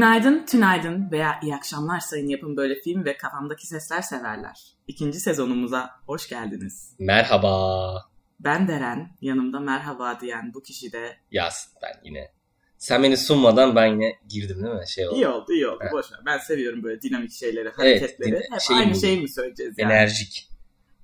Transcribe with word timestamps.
Günaydın, 0.00 0.46
tünaydın 0.46 1.10
veya 1.10 1.40
iyi 1.42 1.54
akşamlar 1.54 2.00
sayın 2.00 2.28
yapın 2.28 2.56
böyle 2.56 2.74
film 2.74 3.04
ve 3.04 3.16
kafamdaki 3.16 3.66
sesler 3.66 4.02
severler. 4.02 4.60
İkinci 4.86 5.20
sezonumuza 5.20 5.90
hoş 6.06 6.28
geldiniz. 6.28 6.94
Merhaba. 6.98 8.04
Ben 8.40 8.68
Deren, 8.68 9.10
yanımda 9.20 9.60
merhaba 9.60 10.20
diyen 10.20 10.54
bu 10.54 10.62
kişi 10.62 10.92
de... 10.92 11.16
Yaz 11.30 11.68
ben 11.82 12.00
yine. 12.04 12.32
Sen 12.78 13.02
beni 13.02 13.16
sunmadan 13.16 13.76
ben 13.76 13.86
yine 13.86 14.18
girdim 14.28 14.64
değil 14.64 14.74
mi? 14.74 14.88
Şey 14.88 15.08
oldu. 15.08 15.16
İyi 15.16 15.26
oldu, 15.28 15.52
iyi 15.52 15.66
oldu. 15.68 15.78
Evet. 15.82 15.92
Boş 15.92 16.12
ver. 16.12 16.20
Ben 16.26 16.38
seviyorum 16.38 16.82
böyle 16.82 17.02
dinamik 17.02 17.32
şeyleri, 17.32 17.68
hareketleri. 17.68 18.30
din- 18.32 18.52
Hep 18.52 18.60
şeyim 18.60 18.82
aynı 18.82 18.94
bu. 18.94 19.00
şeyi 19.00 19.20
mi 19.20 19.28
söyleyeceğiz 19.28 19.74
yani? 19.78 19.92
Enerjik. 19.92 20.48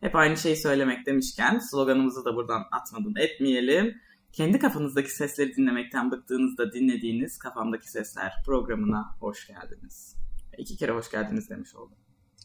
Hep 0.00 0.16
aynı 0.16 0.36
şeyi 0.36 0.56
söylemek 0.56 1.06
demişken 1.06 1.58
sloganımızı 1.58 2.24
da 2.24 2.36
buradan 2.36 2.62
atmadan 2.72 3.14
etmeyelim. 3.16 4.00
Kendi 4.36 4.58
kafanızdaki 4.58 5.10
sesleri 5.10 5.56
dinlemekten 5.56 6.10
bıktığınızda 6.10 6.72
dinlediğiniz 6.72 7.38
Kafamdaki 7.38 7.90
Sesler 7.90 8.32
programına 8.46 9.16
hoş 9.20 9.46
geldiniz. 9.46 10.16
İki 10.58 10.76
kere 10.76 10.92
hoş 10.92 11.10
geldiniz 11.10 11.50
demiş 11.50 11.74
oldum. 11.74 11.96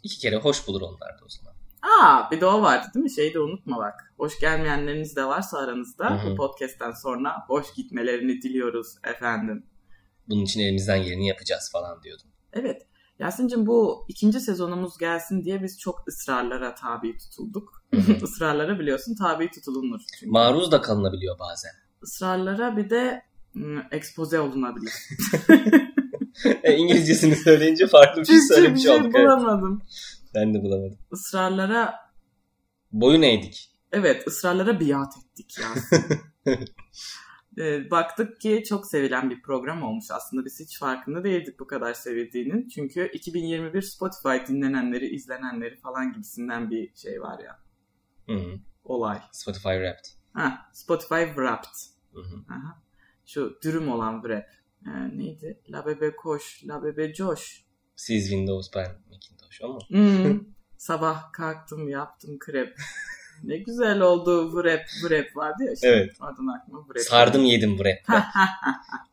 İki 0.03 0.19
kere 0.19 0.35
hoş 0.35 0.67
bulur 0.67 0.81
onlar 0.81 1.19
da 1.19 1.25
o 1.25 1.29
zaman. 1.29 1.53
Aa 1.81 2.31
bir 2.31 2.41
de 2.41 2.45
o 2.45 2.61
vardı 2.61 2.87
değil 2.95 3.03
mi? 3.03 3.11
Şeyi 3.11 3.33
de 3.33 3.39
unutma 3.39 3.77
bak. 3.77 4.13
Hoş 4.17 4.39
gelmeyenleriniz 4.39 5.15
de 5.15 5.25
varsa 5.25 5.57
aranızda 5.57 6.09
Hı 6.09 6.27
hı. 6.27 6.31
bu 6.31 6.35
podcast'ten 6.35 6.91
sonra 6.91 7.35
hoş 7.47 7.73
gitmelerini 7.73 8.41
diliyoruz 8.41 8.95
efendim. 9.03 9.65
Bunun 10.29 10.43
için 10.43 10.59
elimizden 10.59 11.03
geleni 11.03 11.27
yapacağız 11.27 11.69
falan 11.71 12.03
diyordum. 12.03 12.27
Evet. 12.53 12.87
Yasin'cim 13.21 13.67
bu 13.67 14.05
ikinci 14.07 14.39
sezonumuz 14.39 14.97
gelsin 14.97 15.43
diye 15.43 15.63
biz 15.63 15.79
çok 15.79 16.07
ısrarlara 16.07 16.75
tabi 16.75 17.17
tutulduk. 17.17 17.83
Israrlara 18.23 18.79
biliyorsun 18.79 19.15
tabi 19.15 19.51
tutulunur. 19.51 20.01
Çünkü. 20.19 20.31
Maruz 20.31 20.71
da 20.71 20.81
kalınabiliyor 20.81 21.39
bazen. 21.39 21.71
Israrlara 22.03 22.77
bir 22.77 22.89
de 22.89 23.21
ım, 23.55 23.83
expose 23.91 24.39
olunabilir. 24.39 24.93
E, 26.63 26.75
İngilizcesini 26.75 27.35
söyleyince 27.35 27.87
farklı 27.87 28.21
bir 28.21 28.25
şey 28.25 28.35
bir 28.35 28.41
söylemiş 28.41 28.81
şey 28.81 28.91
olduk. 28.91 29.11
Evet. 29.15 29.27
bulamadım. 29.27 29.81
Ben 30.35 30.53
de 30.53 30.63
bulamadım. 30.63 30.97
Israrlara 31.13 31.93
Boyun 32.91 33.21
eğdik. 33.21 33.71
evet 33.91 34.27
ısrarlara 34.27 34.79
biat 34.79 35.13
ettik 35.17 35.55
Yasin. 35.59 36.05
Ee, 37.57 37.91
baktık 37.91 38.41
ki 38.41 38.63
çok 38.69 38.87
sevilen 38.87 39.29
bir 39.29 39.41
program 39.41 39.83
olmuş. 39.83 40.05
Aslında 40.11 40.45
biz 40.45 40.59
hiç 40.59 40.79
farkında 40.79 41.23
değildik 41.23 41.59
bu 41.59 41.67
kadar 41.67 41.93
sevildiğinin. 41.93 42.67
Çünkü 42.67 43.11
2021 43.13 43.81
Spotify 43.81 44.47
dinlenenleri, 44.47 45.07
izlenenleri 45.07 45.75
falan 45.75 46.13
gibisinden 46.13 46.71
bir 46.71 46.95
şey 46.95 47.21
var 47.21 47.39
ya. 47.39 47.59
Hı 48.25 48.33
hı. 48.33 48.59
Olay. 48.83 49.21
Spotify 49.31 49.69
Wrapped. 49.69 50.05
Ha, 50.33 50.69
Spotify 50.73 51.23
Wrapped. 51.25 51.75
Hı 52.13 52.21
hı. 52.21 52.35
Aha. 52.49 52.81
Şu 53.25 53.59
dürüm 53.63 53.91
olan 53.91 54.21
wrap. 54.21 54.47
Ee, 54.87 55.17
neydi? 55.17 55.61
La 55.69 55.85
Bebe 55.85 56.15
Koş, 56.15 56.63
La 56.67 56.83
Bebe 56.83 57.13
Coş. 57.13 57.65
Siz 57.95 58.29
Windows 58.29 58.69
ben 58.75 58.91
Macintosh 59.09 59.61
mu? 59.61 59.79
Hmm. 59.87 60.39
Sabah 60.77 61.31
kalktım 61.31 61.89
yaptım 61.89 62.39
krep. 62.39 62.77
Ne 63.43 63.57
güzel 63.57 64.01
oldu 64.01 64.51
wrap, 64.51 64.87
wrap 65.01 65.35
vardı 65.35 65.63
ya. 65.63 65.73
Işte. 65.73 65.87
Evet. 65.87 66.11
Oradan 66.21 66.47
aklıma 66.59 66.85
wrap. 66.87 67.03
Sardım 67.03 67.43
yedim 67.45 67.77
bu 67.79 67.85
rapte. 67.85 68.13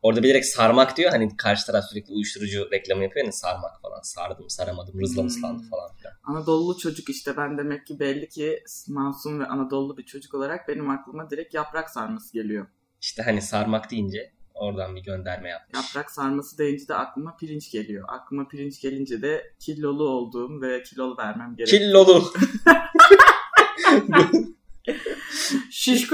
Orada 0.01 0.23
bilerek 0.23 0.45
sarmak 0.45 0.97
diyor. 0.97 1.11
Hani 1.11 1.37
karşı 1.37 1.65
taraf 1.65 1.83
sürekli 1.89 2.13
uyuşturucu 2.13 2.71
reklamı 2.71 3.03
yapıyor 3.03 3.25
ya 3.25 3.31
sarmak 3.31 3.81
falan. 3.81 4.01
Sardım 4.01 4.49
saramadım 4.49 5.01
rızla 5.01 5.21
Hmm. 5.21 5.27
ıslandı 5.27 5.63
falan 5.69 5.95
filan. 5.95 6.13
Anadolu 6.23 6.77
çocuk 6.77 7.09
işte 7.09 7.37
ben 7.37 7.57
demek 7.57 7.87
ki 7.87 7.99
belli 7.99 8.29
ki 8.29 8.63
masum 8.87 9.39
ve 9.39 9.45
Anadolu 9.45 9.97
bir 9.97 10.05
çocuk 10.05 10.33
olarak 10.33 10.67
benim 10.67 10.89
aklıma 10.89 11.29
direkt 11.29 11.53
yaprak 11.53 11.89
sarması 11.89 12.33
geliyor. 12.33 12.67
İşte 13.01 13.23
hani 13.23 13.41
sarmak 13.41 13.91
deyince 13.91 14.31
oradan 14.53 14.95
bir 14.95 15.03
gönderme 15.03 15.49
yapmış. 15.49 15.83
Yaprak 15.83 16.11
sarması 16.11 16.57
deyince 16.57 16.87
de 16.87 16.95
aklıma 16.95 17.35
pirinç 17.37 17.71
geliyor. 17.71 18.05
Aklıma 18.07 18.47
pirinç 18.47 18.81
gelince 18.81 19.21
de 19.21 19.53
kilolu 19.59 20.09
olduğum 20.09 20.61
ve 20.61 20.83
kilolu 20.83 21.17
vermem 21.17 21.55
gerekiyor. 21.55 21.81
Killolu. 21.81 22.23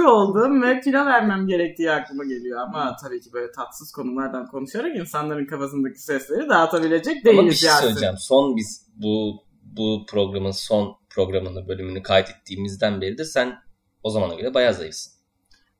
Olduğum 0.06 0.62
ve 0.62 0.80
kilo 0.80 1.06
vermem 1.06 1.48
gerektiği 1.48 1.92
aklıma 1.92 2.24
geliyor. 2.24 2.60
Ama 2.60 2.96
tabii 3.04 3.22
ki 3.22 3.34
böyle 3.34 3.52
tatsız 3.52 3.92
konulardan 3.92 4.46
konuşarak 4.48 4.96
insanların 4.96 5.46
kafasındaki 5.46 6.00
sesleri 6.00 6.50
dağıtabilecek 6.50 7.26
değiliz 7.26 7.40
Ama 7.40 7.50
bir 7.50 7.56
şey 7.56 7.70
Yasin. 7.70 7.82
söyleyeceğim. 7.82 8.16
Son 8.18 8.56
biz 8.56 8.88
bu 8.96 9.44
bu 9.64 10.06
programın 10.10 10.52
son 10.52 10.98
programını 11.10 11.68
bölümünü 11.68 12.04
kaydettiğimizden 12.04 13.02
beri 13.02 13.18
de 13.18 13.26
sen 13.26 13.56
o 14.04 14.10
zamana 14.10 14.36
göre 14.36 14.54
bayağı 14.54 14.74
zayıfsın. 14.74 15.14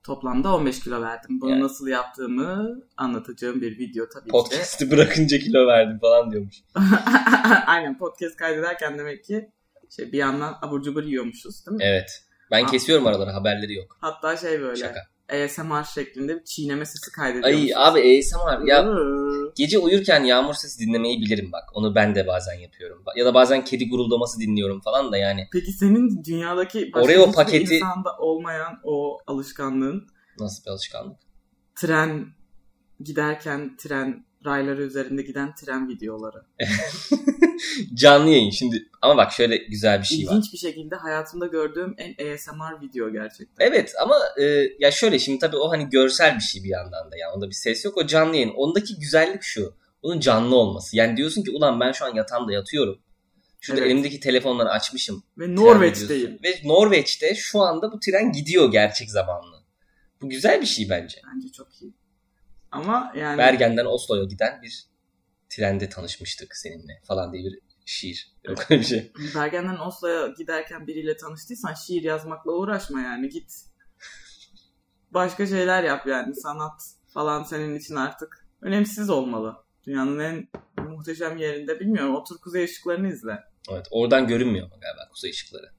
Toplamda 0.04 0.56
15 0.56 0.80
kilo 0.80 1.02
verdim. 1.02 1.42
Bunu 1.42 1.50
Yani. 1.50 1.64
nasıl 1.64 1.88
yaptığımı 1.88 2.82
anlatacağım 2.98 3.62
bir 3.62 3.80
video 3.80 4.06
tabii 4.10 4.24
ki 4.24 4.28
de. 4.28 4.32
Podcast'ı 4.32 4.92
bırakınca 4.92 5.38
kilo 5.40 5.68
verdim 5.68 6.00
falan 6.02 6.32
diyormuş. 6.32 6.56
Aynen 7.68 7.98
podcast 7.98 8.36
kaydederken 8.36 8.98
demek 9.00 9.24
ki 9.24 9.50
şey 9.96 10.12
bir 10.12 10.18
yandan 10.18 10.56
abur 10.62 10.82
cubur 10.82 11.04
yiyormuşuz 11.04 11.66
değil 11.68 11.78
mi? 11.78 11.84
Evet. 11.84 12.25
Ben 12.52 12.64
Aa. 12.66 12.72
kesiyorum 12.72 13.08
araları 13.08 13.30
haberleri 13.32 13.74
yok. 13.74 13.98
Hatta 14.02 14.38
şey 14.38 14.62
böyle 14.62 14.76
Şaka. 14.76 15.00
ASMR 15.34 15.84
şeklinde 15.84 16.36
bir 16.40 16.44
çiğneme 16.44 16.86
sesi 16.86 17.12
kaydediyormuşuz. 17.12 17.76
Ay 17.78 17.88
abi 17.88 18.00
ASMR 18.20 18.68
ya 18.68 18.84
Iıı. 18.84 19.52
gece 19.56 19.78
uyurken 19.80 20.24
yağmur 20.24 20.54
sesi 20.54 20.80
dinlemeyi 20.88 21.22
bilirim 21.22 21.52
bak. 21.52 21.64
Onu 21.74 21.96
ben 21.96 22.16
de 22.16 22.28
bazen 22.28 22.54
yapıyorum. 22.54 23.04
Ya 23.16 23.26
da 23.26 23.34
bazen 23.34 23.64
kedi 23.66 23.90
guruldaması 23.90 24.40
dinliyorum 24.40 24.82
falan 24.82 25.12
da 25.12 25.18
yani. 25.18 25.48
Peki 25.54 25.72
senin 25.72 26.24
dünyadaki 26.24 26.92
başka 26.94 27.06
Oraya 27.06 27.20
o 27.22 27.28
hiçbir 27.28 27.38
paketi- 27.44 27.76
insanda 27.76 28.18
olmayan 28.18 28.80
o 28.84 29.18
alışkanlığın 29.28 30.08
Nasıl 30.40 30.66
bir 30.66 30.72
alışkanlık? 30.72 31.18
tren 31.76 32.26
giderken 33.00 33.78
tren 33.78 34.26
rayları 34.46 34.84
üzerinde 34.84 35.22
giden 35.22 35.56
tren 35.56 35.90
videoları. 35.90 36.46
Canlı 37.94 38.30
yayın 38.30 38.52
şimdi 38.52 38.90
ama 39.02 39.18
bak 39.18 39.32
şöyle 39.32 39.58
güzel 39.58 40.00
bir 40.00 40.06
şey 40.06 40.28
var. 40.28 40.32
İlginç 40.32 40.54
bir 40.54 40.58
şekilde 40.58 40.96
hayatımda 40.96 41.48
gördüğüm 41.48 41.96
en 41.98 42.34
ASMR 42.34 42.82
video 42.82 43.12
gerçekten. 43.12 43.66
Evet 43.66 43.94
ama 44.02 44.16
e, 44.40 44.44
ya 44.80 44.92
şöyle 44.92 45.20
şimdi 45.20 45.40
tabii 45.40 45.58
o 45.58 45.72
hani 45.72 45.90
görsel 45.90 46.36
bir 46.36 46.44
şey 46.44 46.64
bir 46.64 46.70
yandan 46.70 47.12
da 47.12 47.18
yani 47.18 47.32
onda 47.36 47.48
bir 47.48 47.56
ses 47.56 47.86
yok 47.86 47.98
o 47.98 48.08
canlı 48.08 48.36
yayın. 48.36 48.54
Ondaki 48.56 49.00
güzellik 49.00 49.44
şu. 49.44 49.74
Onun 50.02 50.20
canlı 50.20 50.56
olması. 50.56 50.98
Yani 50.98 51.18
diyorsun 51.18 51.44
ki 51.44 51.52
ulan 51.52 51.80
ben 51.80 51.92
şu 51.92 52.06
an 52.06 52.16
yatağımda 52.16 52.54
yatıyorum. 52.54 53.00
Şurada 53.62 53.82
Evet. 53.82 53.92
elimdeki 53.92 54.20
telefonları 54.20 54.70
açmışım. 54.70 55.24
Ve 55.38 55.56
Norveç'teyim. 55.56 56.40
Ve 56.44 56.62
Norveç'te 56.64 57.36
şu 57.36 57.60
anda 57.60 57.92
bu 57.92 58.00
tren 58.00 58.32
gidiyor 58.32 58.72
gerçek 58.72 59.12
zamanlı. 59.12 59.64
Bu 60.22 60.30
güzel 60.30 60.62
bir 60.62 60.66
şey 60.66 60.90
bence. 60.90 61.22
Bence 61.36 61.52
çok 61.52 61.82
iyi. 61.82 61.94
Ama 62.76 63.12
yani 63.16 63.38
Bergen'den 63.38 63.86
Oslo'ya 63.86 64.24
giden 64.24 64.62
bir 64.62 64.86
trende 65.50 65.90
tanışmıştık 65.90 66.56
seninle 66.56 67.02
falan 67.04 67.34
diye 67.34 67.44
bir 67.44 67.60
şiir. 67.86 68.36
Yok 68.44 68.72
öyle 68.72 68.82
bir 68.82 68.86
şey. 68.86 69.12
Bergen'den 69.36 69.78
Oslo'ya 69.78 70.28
giderken 70.28 70.88
biriyle 70.88 71.18
tanıştıysan 71.18 71.74
şiir 71.74 72.04
yazmakla 72.04 72.52
uğraşma 72.52 73.02
yani 73.02 73.30
git. 73.30 73.54
Başka 75.12 75.48
şeyler 75.48 75.84
yap 75.84 76.08
yani 76.08 76.36
sanat 76.36 76.82
falan 77.14 77.44
senin 77.44 77.76
için 77.76 77.96
artık 77.96 78.48
önemsiz 78.62 79.10
olmalı. 79.10 79.56
Dünyanın 79.88 80.20
en 80.20 80.48
muhteşem 80.90 81.38
yerinde 81.38 81.80
bilmiyorum 81.80 82.16
otur 82.16 82.38
kuzey 82.38 82.64
ışıklarını 82.64 83.08
izle. 83.08 83.40
Evet 83.72 83.88
oradan 83.92 84.28
görünmüyor 84.28 84.66
mu 84.68 84.74
galiba 84.82 85.10
kuzey 85.12 85.32
ışıkları? 85.32 85.72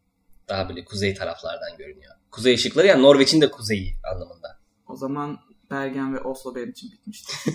Daha 0.49 0.69
böyle 0.69 0.85
kuzey 0.85 1.15
taraflardan 1.15 1.77
görünüyor. 1.79 2.15
Kuzey 2.31 2.55
ışıkları 2.55 2.87
yani 2.87 3.03
Norveç'in 3.03 3.41
de 3.41 3.51
kuzeyi 3.51 3.97
anlamında. 4.13 4.59
O 4.89 4.97
zaman 4.97 5.39
Bergen 5.71 6.15
ve 6.15 6.21
Oslo 6.21 6.55
benim 6.55 6.71
için 6.71 6.93
bitmiştir. 6.93 7.37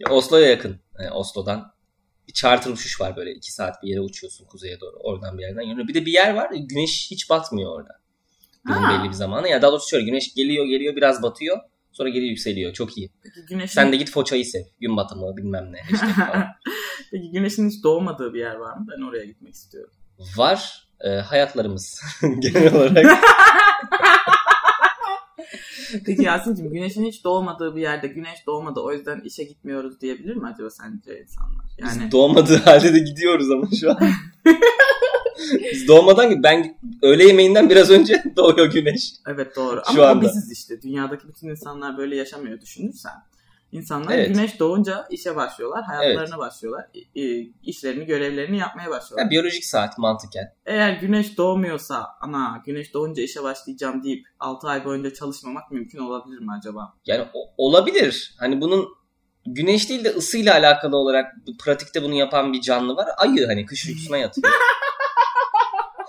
Ya 0.00 0.12
Oslo'ya 0.12 0.48
yakın. 0.48 0.80
Yani 0.98 1.10
Oslo'dan 1.10 1.72
bir 2.28 2.32
charter 2.32 2.70
uçuş 2.70 3.00
var 3.00 3.16
böyle. 3.16 3.32
iki 3.32 3.52
saat 3.52 3.82
bir 3.82 3.88
yere 3.88 4.00
uçuyorsun 4.00 4.46
kuzeye 4.46 4.80
doğru. 4.80 4.96
Oradan 5.00 5.38
bir 5.38 5.42
yerden 5.42 5.62
yöneliyor. 5.62 5.88
Bir 5.88 5.94
de 5.94 6.06
bir 6.06 6.12
yer 6.12 6.34
var. 6.34 6.50
Güneş 6.54 7.08
hiç 7.10 7.30
batmıyor 7.30 7.76
orada. 7.78 8.00
Günün 8.64 8.88
belli 8.88 9.08
bir 9.08 9.14
zamanı. 9.14 9.48
Ya 9.48 9.62
daha 9.62 9.70
doğrusu 9.72 9.88
şöyle 9.88 10.04
güneş 10.04 10.34
geliyor 10.34 10.64
geliyor 10.64 10.96
biraz 10.96 11.22
batıyor. 11.22 11.58
Sonra 11.92 12.08
geri 12.08 12.24
yükseliyor. 12.24 12.72
Çok 12.72 12.98
iyi. 12.98 13.10
Peki 13.22 13.46
güneşin, 13.48 13.74
Sen 13.74 13.92
de 13.92 13.96
git 13.96 14.10
Foça'yı 14.10 14.46
sev. 14.46 14.62
Gün 14.80 14.96
batımı 14.96 15.36
bilmem 15.36 15.72
ne. 15.72 15.96
falan. 15.98 16.46
Peki 17.10 17.30
güneşin 17.30 17.70
hiç 17.70 17.84
doğmadığı 17.84 18.34
bir 18.34 18.40
yer 18.40 18.54
var 18.54 18.76
mı? 18.76 18.86
Ben 18.96 19.02
oraya 19.02 19.24
gitmek 19.24 19.54
istiyorum. 19.54 19.90
var. 20.36 20.88
e, 21.00 21.08
hayatlarımız 21.08 22.02
genel 22.38 22.74
olarak. 22.74 23.24
Peki 26.06 26.22
Yasin'cim 26.22 26.72
güneşin 26.72 27.04
hiç 27.04 27.24
doğmadığı 27.24 27.76
bir 27.76 27.80
yerde 27.80 28.06
güneş 28.06 28.46
doğmadı 28.46 28.80
o 28.80 28.92
yüzden 28.92 29.20
işe 29.20 29.44
gitmiyoruz 29.44 30.00
diyebilir 30.00 30.36
mi 30.36 30.46
acaba 30.54 30.70
sence 30.70 31.22
insanlar? 31.22 31.64
Yani 31.78 32.02
Biz 32.04 32.12
doğmadığı 32.12 32.56
halde 32.56 32.94
de 32.94 32.98
gidiyoruz 32.98 33.50
ama 33.50 33.66
şu 33.80 33.90
an. 33.90 33.98
Biz 35.72 35.88
doğmadan 35.88 36.42
ben 36.42 36.78
öğle 37.02 37.24
yemeğinden 37.24 37.70
biraz 37.70 37.90
önce 37.90 38.22
doğuyor 38.36 38.72
güneş. 38.72 39.12
evet 39.26 39.56
doğru 39.56 39.82
Şu 39.94 40.02
ama 40.02 40.06
anda. 40.10 40.22
biziz 40.24 40.52
işte. 40.52 40.82
Dünyadaki 40.82 41.28
bütün 41.28 41.48
insanlar 41.48 41.98
böyle 41.98 42.16
yaşamıyor 42.16 42.60
düşünürsen. 42.60 43.12
İnsanlar 43.72 44.12
Evet. 44.14 44.28
güneş 44.34 44.60
doğunca 44.60 45.06
işe 45.10 45.36
başlıyorlar, 45.36 45.84
hayatlarına 45.84 46.38
başlıyorlar, 46.38 46.86
i- 46.94 47.20
i- 47.22 47.52
işlerini, 47.62 48.06
görevlerini 48.06 48.58
yapmaya 48.58 48.90
başlıyorlar. 48.90 49.24
Ya 49.24 49.30
biyolojik 49.30 49.64
saat 49.64 49.98
mantıken. 49.98 50.54
Eğer 50.66 50.92
güneş 50.92 51.38
doğmuyorsa, 51.38 52.06
ana 52.20 52.62
güneş 52.66 52.94
doğunca 52.94 53.22
işe 53.22 53.42
başlayacağım 53.42 54.02
deyip 54.04 54.26
6 54.40 54.68
ay 54.68 54.84
boyunca 54.84 55.12
çalışmamak 55.14 55.70
mümkün 55.70 55.98
olabilir 55.98 56.38
mi 56.38 56.52
acaba? 56.58 56.94
Yani 57.06 57.24
olabilir. 57.58 58.34
Hani 58.38 58.60
bunun 58.60 58.88
güneş 59.46 59.88
değil 59.88 60.04
de 60.04 60.08
ısıyla 60.08 60.54
alakalı 60.54 60.96
olarak 60.96 61.32
pratikte 61.64 62.02
bunu 62.02 62.14
yapan 62.14 62.52
bir 62.52 62.60
canlı 62.60 62.96
var. 62.96 63.08
Ayı 63.18 63.46
hani 63.46 63.66
kış 63.66 63.88
uykusuna 63.88 64.16
yatıyor. 64.18 64.52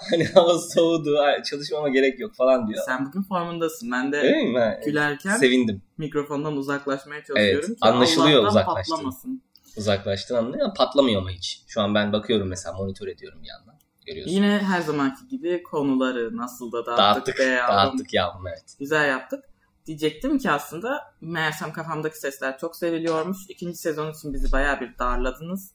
Hani 0.09 0.25
hava 0.33 0.59
soğudu 0.59 1.15
çalışmama 1.49 1.89
gerek 1.89 2.19
yok 2.19 2.35
falan 2.35 2.67
diyor. 2.67 2.83
Sen 2.85 3.05
bugün 3.05 3.21
formundasın. 3.21 3.91
Ben 3.91 4.11
de? 4.11 4.21
Ben 4.55 4.81
gülerken 4.85 5.37
Sevindim. 5.37 5.81
mikrofondan 5.97 6.57
uzaklaşmaya 6.57 7.23
çalışıyorum. 7.23 7.65
Evet, 7.69 7.79
ki 7.79 7.87
anlaşılıyor 7.89 8.39
Allah'tan 8.39 8.61
uzaklaştığın. 8.61 8.95
patlamasın. 8.95 9.41
Uzaklaştığın 9.77 10.35
anlıyor 10.35 10.75
patlamıyor 10.75 11.21
ama 11.21 11.29
hiç. 11.31 11.63
Şu 11.67 11.81
an 11.81 11.95
ben 11.95 12.13
bakıyorum 12.13 12.47
mesela 12.47 12.77
monitör 12.77 13.07
ediyorum 13.07 13.39
bir 13.43 13.47
yandan. 13.47 13.75
Görüyorsun. 14.05 14.33
Yine 14.33 14.59
her 14.59 14.81
zamanki 14.81 15.27
gibi 15.27 15.63
konuları 15.63 16.37
nasıl 16.37 16.71
da 16.71 16.85
dağıttık, 16.85 16.97
dağıttık. 16.97 17.39
be 17.39 17.43
yavrum. 17.43 17.75
Dağıttık 17.75 18.13
yavrum 18.13 18.47
evet. 18.47 18.75
Güzel 18.79 19.09
yaptık. 19.09 19.43
Diyecektim 19.85 20.37
ki 20.37 20.51
aslında 20.51 21.13
meğersem 21.21 21.73
kafamdaki 21.73 22.19
sesler 22.19 22.57
çok 22.57 22.75
seviliyormuş. 22.75 23.37
İkinci 23.49 23.77
sezon 23.77 24.11
için 24.11 24.33
bizi 24.33 24.51
bayağı 24.51 24.79
bir 24.81 24.97
darladınız. 24.99 25.71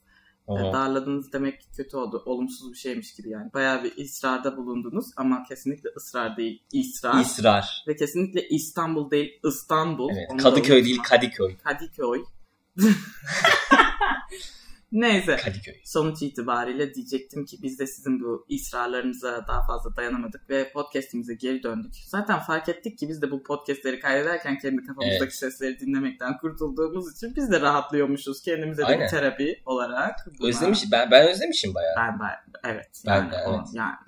Oho. 0.49 0.69
E, 0.69 0.73
Darladınız 0.73 1.33
demek 1.33 1.67
kötü 1.77 1.97
oldu. 1.97 2.23
Olumsuz 2.25 2.71
bir 2.71 2.77
şeymiş 2.77 3.15
gibi 3.15 3.29
yani. 3.29 3.53
Bayağı 3.53 3.83
bir 3.83 3.97
ısrarda 3.97 4.57
bulundunuz 4.57 5.05
ama 5.17 5.43
kesinlikle 5.43 5.89
ısrar 5.97 6.37
değil. 6.37 6.63
İsrar. 6.73 7.21
İsrar. 7.21 7.83
Ve 7.87 7.95
kesinlikle 7.95 8.47
İstanbul 8.47 9.11
değil 9.11 9.39
İstanbul. 9.47 10.09
Evet. 10.13 10.27
Onu 10.31 10.41
Kadıköy 10.41 10.85
değil. 10.85 10.99
Kadıköy. 11.03 11.57
Kadıköy. 11.57 12.23
Neyse. 14.91 15.35
Kadıköy. 15.35 15.73
Sonuç 15.83 16.21
itibariyle 16.21 16.93
diyecektim 16.93 17.45
ki 17.45 17.57
biz 17.63 17.79
de 17.79 17.87
sizin 17.87 18.19
bu 18.19 18.45
ısrarlarınıza 18.55 19.45
daha 19.47 19.65
fazla 19.67 19.95
dayanamadık 19.95 20.49
ve 20.49 20.71
podcastimize 20.71 21.33
geri 21.35 21.63
döndük. 21.63 21.91
Zaten 22.07 22.39
fark 22.39 22.69
ettik 22.69 22.97
ki 22.97 23.09
biz 23.09 23.21
de 23.21 23.31
bu 23.31 23.43
podcastleri 23.43 23.99
kaydederken 23.99 24.57
kendi 24.57 24.81
kafamızdaki 24.81 25.21
Evet. 25.23 25.33
sesleri 25.33 25.79
dinlemekten 25.79 26.37
kurtulduğumuz 26.37 27.15
için 27.17 27.35
biz 27.35 27.51
de 27.51 27.61
rahatlıyormuşuz 27.61 28.41
kendimize 28.41 28.81
de 28.81 28.85
Aynen. 28.85 29.05
bir 29.05 29.07
terapi 29.07 29.61
olarak. 29.65 30.15
Buna- 30.39 30.47
Özlemiş, 30.47 30.91
ben, 30.91 31.11
ben 31.11 31.27
özlemişim 31.27 31.75
bayağı. 31.75 31.95
Ben, 31.97 32.19
ben 32.19 32.71
evet. 32.71 33.03
Ben 33.05 33.15
yani 33.15 33.31
de, 33.31 33.35
evet. 33.47 33.67
yani, 33.73 33.99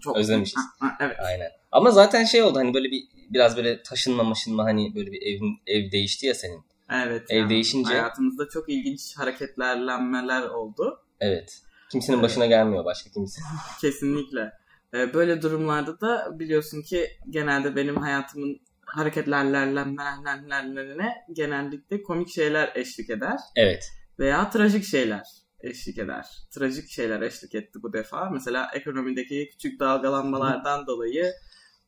çok 0.00 0.16
özlemişiz. 0.16 0.62
Evet. 1.00 1.16
Aynen. 1.20 1.50
Ama 1.72 1.90
zaten 1.90 2.24
şey 2.24 2.42
oldu 2.42 2.58
hani 2.58 2.74
böyle 2.74 2.90
bir 2.90 3.02
biraz 3.30 3.56
böyle 3.56 3.82
taşınma 3.82 4.22
maşınma 4.22 4.64
hani 4.64 4.94
böyle 4.94 5.12
bir 5.12 5.22
ev, 5.22 5.40
ev 5.66 5.92
değişti 5.92 6.26
ya 6.26 6.34
senin. 6.34 6.64
Evet. 6.90 7.26
Ev 7.30 7.38
yani 7.38 7.52
değişince- 7.52 7.88
Hayatımızda 7.88 8.48
çok 8.48 8.68
ilginç 8.68 9.18
hareketlerlenmeler 9.18 10.42
oldu. 10.42 11.00
Evet. 11.20 11.62
Kimsenin 11.90 12.22
başına 12.22 12.46
gelmiyor 12.46 12.84
başka 12.84 13.10
kimse. 13.10 13.42
Kesinlikle. 13.80 14.52
Ee, 14.94 15.14
Böyle 15.14 15.42
durumlarda 15.42 16.00
da 16.00 16.38
biliyorsun 16.38 16.82
ki 16.82 17.10
genelde 17.30 17.76
benim 17.76 17.96
hayatımın 17.96 18.60
hareketlerlerine 18.86 21.24
genellikle 21.32 22.02
komik 22.02 22.28
şeyler 22.28 22.72
eşlik 22.74 23.10
eder 23.10 23.36
Evet. 23.56 23.84
veya 24.18 24.50
trajik 24.50 24.84
şeyler 24.84 25.26
eşlik 25.60 25.98
eder. 25.98 26.26
Trajik 26.50 26.90
şeyler 26.90 27.20
eşlik 27.20 27.54
etti 27.54 27.82
bu 27.82 27.92
defa. 27.92 28.30
Mesela 28.30 28.70
ekonomideki 28.74 29.48
küçük 29.52 29.80
dalgalanmalardan 29.80 30.86
dolayı 30.86 31.32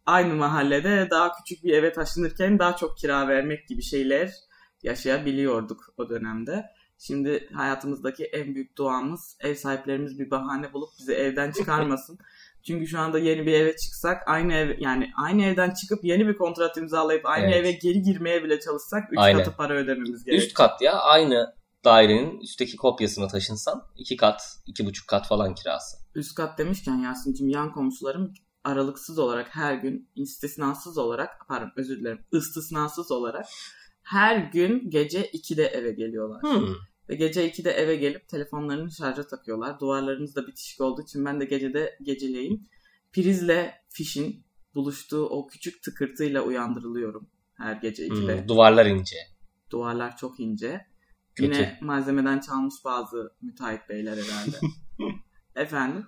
aynı 0.07 0.35
mahallede 0.35 1.09
daha 1.11 1.33
küçük 1.33 1.65
bir 1.65 1.73
eve 1.73 1.93
taşınırken 1.93 2.59
daha 2.59 2.77
çok 2.77 2.99
kira 2.99 3.29
vermek 3.29 3.69
gibi 3.69 3.83
şeyler 3.83 4.31
yaşayabiliyorduk 4.83 5.95
o 5.97 6.09
dönemde. 6.09 6.65
Şimdi 6.99 7.49
hayatımızdaki 7.53 8.25
en 8.25 8.55
büyük 8.55 8.79
duamız 8.79 9.37
ev 9.41 9.55
sahiplerimiz 9.55 10.19
bir 10.19 10.31
bahane 10.31 10.73
bulup 10.73 10.91
bizi 10.99 11.13
evden 11.13 11.53
çıkarmasın. 11.53 12.19
Çünkü 12.67 12.87
şu 12.87 12.99
anda 12.99 13.19
yeni 13.19 13.47
bir 13.47 13.53
eve 13.53 13.77
çıksak 13.77 14.23
aynı 14.27 14.53
ev 14.53 14.77
yani 14.81 15.11
aynı 15.17 15.45
evden 15.45 15.71
çıkıp 15.71 16.05
yeni 16.05 16.27
bir 16.27 16.37
kontrat 16.37 16.77
imzalayıp 16.77 17.27
aynı 17.27 17.47
Evet. 17.47 17.57
eve 17.57 17.73
geri 17.73 18.03
girmeye 18.03 18.45
bile 18.45 18.61
çalışsak 18.61 19.13
3 19.13 19.19
Aynen. 19.19 19.39
katı 19.39 19.57
para 19.57 19.75
ödememiz 19.75 20.25
gerekiyor. 20.25 20.47
Üst 20.47 20.55
kat 20.55 20.83
ya 20.83 20.93
aynı 20.93 21.55
dairenin 21.85 22.41
üstteki 22.41 22.77
kopyasına 22.77 23.29
taşınsan 23.29 23.83
iki 23.97 24.17
kat, 24.17 24.43
iki 24.67 24.87
buçuk 24.87 25.09
kat 25.09 25.29
falan 25.29 25.55
kirası. 25.55 25.97
Üst 26.15 26.35
kat 26.35 26.59
demişken 26.59 26.97
Yasin'cim 26.97 27.49
yan 27.49 27.73
komşularım 27.73 28.35
aralıksız 28.65 29.19
olarak 29.19 29.55
her 29.55 29.75
gün 29.75 30.11
istisnasız 30.17 30.99
olarak 30.99 31.49
pardon 31.49 31.73
özür 31.77 32.01
dilerim 32.01 32.25
istisnasız 32.33 33.11
olarak 33.11 33.47
her 34.07 34.37
gün 34.37 34.91
gece 34.91 35.31
2'de 35.31 35.65
eve 35.65 35.93
geliyorlar. 35.93 36.43
Hmm. 36.43 36.75
Ve 37.09 37.15
gece 37.15 37.51
2'de 37.51 37.71
eve 37.71 37.97
gelip 37.97 38.29
telefonlarını 38.29 38.93
şarja 38.93 39.27
takıyorlar. 39.27 39.81
Duvarlarımız 39.81 40.37
da 40.37 40.47
bitişik 40.47 40.81
olduğu 40.81 41.03
için 41.03 41.25
ben 41.25 41.41
de 41.41 41.45
gecede 41.45 41.99
geceleyin 42.03 42.69
prizle 43.13 43.75
fişin 43.89 44.45
buluştuğu 44.75 45.27
o 45.27 45.47
küçük 45.47 45.83
tıkırtıyla 45.83 46.43
uyandırılıyorum 46.43 47.31
her 47.55 47.77
gece 47.77 48.07
2'de. 48.07 48.41
Hmm. 48.41 48.49
Duvarlar 48.49 48.87
ince. 48.87 49.17
Duvarlar 49.71 50.17
çok 50.17 50.41
ince. 50.41 50.87
Kötü. 51.35 51.55
Yine 51.55 51.79
malzemeden 51.83 52.41
çalmış 52.41 52.75
bazı 52.85 53.33
müteahhit 53.43 53.89
beyler 53.89 54.17
herhalde. 54.17 54.57
Efendim. 55.57 56.07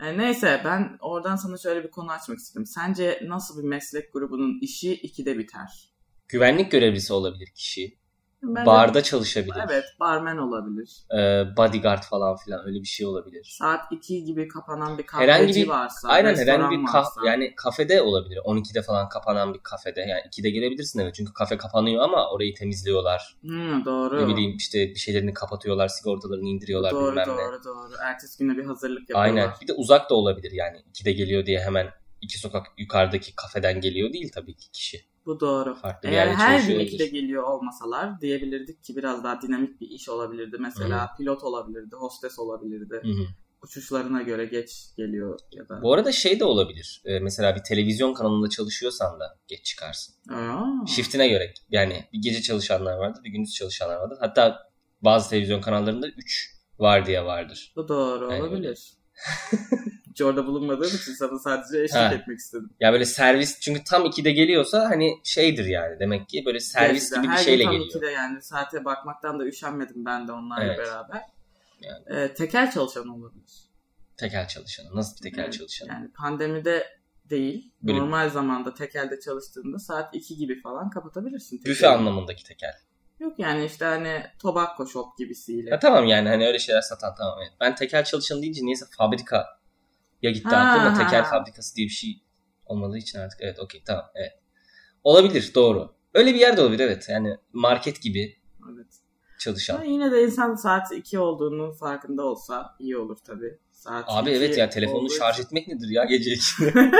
E, 0.00 0.18
neyse 0.18 0.62
ben 0.64 0.96
oradan 1.00 1.36
sana 1.36 1.58
şöyle 1.58 1.84
bir 1.84 1.90
konu 1.90 2.10
açmak 2.10 2.38
istedim. 2.38 2.66
Sence 2.66 3.20
nasıl 3.26 3.62
bir 3.62 3.68
meslek 3.68 4.12
grubunun 4.12 4.58
işi 4.60 4.94
ikide 4.94 5.38
biter? 5.38 5.89
Güvenlik 6.32 6.72
görevlisi 6.72 7.12
olabilir 7.12 7.48
kişi. 7.54 8.00
Ben 8.42 8.62
de- 8.62 8.66
Barda 8.66 9.02
çalışabilir. 9.02 9.54
Evet 9.70 9.84
barmen 10.00 10.36
olabilir. 10.36 10.90
Ee, 11.18 11.44
bodyguard 11.56 12.02
falan 12.02 12.36
filan 12.36 12.66
öyle 12.66 12.80
bir 12.80 12.86
şey 12.86 13.06
olabilir. 13.06 13.56
Saat 13.58 13.80
2 13.92 14.24
gibi 14.24 14.48
kapanan 14.48 14.98
bir 14.98 15.02
kahveci 15.06 15.32
Herhangi 15.32 15.54
bir- 15.54 15.68
varsa. 15.68 16.08
Aynen 16.08 16.36
herhangi 16.36 16.78
bir 16.78 16.86
kaf 16.86 17.16
varsa. 17.16 17.20
yani 17.30 17.54
kafede 17.56 18.02
olabilir. 18.02 18.38
12'de 18.44 18.82
falan 18.82 19.08
kapanan 19.08 19.54
bir 19.54 19.58
kafede. 19.58 20.00
Yani 20.00 20.20
2'de 20.28 20.50
girebilirsin 20.50 20.98
eve 21.00 21.12
çünkü 21.12 21.32
kafe 21.32 21.56
kapanıyor 21.56 22.02
ama 22.02 22.30
orayı 22.30 22.54
temizliyorlar. 22.54 23.36
Hmm, 23.40 23.84
doğru. 23.84 24.22
Ne 24.22 24.28
bileyim 24.34 24.56
işte 24.56 24.78
bir 24.88 24.98
şeylerini 24.98 25.34
kapatıyorlar, 25.34 25.88
sigortalarını 25.88 26.48
indiriyorlar 26.48 26.90
doğru 26.92 27.10
bilmem 27.10 27.28
ne. 27.28 27.32
doğru 27.32 27.64
doğru. 27.64 27.92
Ertesi 28.02 28.38
güne 28.38 28.56
bir 28.56 28.64
hazırlık 28.64 29.00
yapıyorlar. 29.00 29.24
Aynen. 29.24 29.50
Bir 29.62 29.68
de 29.68 29.72
uzak 29.72 30.10
da 30.10 30.14
olabilir 30.14 30.52
yani. 30.52 30.76
2'de 30.94 31.12
geliyor 31.12 31.46
diye 31.46 31.60
hemen 31.60 31.88
iki 32.20 32.38
sokak 32.38 32.66
yukarıdaki 32.78 33.36
kafeden 33.36 33.80
geliyor 33.80 34.12
değil 34.12 34.30
tabii 34.34 34.54
ki 34.56 34.70
kişi. 34.72 35.09
Bu 35.30 35.40
doğru. 35.40 35.74
Farklı 35.74 36.08
Eğer 36.08 36.26
her 36.26 36.52
gün 36.52 36.58
çalışıyor 36.58 36.80
2'de 36.80 36.94
olabilir. 36.94 37.12
geliyor 37.12 37.42
olmasalar 37.42 38.20
diyebilirdik 38.20 38.84
ki 38.84 38.96
biraz 38.96 39.24
daha 39.24 39.42
dinamik 39.42 39.80
bir 39.80 39.88
iş 39.88 40.08
olabilirdi. 40.08 40.56
Mesela 40.60 41.10
pilot 41.18 41.42
olabilirdi, 41.42 41.96
hostes 41.96 42.38
olabilirdi. 42.38 43.00
Hı 43.02 43.08
hı. 43.08 43.26
Uçuşlarına 43.62 44.22
göre 44.22 44.44
geç 44.44 44.70
geliyor 44.96 45.38
ya 45.52 45.68
da. 45.68 45.82
Bu 45.82 45.94
arada 45.94 46.12
şey 46.12 46.40
de 46.40 46.44
olabilir. 46.44 47.02
Ee, 47.04 47.18
mesela 47.18 47.56
bir 47.56 47.62
televizyon 47.62 48.14
kanalında 48.14 48.48
çalışıyorsan 48.48 49.20
da 49.20 49.38
geç 49.48 49.64
çıkarsın. 49.64 50.14
Aa, 50.34 50.86
Shiftine 50.86 51.28
göre. 51.28 51.54
Yani 51.70 52.04
bir 52.12 52.22
gece 52.22 52.42
çalışanlar 52.42 52.96
vardır, 52.96 53.24
bir 53.24 53.30
gündüz 53.30 53.54
çalışanlar 53.54 53.96
vardır. 53.96 54.18
Hatta 54.20 54.58
bazı 55.02 55.30
televizyon 55.30 55.60
kanallarında 55.60 56.08
3 56.08 56.50
var 56.78 57.06
diye 57.06 57.24
vardır. 57.24 57.72
bu 57.76 57.88
doğru 57.88 58.32
Yani 58.32 58.42
olabilir. 58.42 58.92
Hiç 60.20 60.24
orada 60.26 60.46
bulunmadığım 60.46 60.86
için 60.86 61.12
sana 61.12 61.38
sadece 61.38 61.82
eşlik 61.82 61.96
Ha. 62.00 62.14
etmek 62.14 62.38
istedim. 62.38 62.70
Ya 62.80 62.92
böyle 62.92 63.04
servis 63.04 63.60
çünkü 63.60 63.84
tam 63.84 64.06
2'de 64.06 64.32
geliyorsa 64.32 64.90
hani 64.90 65.20
şeydir 65.24 65.64
yani 65.64 66.00
demek 66.00 66.28
ki 66.28 66.42
böyle 66.46 66.60
servis 66.60 67.10
Gerçekten 67.10 67.22
gibi 67.22 67.32
bir 67.32 67.36
her 67.36 67.44
şeyle 67.44 67.62
gün 67.62 67.70
tam 67.70 67.72
geliyor. 67.78 67.90
2'de 68.02 68.10
yani 68.10 68.42
saate 68.42 68.84
bakmaktan 68.84 69.38
da 69.38 69.44
üşenmedim 69.46 70.04
ben 70.04 70.28
de 70.28 70.32
onlarla 70.32 70.64
Evet. 70.64 70.78
beraber. 70.78 71.22
Yani. 71.80 72.04
Ee, 72.20 72.34
tekel 72.34 72.70
çalışan 72.70 73.08
olabilir. 73.08 73.52
Tekel 74.16 74.48
çalışanı. 74.48 74.96
Nasıl 74.96 75.16
bir 75.16 75.22
tekel 75.30 75.42
Evet, 75.42 75.52
çalışanı? 75.52 75.88
Yani 75.88 76.10
pandemide 76.12 76.86
değil. 77.30 77.72
Böyle- 77.82 77.98
normal 77.98 78.30
zamanda 78.30 78.74
tekelde 78.74 79.20
çalıştığında 79.20 79.78
saat 79.78 80.14
2 80.14 80.36
gibi 80.36 80.60
falan 80.60 80.90
kapatabilirsin. 80.90 81.56
tekeli. 81.56 81.70
Büfe 81.74 81.88
anlamındaki 81.88 82.44
tekel. 82.44 82.72
Yok 83.20 83.38
yani 83.38 83.64
işte 83.64 83.84
hani 83.84 84.22
tobacco 84.38 84.86
shop 84.86 85.18
gibisiyle. 85.18 85.70
Ya 85.70 85.78
tamam 85.78 86.04
yani 86.06 86.28
hani 86.28 86.46
öyle 86.46 86.58
şeyler 86.58 86.80
satan 86.80 87.14
tamam 87.18 87.38
evet. 87.42 87.52
Ben 87.60 87.74
tekel 87.74 88.04
çalışanı 88.04 88.42
deyince 88.42 88.62
niyeyse 88.62 88.84
fabrika 88.98 89.46
ya 90.22 90.30
gitti 90.30 90.48
Ha, 90.48 90.56
aklıma 90.56 90.98
ha. 91.18 91.24
fabrikası 91.24 91.76
diye 91.76 91.86
bir 91.86 91.92
şey 91.92 92.22
olmadığı 92.66 92.98
için 92.98 93.18
artık 93.18 93.38
evet 93.42 93.58
okey 93.58 93.82
tamam 93.86 94.04
evet. 94.14 94.32
Olabilir 95.04 95.52
doğru. 95.54 95.94
Öyle 96.14 96.34
bir 96.34 96.40
yerde 96.40 96.60
olabilir 96.62 96.84
evet. 96.84 97.06
Yani 97.08 97.36
market 97.52 98.02
gibi 98.02 98.36
Evet. 98.74 98.99
Çalışan. 99.40 99.74
Ama 99.74 99.84
yine 99.84 100.12
de 100.12 100.24
insan 100.24 100.54
saat 100.54 100.92
2 100.92 101.18
olduğunun 101.18 101.72
farkında 101.72 102.22
olsa 102.24 102.74
iyi 102.78 102.96
olur 102.96 103.16
tabii. 103.26 103.58
Saat 103.72 104.04
Abi 104.08 104.30
2 104.30 104.38
evet 104.38 104.58
ya 104.58 104.70
telefonunu 104.70 105.04
olduğu 105.04 105.14
şarj 105.14 105.40
etmek 105.40 105.68
nedir 105.68 105.88
ya 105.90 106.04
gece 106.04 106.30
2'de? 106.34 106.90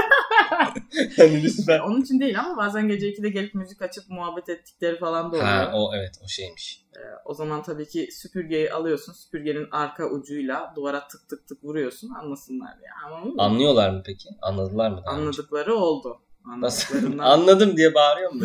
yani 1.16 1.42
lütfen. 1.42 1.80
Onun 1.80 2.00
için 2.02 2.20
değil 2.20 2.40
ama 2.40 2.56
bazen 2.56 2.88
gece 2.88 3.10
2'de 3.10 3.28
gelip 3.28 3.54
müzik 3.54 3.82
açıp 3.82 4.04
muhabbet 4.08 4.48
ettikleri 4.48 4.98
falan 4.98 5.24
da 5.24 5.28
oluyor. 5.28 5.44
Ha 5.44 5.70
o 5.74 5.94
evet 5.94 6.14
o 6.24 6.28
şeymiş. 6.28 6.84
Ee, 6.96 7.00
o 7.24 7.34
zaman 7.34 7.62
tabii 7.62 7.88
ki 7.88 8.08
süpürgeyi 8.12 8.72
alıyorsun. 8.72 9.12
Süpürgenin 9.12 9.68
arka 9.70 10.10
ucuyla 10.10 10.72
duvara 10.76 11.08
tık 11.08 11.28
tık 11.28 11.48
tık 11.48 11.64
vuruyorsun. 11.64 12.10
Anlasınlar 12.10 12.68
ya. 12.84 12.92
Anladın 13.06 13.34
mı? 13.34 13.42
Anlıyorlar 13.42 13.90
mı 13.90 14.02
peki? 14.06 14.28
Anladılar 14.42 14.90
mı? 14.90 15.02
daha 15.06 15.14
önce? 15.14 15.22
Anladıkları 15.22 15.74
oldu. 15.74 16.20
Anladıklarından. 16.52 17.24
Anladım 17.24 17.76
diye 17.76 17.94
bağırıyor 17.94 18.32
mu? 18.32 18.44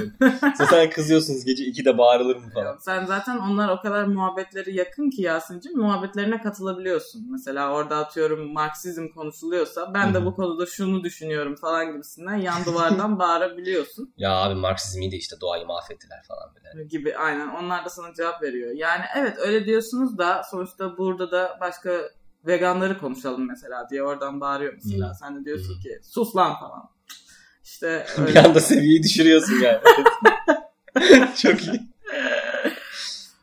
Zaten 0.58 0.90
kızıyorsunuz 0.90 1.46
gece 1.46 1.64
2'de 1.64 1.98
bağırılır 1.98 2.36
mı 2.36 2.50
falan. 2.54 2.66
Yok, 2.66 2.82
Sen 2.82 3.06
zaten 3.06 3.38
onlar 3.38 3.70
o 3.70 3.82
kadar 3.82 4.04
muhabbetleri 4.04 4.76
yakın 4.76 5.10
ki 5.10 5.22
Yasin'cim 5.22 5.78
muhabbetlerine 5.78 6.42
katılabiliyorsun. 6.42 7.28
Mesela 7.32 7.72
orada 7.74 7.98
atıyorum 7.98 8.54
Marksizm 8.54 9.08
konuşuluyorsa 9.08 9.94
ben 9.94 10.14
de 10.14 10.26
bu 10.26 10.36
konuda 10.36 10.66
şunu 10.66 11.04
düşünüyorum 11.04 11.56
falan 11.56 11.92
gibisinden 11.94 12.36
yan 12.36 12.66
duvardan 12.66 13.20
bağırabiliyorsun 13.20 14.14
Ya 14.18 14.32
abi 14.32 14.56
Marksizm 14.56 15.02
iyi 15.02 15.12
de 15.12 15.16
işte 15.16 15.36
doğayı 15.42 15.66
mahvettiler 15.66 16.24
falan 16.28 16.50
böyle. 16.56 16.86
gibi 16.86 17.18
aynen 17.18 17.48
onlar 17.48 17.86
da 17.86 17.90
sana 17.90 18.14
cevap 18.14 18.42
veriyor. 18.44 18.72
Yani 18.76 19.04
evet 19.18 19.38
öyle 19.40 19.66
diyorsunuz 19.66 20.18
da 20.18 20.42
sonuçta 20.52 20.98
burada 20.98 21.32
da 21.32 21.58
başka 21.62 21.92
veganları 22.46 22.98
konuşalım 23.00 23.48
mesela 23.48 23.90
diye 23.90 24.04
oradan 24.04 24.42
bağırıyor 24.42 24.74
mesela. 24.74 25.10
Hı. 25.10 25.14
Sen 25.20 25.36
de 25.36 25.46
diyorsun 25.46 25.76
Hı. 25.76 25.80
ki 25.80 26.00
sus 26.04 26.36
lan 26.36 26.54
falan. 26.60 26.90
İşte 27.76 28.06
bir 28.18 28.22
öyle. 28.28 28.42
anda 28.42 28.60
seviyeyi 28.60 29.04
düşürüyorsun 29.04 29.54
yani. 29.64 29.80
Çok 31.38 31.64
iyi. 31.64 31.82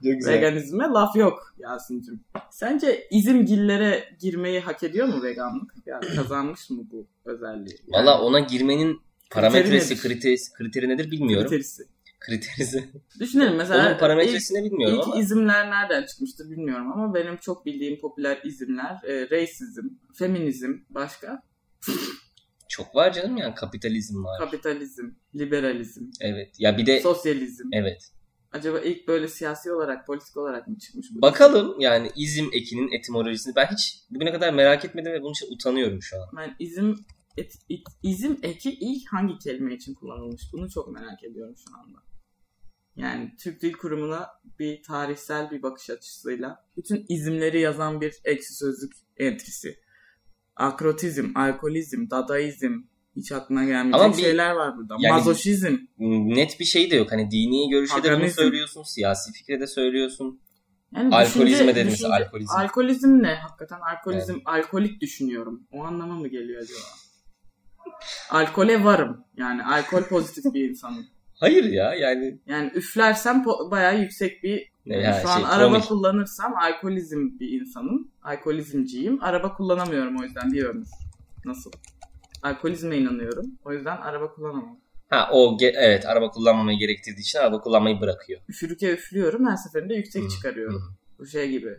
Çok 0.05 0.13
güzel. 0.15 0.33
Veganizme 0.33 0.85
laf 0.85 1.17
yok 1.17 1.55
Yasin'cim. 1.59 2.21
Sence 2.51 3.07
izimgillere 3.11 4.05
girmeyi 4.21 4.61
hak 4.61 4.83
ediyor 4.83 5.07
mu 5.09 5.23
veganlık? 5.23 5.75
Yani 5.87 6.07
kazanmış 6.17 6.71
mı 6.71 6.83
bu 6.93 7.07
özelliği? 7.25 7.77
Yani 7.87 8.07
Valla 8.07 8.21
ona 8.23 8.41
girmenin 8.41 9.01
parametresi, 9.31 9.95
nedir? 9.95 10.03
kriteri, 10.03 10.37
kriteri 10.59 10.89
nedir 10.89 11.11
bilmiyorum. 11.11 11.47
kriterisi. 11.49 11.83
Kriterisi. 12.21 12.85
Düşünelim 13.21 13.57
mesela 13.57 13.89
Onun 13.89 13.99
parametresini 13.99 14.65
bilmiyorum 14.65 14.97
ilk, 14.99 15.05
ama. 15.07 15.17
ilk 15.17 15.23
izimler 15.25 15.71
nereden 15.71 16.07
çıkmıştır 16.07 16.51
bilmiyorum 16.51 16.93
ama 16.93 17.15
benim 17.15 17.37
çok 17.37 17.67
bildiğim 17.67 18.01
popüler 18.01 18.41
izimler 18.45 18.97
e, 19.09 19.31
racism, 19.31 19.83
feminizm, 20.15 20.73
başka 20.91 21.43
Çok 22.73 22.95
var 22.95 23.13
canım 23.13 23.37
yani 23.37 23.55
kapitalizm 23.55 24.25
var. 24.25 24.39
kapitalizm, 24.39 25.07
liberalizm, 25.35 26.05
Evet. 26.21 26.55
Ya 26.59 26.79
bir 26.79 26.87
de 26.87 27.01
sosyalizm. 27.01 27.69
evet. 27.73 28.03
Acaba 28.53 28.81
ilk 28.81 29.09
böyle 29.09 29.29
siyasi 29.29 29.73
olarak, 29.73 30.07
politik 30.07 30.37
olarak 30.37 30.69
mı 30.69 30.79
çıkmış 30.79 31.07
bu? 31.15 31.23
Bakalım 31.23 31.81
yani 31.81 32.11
izim 32.17 32.51
ekinin 32.53 32.93
etimolojisini 32.99 33.57
ben 33.57 33.67
hiç 33.67 33.99
bugüne 34.11 34.33
kadar 34.33 34.53
merak 34.55 34.85
etmedim 34.85 35.13
ve 35.13 35.23
bunun 35.23 35.33
için 35.33 35.55
utanıyorum 35.55 36.03
şu 36.03 36.17
an. 36.23 36.29
Ben 36.37 36.57
izim 36.59 36.99
et, 37.37 37.55
it- 37.69 37.89
izim 38.03 38.39
eki 38.43 38.71
ilk 38.81 39.13
hangi 39.13 39.39
kelime 39.39 39.75
için 39.75 39.95
kullanılmış? 39.95 40.43
Bunu 40.53 40.71
çok 40.71 40.93
merak 40.93 41.25
ediyorum 41.25 41.55
şu 41.69 41.77
anda. 41.77 41.99
Yani 42.97 43.33
Türk 43.41 43.63
Dil 43.63 43.73
Kurumu'na 43.73 44.29
bir 44.59 44.83
tarihsel 44.83 45.51
bir 45.51 45.63
bakış 45.63 45.91
açısıyla 45.91 46.65
bütün 46.77 47.07
izimleri 47.09 47.61
yazan 47.61 48.01
bir 48.01 48.15
ekşi 48.25 48.55
sözlük 48.55 48.93
entrisi. 49.17 49.79
Akrotizm, 50.57 51.27
alkolizm, 51.35 52.11
dadaizm 52.11 52.73
hiç 53.17 53.33
aklına 53.33 53.65
gelmeyecek 53.65 54.01
Ama 54.01 54.17
bir- 54.17 54.23
şeyler 54.23 54.51
var 54.53 54.77
burada. 54.77 54.97
yani- 55.01 55.13
Mazoşizm. 55.13 55.77
Net 55.99 56.61
bir 56.61 56.65
şey 56.65 56.91
de 56.91 56.97
yok. 56.97 57.13
Hani 57.13 57.31
dini 57.31 57.71
görüşe 57.71 57.95
de 57.95 57.97
bunu 58.03 58.03
Paganizm. 58.13 58.35
söylüyorsun, 58.37 58.83
siyasi 58.83 59.33
fikre 59.33 59.61
de 59.61 59.67
söylüyorsun. 59.67 60.41
Yani 60.97 61.15
Alkolizme 61.15 61.47
düşünce- 61.47 61.75
dedin 61.77 61.91
düşünce- 61.91 62.09
alkolizm. 62.09 62.51
Alkolizm 62.57 63.23
ne? 63.23 63.35
Hakikaten 63.35 63.79
alkolizm, 63.81 64.39
alkolik 64.45 65.01
düşünüyorum. 65.01 65.67
O 65.73 65.85
anlama 65.85 66.15
mı 66.15 66.29
geliyor 66.29 66.63
acaba? 66.63 66.79
Alkole 68.31 68.85
varım. 68.85 69.25
Yani 69.37 69.65
alkol 69.65 70.03
pozitif 70.03 70.45
bir 70.55 70.69
insanım. 70.71 71.07
Hayır 71.41 71.65
ya 71.65 71.95
yani 71.95 72.41
Yani 72.47 72.71
üflersem 72.75 73.37
po- 73.43 73.71
bayağı 73.71 74.01
yüksek 74.01 74.43
bir 74.43 74.72
yani 74.87 75.03
ya, 75.03 75.21
şu 75.23 75.29
an 75.29 75.37
şey, 75.37 75.45
araba 75.49 75.71
kronik. 75.75 75.89
kullanırsam 75.89 76.55
alkolizm 76.57 77.39
bir 77.41 77.61
insanım. 77.61 78.09
Alkolizmciyim. 78.23 79.23
Araba 79.23 79.55
kullanamıyorum 79.55 80.17
o 80.21 80.23
yüzden 80.23 80.53
bir 80.53 80.65
ömür. 80.65 80.87
Nasıl? 81.45 81.71
Alkolizme 82.43 82.97
inanıyorum. 82.97 83.47
O 83.65 83.73
yüzden 83.73 83.97
araba 83.97 84.35
kullanamam. 84.35 84.79
ha 85.11 85.29
o 85.33 85.57
ge- 85.57 85.75
evet 85.77 86.07
araba 86.07 86.31
kullanmamayı 86.31 86.79
gerektirdiği 86.79 87.21
için 87.23 87.39
araba 87.39 87.61
kullanmayı 87.61 88.01
bırakıyor. 88.01 88.41
Üfürüke 88.49 88.93
üflüyorum 88.93 89.47
her 89.49 89.57
seferinde 89.57 89.95
yüksek 89.95 90.31
çıkarıyorum. 90.31 90.83
Bu 91.19 91.27
şey 91.27 91.51
gibi. 91.51 91.71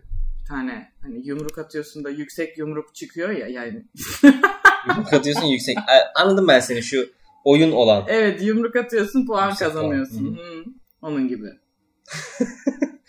Bir 0.41 0.47
tane 0.47 0.91
hani 1.01 1.27
yumruk 1.27 1.57
atıyorsun 1.57 2.03
da 2.03 2.09
yüksek 2.09 2.57
yumruk 2.57 2.95
çıkıyor 2.95 3.29
ya 3.29 3.47
yani. 3.47 3.85
Yumruk 4.87 5.13
atıyorsun 5.13 5.45
yüksek. 5.45 5.77
Anladım 6.15 6.47
ben 6.47 6.59
seni 6.59 6.83
şu 6.83 7.09
oyun 7.43 7.71
olan. 7.71 8.03
Evet 8.07 8.41
yumruk 8.41 8.75
atıyorsun 8.75 9.25
puan 9.25 9.49
Yüksek 9.49 9.67
puan, 9.67 9.81
kazanıyorsun. 9.81 10.35
Hı, 10.37 10.63
Onun 11.01 11.27
gibi. 11.27 11.47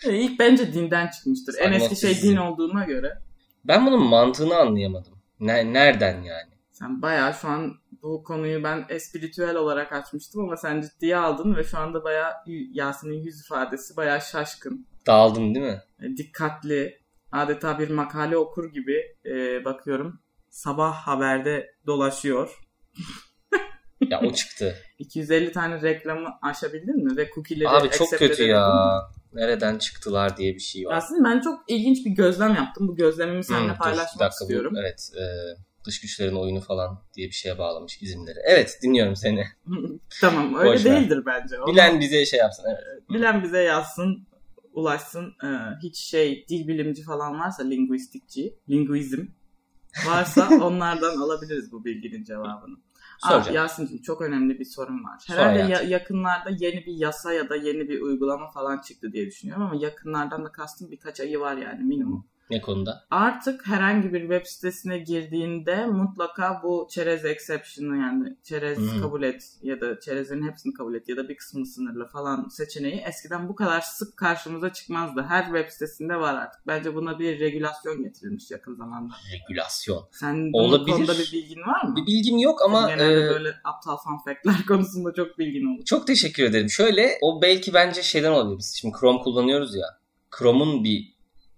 E, 0.05 0.17
İlk 0.17 0.39
bence 0.39 0.73
dinden 0.73 1.07
çıkmıştır. 1.07 1.55
En 1.59 1.71
eski 1.71 1.95
şey 1.95 2.21
din 2.21 2.35
olduğuna 2.35 2.85
göre. 2.85 3.17
Ben 3.65 3.85
bunun 3.85 4.03
mantığını 4.03 4.55
anlayamadım. 4.57 5.13
Ne- 5.39 5.73
nereden 5.73 6.21
yani? 6.21 6.49
Sen 6.71 7.01
bayağı 7.01 7.33
şu 7.33 7.47
an 7.47 7.73
bu 8.03 8.23
konuyu 8.23 8.63
ben 8.63 8.85
espiritüel 8.89 9.55
olarak 9.55 9.93
açmıştım 9.93 10.41
ama 10.41 10.57
sen 10.57 10.81
ciddiye 10.81 11.17
aldın 11.17 11.55
ve 11.55 11.63
şu 11.63 11.77
anda 11.77 12.03
bayağı 12.03 12.31
Yasin'in 12.71 13.23
yüz 13.23 13.41
ifadesi 13.41 13.97
bayağı 13.97 14.21
şaşkın, 14.21 14.87
Daldın 15.07 15.55
değil 15.55 15.65
mi? 15.65 15.81
e, 16.01 16.17
dikkatli, 16.17 16.99
adeta 17.31 17.79
bir 17.79 17.89
makale 17.89 18.37
okur 18.37 18.73
gibi 18.73 19.01
e, 19.25 19.65
bakıyorum. 19.65 20.19
Sabah 20.49 20.93
haberde 20.93 21.75
dolaşıyor. 21.87 22.59
Ya 24.09 24.21
o 24.21 24.33
çıktı. 24.33 24.75
250 24.99 25.51
tane 25.51 25.81
reklamı 25.81 26.29
aşabildin 26.41 27.03
mi? 27.05 27.17
Ve 27.17 27.29
cookie'leri 27.35 27.69
Abi 27.69 27.89
çok 27.89 28.09
kötü 28.11 28.43
ya. 28.43 29.01
Nereden 29.33 29.77
çıktılar 29.77 30.37
diye 30.37 30.53
bir 30.53 30.59
şey 30.59 30.85
var. 30.85 30.97
Aslında 30.97 31.29
ben 31.29 31.39
çok 31.41 31.63
ilginç 31.67 32.05
bir 32.05 32.11
gözlem 32.11 32.55
yaptım. 32.55 32.87
Bu 32.87 32.95
gözlemimi 32.95 33.43
seninle 33.43 33.69
dur, 33.69 33.73
bir 33.73 33.79
paylaşmak 33.79 34.19
dakika, 34.19 34.39
bu- 34.39 34.43
istiyorum. 34.43 34.73
evet. 34.79 35.09
e, 35.15 35.23
dış 35.85 36.01
güçlerin 36.01 36.35
oyunu 36.35 36.61
falan 36.61 37.01
diye 37.15 37.27
bir 37.27 37.33
şeye 37.33 37.57
bağlamış 37.57 38.01
izimleri. 38.01 38.39
Evet 38.45 38.79
dinliyorum 38.83 39.15
seni. 39.15 39.43
tamam 40.21 40.55
öyle 40.55 40.73
Boş 40.73 40.85
ver. 40.85 41.01
değildir 41.01 41.23
bence. 41.25 41.59
Onu 41.59 41.73
Bilen 41.73 41.99
bize 41.99 42.25
şey 42.25 42.39
yapsın. 42.39 42.63
Evet. 42.67 43.09
bilen 43.09 43.43
bize 43.43 43.61
yazsın, 43.63 44.27
ulaşsın. 44.73 45.33
Ee, 45.43 45.47
hiç 45.83 45.97
şey 45.97 46.45
dil 46.49 46.67
bilimci 46.67 47.03
falan 47.03 47.39
varsa 47.39 47.63
linguistikçi, 47.63 48.55
linguizm 48.69 49.25
varsa 50.07 50.49
onlardan 50.61 51.17
alabiliriz 51.17 51.71
bu 51.71 51.85
bilginin 51.85 52.23
cevabını. 52.23 52.77
Soracağım. 53.19 53.55
Yasin'cim 53.55 54.01
çok 54.01 54.21
önemli 54.21 54.59
bir 54.59 54.65
sorun 54.65 55.03
var. 55.03 55.23
Herhalde 55.27 55.59
ya- 55.71 55.81
yakınlarda 55.81 56.49
yeni 56.49 56.85
bir 56.85 56.93
yasa 56.93 57.33
ya 57.33 57.49
da 57.49 57.55
yeni 57.55 57.87
bir 57.89 58.01
uygulama 58.01 58.51
falan 58.51 58.77
çıktı 58.81 59.11
diye 59.13 59.25
düşünüyorum 59.25 59.63
ama 59.63 59.75
yakınlardan 59.75 60.45
da 60.45 60.51
kastım 60.51 60.91
birkaç 60.91 61.19
ayı 61.19 61.39
var 61.39 61.57
yani 61.57 61.83
minimum. 61.83 62.27
Ne 62.49 62.61
konuda? 62.61 63.05
Artık 63.11 63.67
herhangi 63.67 64.13
bir 64.13 64.21
web 64.21 64.45
sitesine 64.45 64.97
girdiğinde 64.97 65.85
mutlaka 65.85 66.61
bu 66.63 66.87
çerez 66.91 67.25
exception'ı 67.25 67.97
yani 67.97 68.37
çerez 68.43 68.77
Hmm. 68.77 69.01
kabul 69.01 69.23
et 69.23 69.43
ya 69.61 69.81
da 69.81 69.99
çerezin 69.99 70.47
hepsini 70.47 70.73
kabul 70.73 70.95
et 70.95 71.09
ya 71.09 71.17
da 71.17 71.29
bir 71.29 71.37
kısmını 71.37 71.65
sınırlı 71.65 72.07
falan 72.07 72.47
seçeneği 72.49 73.01
eskiden 73.07 73.49
bu 73.49 73.55
kadar 73.55 73.81
sık 73.81 74.17
karşımıza 74.17 74.73
çıkmazdı. 74.73 75.25
Her 75.29 75.45
web 75.45 75.69
sitesinde 75.69 76.15
var 76.15 76.33
artık. 76.33 76.61
Bence 76.67 76.95
buna 76.95 77.19
bir 77.19 77.39
regülasyon 77.39 78.03
getirilmiş 78.03 78.51
yakın 78.51 78.75
zamanda. 78.75 79.13
Regülasyon. 79.33 80.07
Sen 80.11 80.53
bunun 80.53 80.63
Olabilir. 80.63 80.95
konuda 80.95 81.13
bir 81.13 81.31
bilgin 81.33 81.61
var 81.61 81.83
mı? 81.83 81.95
Bir 81.95 82.05
bilgim 82.05 82.37
yok 82.37 82.61
ama 82.65 82.87
Genelde 82.89 83.13
e, 83.13 83.29
böyle 83.29 83.49
aptal 83.63 83.97
fun 83.97 84.17
fact'ler 84.25 84.65
konusunda 84.67 85.13
çok 85.13 85.39
bilgin 85.39 85.75
olur. 85.75 85.85
çok 85.85 86.07
teşekkür 86.07 86.43
ederim. 86.43 86.69
Şöyle 86.69 87.17
o 87.21 87.41
belki 87.41 87.73
bence 87.73 88.03
şeyden 88.03 88.31
olabilir. 88.31 88.57
Biz 88.59 88.75
şimdi 88.81 88.95
Chrome 88.99 89.19
kullanıyoruz 89.19 89.75
ya. 89.75 89.85
Chrome'un 90.37 90.83
bir 90.83 91.14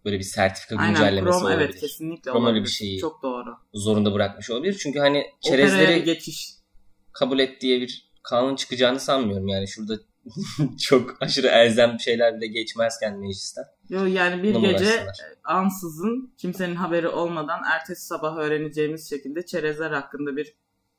böyle 0.08 0.20
bir 0.20 0.24
sertifika 0.24 0.76
Aynen 0.76 0.94
güncellemesi 0.94 1.32
Chrome 1.40 1.46
olabilir. 1.46 1.70
evet 1.70 1.80
kesinlikle 1.80 2.32
Chrome 2.32 2.46
olabilir. 2.46 2.64
bir 2.64 2.70
şeyi 2.70 3.00
Çok 3.00 3.24
doğru. 3.24 3.58
Zorunda 3.74 4.14
bırakmış 4.14 4.50
olabilir. 4.50 4.78
Çünkü 4.84 5.00
hani 5.00 5.24
çerezleri 5.42 6.04
geçiş. 6.04 6.50
kabul 7.14 7.40
et 7.40 7.62
diye 7.62 7.82
bir 7.82 8.12
kanun 8.24 8.56
çıkacağını 8.56 9.00
sanmıyorum. 9.00 9.48
Yani 9.48 9.68
şurada 9.68 9.94
çok 10.80 11.18
aşırı 11.22 11.48
elzem 11.48 12.00
şeyler 12.00 12.38
bile 12.38 12.48
geçmezken 12.48 13.20
meclisten. 13.20 13.64
Yo, 13.90 14.06
yani 14.06 14.44
bir 14.44 14.56
gece 14.56 15.06
ansızın 15.44 16.34
kimsenin 16.38 16.76
haberi 16.76 17.08
olmadan 17.08 17.60
ertesi 17.74 18.06
sabah 18.06 18.38
öğreneceğimiz 18.38 19.10
şekilde 19.10 19.46
çerezler 19.46 19.92
hakkında 19.92 20.38
bir 20.38 20.54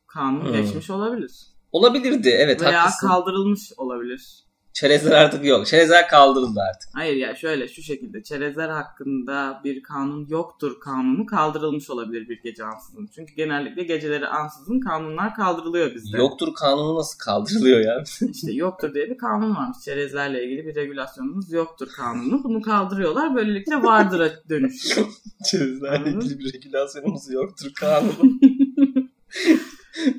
kanun 0.07 0.45
Hmm. 0.45 0.53
geçmiş 0.53 0.91
olabilir. 0.91 1.33
Olabilirdi 1.73 2.29
evet 2.29 2.63
Veya 2.63 2.83
haklısın. 2.85 3.09
kaldırılmış 3.09 3.73
olabilir. 3.77 4.45
Çerezler 4.81 5.13
artık 5.13 5.45
yok. 5.45 5.67
Çerezler 5.67 6.09
kaldırıldı 6.09 6.61
artık. 6.61 6.91
Hayır 6.95 7.17
ya 7.17 7.35
şöyle 7.35 7.69
şu 7.69 7.83
şekilde 7.83 8.23
çerezler 8.23 8.69
hakkında 8.69 9.61
bir 9.65 9.83
kanun 9.83 10.27
yoktur 10.29 10.81
kanunu 10.81 11.27
kaldırılmış 11.27 11.91
olabilir 11.91 12.29
bir 12.29 12.43
gece 12.43 12.65
ansızın. 12.65 13.11
Çünkü 13.15 13.35
genellikle 13.35 13.83
geceleri 13.83 14.27
ansızın 14.27 14.81
kanunlar 14.81 15.35
kaldırılıyor 15.35 15.95
bizde. 15.95 16.19
Yoktur 16.19 16.55
kanunu 16.55 16.99
nasıl 16.99 17.19
kaldırılıyor 17.19 17.81
ya? 17.81 18.05
İşte 18.33 18.53
yoktur 18.53 18.95
diye 18.95 19.11
bir 19.11 19.19
kanun 19.19 19.57
varmış. 19.57 19.79
Çerezlerle 19.85 20.45
ilgili 20.45 20.67
bir 20.67 20.75
regülasyonumuz 20.75 21.53
yoktur 21.53 21.89
kanunu. 21.97 22.45
Bunu 22.45 22.63
kaldırıyorlar. 22.63 23.35
Böylelikle 23.35 23.83
vardıra 23.83 24.31
dönüşüyor. 24.49 25.07
Çerezlerle 25.51 26.11
ilgili 26.11 26.39
bir 26.39 26.55
regülasyonumuz 26.55 27.31
yoktur 27.31 27.73
kanunu. 27.75 28.41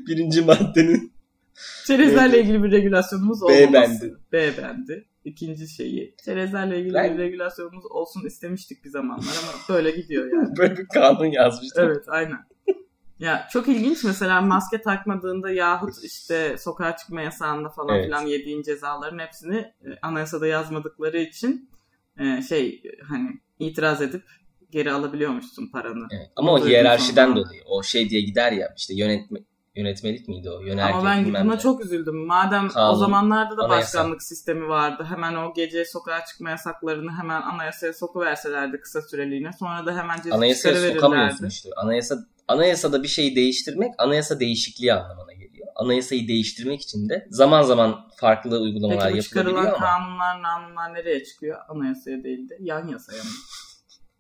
Birinci 0.08 0.42
maddenin 0.42 1.19
Çerezlerle 1.98 2.42
ilgili 2.42 2.64
bir 2.64 2.72
regülasyonumuz 2.72 3.42
B 3.42 3.46
olmaması. 3.46 3.74
bendi. 3.74 4.16
B 4.32 4.58
bendi. 4.64 5.06
İkinci 5.26 5.68
şeyi. 5.68 6.16
Çerezlerle 6.26 6.80
ilgili 6.80 6.94
Ben- 6.94 7.14
bir 7.18 7.24
regülasyonumuz 7.24 7.86
olsun 7.92 8.26
istemiştik 8.26 8.86
bir 8.86 8.90
zamanlar 8.90 9.34
ama 9.44 9.76
böyle 9.78 9.92
gidiyor 9.92 10.32
yani. 10.34 10.50
böyle 10.58 10.78
bir 10.78 10.88
kanun 10.88 11.26
yazmıştım. 11.26 11.86
evet 11.86 12.04
aynen. 12.08 12.40
Ya 13.20 13.48
çok 13.54 13.68
ilginç 13.68 14.04
mesela 14.04 14.42
maske 14.42 14.82
takmadığında 14.82 15.52
yahut 15.52 15.94
işte 16.04 16.56
sokağa 16.58 16.96
çıkma 16.98 17.22
yasağında 17.22 17.70
falan 17.70 17.96
Evet. 17.96 18.06
filan 18.06 18.26
yediğin 18.26 18.62
cezaların 18.62 19.20
hepsini 19.20 19.56
e, 19.58 19.88
anayasada 20.02 20.48
yazmadıkları 20.48 21.18
için 21.18 21.70
e, 22.20 22.42
şey 22.42 22.84
hani 23.10 23.30
itiraz 23.60 24.02
edip 24.02 24.24
geri 24.72 24.92
alabiliyormuşsun 24.92 25.72
paranı. 25.72 26.08
Evet. 26.12 26.28
Ama 26.36 26.52
o 26.52 26.56
Duydum 26.56 26.70
hiyerarşiden 26.70 27.26
sonra. 27.28 27.36
dolayı. 27.46 27.62
O 27.66 27.84
şey 27.84 28.10
diye 28.10 28.22
gider 28.22 28.52
ya 28.52 28.74
işte 28.78 28.94
yönetme, 28.96 29.40
yönetmelik 29.76 30.28
miydi 30.28 30.50
o? 30.50 30.62
Yönerge, 30.62 30.94
Ama 30.94 31.06
ben 31.06 31.26
buna 31.26 31.44
ne. 31.44 31.60
çok 31.60 31.86
üzüldüm. 31.86 32.26
Madem 32.26 32.66
o 32.66 32.70
Kanun, 32.70 32.96
zamanlarda 32.96 33.58
da 33.58 33.64
anayasa. 33.64 33.98
başkanlık 33.98 34.24
sistemi 34.24 34.68
vardı. 34.68 35.06
Hemen 35.10 35.36
o 35.36 35.54
gece 35.54 35.86
sokağa 35.86 36.26
çıkma 36.26 36.50
yasaklarını 36.50 37.12
hemen 37.12 37.42
anayasaya 37.42 37.94
sokuverselerdi 37.94 38.80
kısa 38.80 39.02
süreliğine. 39.02 39.52
Sonra 39.60 39.86
da 39.86 39.98
hemen 39.98 40.18
ceza 40.22 40.36
Anayasaya 40.36 40.94
sokamıyorsun 40.94 41.48
işte. 41.48 41.70
Anayasa, 41.78 42.16
anayasada 42.48 43.04
bir 43.04 43.08
şeyi 43.08 43.36
değiştirmek 43.36 43.94
anayasa 43.98 44.40
değişikliği 44.40 44.94
anlamına 44.94 45.34
geliyor. 45.34 45.68
Anayasayı 45.76 46.28
değiştirmek 46.28 46.82
için 46.82 47.10
de 47.10 47.28
zaman 47.30 47.62
zaman 47.62 48.08
farklı 48.20 48.60
uygulamalar 48.60 49.04
Peki 49.04 49.14
bu 49.14 49.18
yapılabiliyor 49.18 49.64
çıkarılan 49.64 49.66
ama 49.66 49.80
kanunlar, 49.80 50.42
kanunlar 50.44 50.94
nereye 50.94 51.24
çıkıyor? 51.24 51.58
Anayasaya 51.70 52.24
değil 52.24 52.50
de 52.50 52.58
yan 52.60 52.88
yasaya 52.88 53.24
mı? 53.24 53.30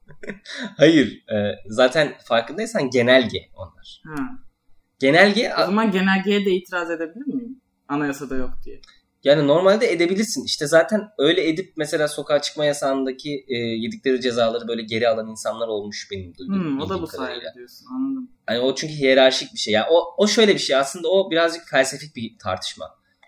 hayır. 0.78 1.24
e, 1.32 1.56
zaten 1.68 2.14
farkındaysan 2.26 2.90
genelge 2.90 3.40
onlar. 3.56 4.02
Ha. 4.06 4.24
Genelge 5.00 5.54
O 5.64 5.66
zaman 5.66 5.92
genelgeye 5.92 6.46
de 6.46 6.52
itiraz 6.52 6.92
edebilir 6.92 7.28
miyim? 7.28 7.62
Anayasada 7.88 8.36
yok 8.36 8.52
diye. 8.66 8.82
Yani 9.24 9.48
normalde 9.48 9.92
edebilirsin. 9.92 10.46
İşte 10.46 10.68
zaten 10.68 11.10
öyle 11.18 11.50
edip 11.50 11.74
mesela 11.78 12.08
sokağa 12.08 12.42
çıkma 12.42 12.66
yasağındaki 12.66 13.46
e, 13.48 13.56
yedikleri 13.58 14.22
cezaları 14.22 14.68
böyle 14.68 14.82
geri 14.82 15.08
alan 15.10 15.28
insanlar 15.30 15.68
olmuş 15.68 16.08
benim 16.12 16.38
duyduğum. 16.38 16.64
Hmm, 16.64 16.80
o 16.80 16.90
da 16.90 17.02
bu 17.02 17.08
sayede 17.08 17.54
diyorsun 17.56 17.86
anladım. 17.96 18.30
Yani 18.50 18.60
o 18.60 18.76
çünkü 18.76 18.94
hiyerarşik 18.94 19.54
bir 19.54 19.60
şey. 19.60 19.74
Yani 19.74 19.86
o, 19.92 20.16
o 20.18 20.28
şöyle 20.28 20.54
bir 20.54 20.60
şey 20.60 20.76
aslında 20.76 21.08
o 21.08 21.32
birazcık 21.32 21.68
felsefik 21.68 22.16
bir 22.16 22.38
tartışma 22.44 22.86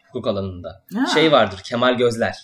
hukuk 0.07 0.27
alanında. 0.27 0.85
Ha. 0.93 1.05
Şey 1.13 1.31
vardır 1.31 1.61
Kemal 1.65 1.97
Gözler. 1.97 2.35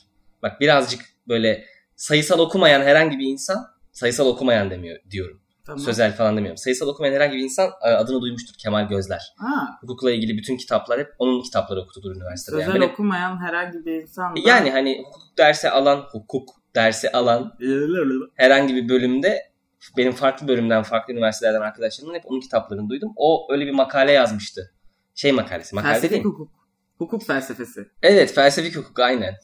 Bak 0.43 0.62
birazcık 0.62 1.01
böyle 1.27 1.65
sayısal 1.96 2.39
okumayan 2.39 2.81
herhangi 2.81 3.19
bir 3.19 3.25
insan 3.25 3.65
sayısal 3.91 4.27
okumayan 4.27 4.72
demiyor 4.72 5.00
diyorum. 5.12 5.41
Tamam. 5.67 5.79
Sözel 5.79 6.15
falan 6.15 6.38
demiyorum. 6.38 6.57
Sayısal 6.57 6.88
okumayan 6.88 7.13
herhangi 7.13 7.38
bir 7.38 7.43
insan 7.43 7.69
e, 7.83 7.89
adını 7.89 8.21
duymuştur 8.21 8.55
Kemal 8.57 8.88
Gözler. 8.88 9.33
Ha, 9.38 9.77
Hukukla 9.81 10.12
ilgili 10.12 10.38
bütün 10.38 10.57
kitaplar 10.57 11.00
hep 11.00 11.13
onun 11.19 11.41
kitapları 11.41 11.81
okutudur 11.81 12.15
üniversitede. 12.15 12.55
sözel 12.55 12.67
Yani, 12.67 12.81
böyle- 12.81 12.91
okumayan 12.93 13.38
herhangi 13.38 13.86
bir 13.86 14.01
insan 14.01 14.36
da... 14.36 14.39
yani 14.45 14.71
hani 14.71 15.03
hukuk 15.05 15.38
dersi 15.38 15.69
alan, 15.69 16.05
hukuk 16.12 16.50
dersi 16.75 17.12
alan 17.12 17.53
herhangi 18.36 18.75
bir 18.75 18.89
bölümde 18.89 19.51
benim 19.97 20.12
farklı 20.12 20.47
bölümden, 20.47 20.83
farklı 20.83 21.13
üniversitelerden 21.13 21.62
arkadaşlarımın 21.62 22.15
hep 22.15 22.24
onun 22.25 22.39
kitaplarını 22.39 22.89
duydum. 22.89 23.13
O 23.15 23.47
öyle 23.51 23.65
bir 23.65 23.71
makale 23.71 24.12
yazmıştı. 24.12 24.74
Şey 25.15 25.31
makalesi, 25.31 25.75
makale 25.75 25.93
Felsefik 25.93 26.12
değil 26.12 26.25
mi? 26.25 26.29
hukuk. 26.31 26.51
Hukuk 26.97 27.24
felsefesi. 27.24 27.88
Evet, 28.01 28.33
felsefik 28.33 28.75
hukuk 28.75 29.00
aynen. 29.00 29.36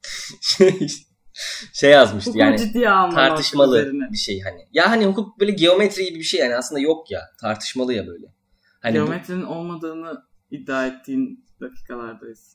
şey, 0.40 0.88
şey 1.72 1.90
yazmıştı 1.90 2.30
Hukuku 2.30 2.44
yani 2.44 2.58
ciddiye 2.58 2.84
tartışmalı 3.14 3.78
üzerine. 3.80 4.08
bir 4.12 4.16
şey 4.16 4.40
hani. 4.40 4.60
Ya 4.72 4.90
hani 4.90 5.06
hukuk 5.06 5.40
böyle 5.40 5.52
geometri 5.52 6.04
gibi 6.04 6.18
bir 6.18 6.24
şey 6.24 6.40
yani 6.40 6.56
aslında 6.56 6.80
yok 6.80 7.10
ya. 7.10 7.20
Tartışmalı 7.40 7.94
ya 7.94 8.06
böyle. 8.06 8.26
Hani 8.82 8.92
bu- 8.92 9.04
Geometrinin 9.04 9.42
olmadığını 9.42 10.12
iddia 10.50 10.86
ettiğin 10.86 11.44
dakikalardayız. 11.60 12.54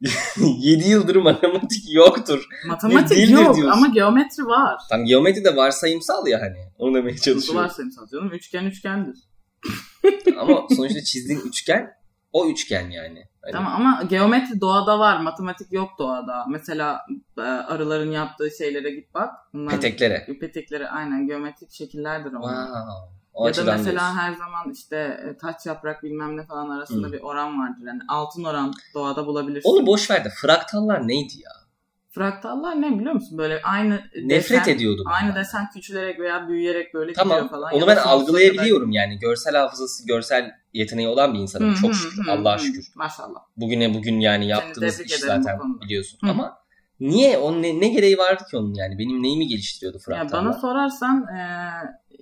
7 0.58 0.88
yıldır 0.88 1.16
matematik 1.16 1.84
yoktur. 1.94 2.44
Matematik 2.66 3.30
yok 3.30 3.56
diyorsun? 3.56 3.66
ama 3.66 3.86
geometri 3.88 4.44
var. 4.46 4.76
Tam 4.90 5.04
geometri 5.04 5.44
de 5.44 5.56
varsayımsal 5.56 6.26
ya 6.26 6.40
hani. 6.40 6.56
Onu 6.78 6.94
demeye 6.94 7.12
Nasıl 7.12 7.24
çalışıyorum. 7.24 7.62
varsayımsal 7.64 8.06
canım? 8.08 8.30
Üçgen 8.32 8.64
üçgendir. 8.64 9.16
Ama 10.38 10.66
sonuçta 10.76 11.00
çizdiğin 11.04 11.40
üçgen 11.40 11.90
o 12.32 12.46
üçgen 12.46 12.90
yani. 12.90 13.26
Hani 13.42 13.52
Tamam 13.52 13.72
ama 13.74 14.02
geometri 14.02 14.60
doğada 14.60 14.98
var. 14.98 15.20
Matematik 15.20 15.72
yok 15.72 15.90
doğada. 15.98 16.44
Mesela 16.48 17.06
e, 17.38 17.42
arıların 17.42 18.10
yaptığı 18.10 18.50
şeylere 18.50 18.90
git 18.90 19.14
bak. 19.14 19.34
Bunlar 19.54 19.74
Peteklere. 19.74 20.26
Peteklere 20.40 20.88
aynen 20.88 21.26
geometrik 21.26 21.72
şekillerdir 21.72 22.32
onlar. 22.32 22.64
Wow. 22.64 23.12
O 23.34 23.46
ya 23.46 23.56
da 23.56 23.64
mesela 23.64 23.84
diyorsun. 23.84 24.16
her 24.16 24.32
zaman 24.34 24.70
işte 24.72 24.96
e, 24.96 25.36
taç 25.36 25.66
yaprak 25.66 26.02
bilmem 26.02 26.36
ne 26.36 26.46
falan 26.46 26.70
arasında 26.70 27.08
Hı. 27.08 27.12
bir 27.12 27.20
oran 27.20 27.60
vardır. 27.60 27.86
Yani 27.86 28.00
altın 28.08 28.44
oran 28.44 28.72
doğada 28.94 29.26
bulabilirsin. 29.26 29.70
Onu 29.70 29.86
boş 29.86 30.10
ver 30.10 30.24
de 30.24 30.30
fraktallar 30.30 31.08
neydi 31.08 31.32
ya? 31.44 31.52
Fraktallar 32.14 32.80
ne 32.82 32.98
biliyor 32.98 33.12
musun? 33.14 33.38
Böyle 33.38 33.62
aynı 33.62 33.94
Nefret 34.22 34.60
desen, 34.60 34.72
ediyordum. 34.74 35.04
Aynı 35.08 35.28
ben. 35.34 35.40
desen 35.40 35.70
küçülerek 35.74 36.20
veya 36.20 36.48
büyüyerek 36.48 36.94
böyle 36.94 37.12
Tamam. 37.12 37.36
gidiyor 37.36 37.50
falan. 37.50 37.72
Onu 37.74 37.80
Ya 37.80 37.86
ben 37.86 37.96
algılayabiliyorum 37.96 38.92
yani. 38.92 39.18
Görsel 39.18 39.56
hafızası, 39.56 40.06
görsel 40.06 40.50
yeteneği 40.72 41.08
olan 41.08 41.28
bir 41.30 41.32
kadar- 41.34 41.42
insanım. 41.42 41.70
Hı, 41.70 41.80
Çok 41.80 41.90
hı, 41.90 41.94
şükür. 41.94 42.26
hı, 42.26 42.32
Allah'a 42.32 42.56
hı. 42.58 42.62
şükür. 42.62 42.86
Maşallah. 42.94 43.40
Bugüne 43.56 43.94
bugün 43.94 44.20
yani 44.20 44.46
yaptığımız 44.46 45.00
iş 45.00 45.12
zaten 45.18 45.58
biliyorsun. 45.84 46.18
Hı. 46.24 46.30
Ama 46.30 46.58
niye? 47.00 47.38
Onun 47.38 47.62
ne, 47.62 47.80
ne 47.80 47.88
gereği 47.88 48.18
vardı 48.18 48.42
ki 48.50 48.56
onun 48.56 48.74
yani? 48.74 48.98
Benim 48.98 49.22
neyimi 49.22 49.46
geliştiriyordu 49.48 49.96
Ya 49.96 50.00
fraktallar? 50.00 50.44
bana 50.44 50.52
sorarsan 50.52 51.26
e, 51.26 51.40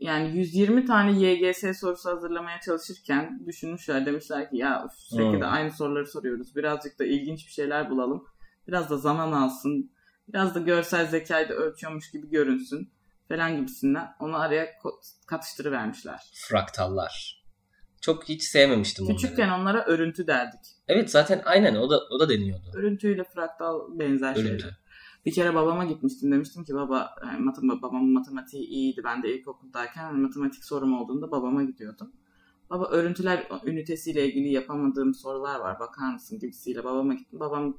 yani 0.00 0.36
120 0.38 0.84
tane 0.86 1.20
YGS 1.20 1.80
sorusu 1.80 2.10
hazırlamaya 2.10 2.60
çalışırken 2.60 3.42
düşünmüşler 3.46 4.06
demişler 4.06 4.50
ki 4.50 4.56
ya 4.56 4.86
sürekli 4.96 5.32
Hmm. 5.32 5.40
de 5.40 5.46
aynı 5.46 5.70
soruları 5.70 6.06
soruyoruz. 6.06 6.56
Birazcık 6.56 6.98
da 6.98 7.04
ilginç 7.04 7.46
bir 7.46 7.52
şeyler 7.52 7.90
bulalım. 7.90 8.24
Biraz 8.68 8.90
da 8.90 8.96
zaman 8.96 9.32
alsın. 9.32 9.90
Biraz 10.28 10.54
da 10.54 10.58
görsel 10.60 11.06
zekayı 11.06 11.48
da 11.48 11.54
ölçüyormuş 11.54 12.10
gibi 12.10 12.30
görünsün 12.30 12.92
falan 13.28 13.56
gibisinden. 13.56 14.08
Onu 14.20 14.36
araya 14.40 14.66
katıştırıvermişler. 15.26 16.20
Fraktallar. 16.48 17.40
Çok 18.00 18.28
hiç 18.28 18.42
sevmemiştim 18.42 19.04
onları. 19.06 19.16
Küçükken 19.16 19.48
onlara 19.48 19.84
örüntü 19.84 20.26
derdik. 20.26 20.60
Evet 20.88 21.10
zaten 21.10 21.42
aynen 21.44 21.74
o 21.74 21.90
da 21.90 22.00
o 22.10 22.20
da 22.20 22.28
deniyordu. 22.28 22.64
Örüntüyle 22.74 23.24
fraktal 23.24 23.98
benzer 23.98 24.32
Örüntü. 24.36 24.48
şeyler. 24.60 24.80
Bir 25.26 25.32
kere 25.32 25.54
babama 25.54 25.84
gitmiştim 25.84 26.32
demiştim 26.32 26.64
ki 26.64 26.74
baba 26.74 27.10
yani 27.26 27.44
matem- 27.44 27.82
babamın 27.82 28.12
matematiği 28.12 28.64
iyiydi. 28.66 29.00
Ben 29.04 29.22
de 29.22 29.34
ilkokuldayken 29.38 30.02
hani 30.04 30.18
matematik 30.18 30.64
sorum 30.64 31.00
olduğunda 31.00 31.30
babama 31.30 31.62
gidiyordum. 31.64 32.12
Baba 32.70 32.88
örüntüler 32.88 33.48
ünitesiyle 33.64 34.26
ilgili 34.28 34.52
yapamadığım 34.52 35.14
sorular 35.14 35.60
var 35.60 35.80
bakar 35.80 36.12
mısın 36.12 36.38
gibisiyle 36.38 36.84
babama 36.84 37.14
gittim. 37.14 37.40
Babam 37.40 37.78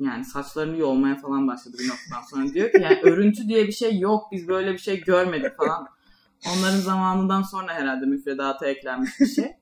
yani 0.00 0.24
saçlarını 0.24 0.76
yolmaya 0.76 1.16
falan 1.16 1.48
başladı 1.48 1.76
bir 1.80 1.88
noktadan 1.88 2.22
sonra. 2.30 2.54
Diyor 2.54 2.72
ki 2.72 2.78
yani 2.82 3.00
örüntü 3.02 3.48
diye 3.48 3.66
bir 3.66 3.72
şey 3.72 3.98
yok 3.98 4.32
biz 4.32 4.48
böyle 4.48 4.72
bir 4.72 4.78
şey 4.78 5.00
görmedik 5.00 5.56
falan. 5.56 5.86
Onların 6.48 6.78
zamanından 6.78 7.42
sonra 7.42 7.72
herhalde 7.74 8.06
müfredata 8.06 8.66
eklenmiş 8.66 9.20
bir 9.20 9.26
şey. 9.26 9.52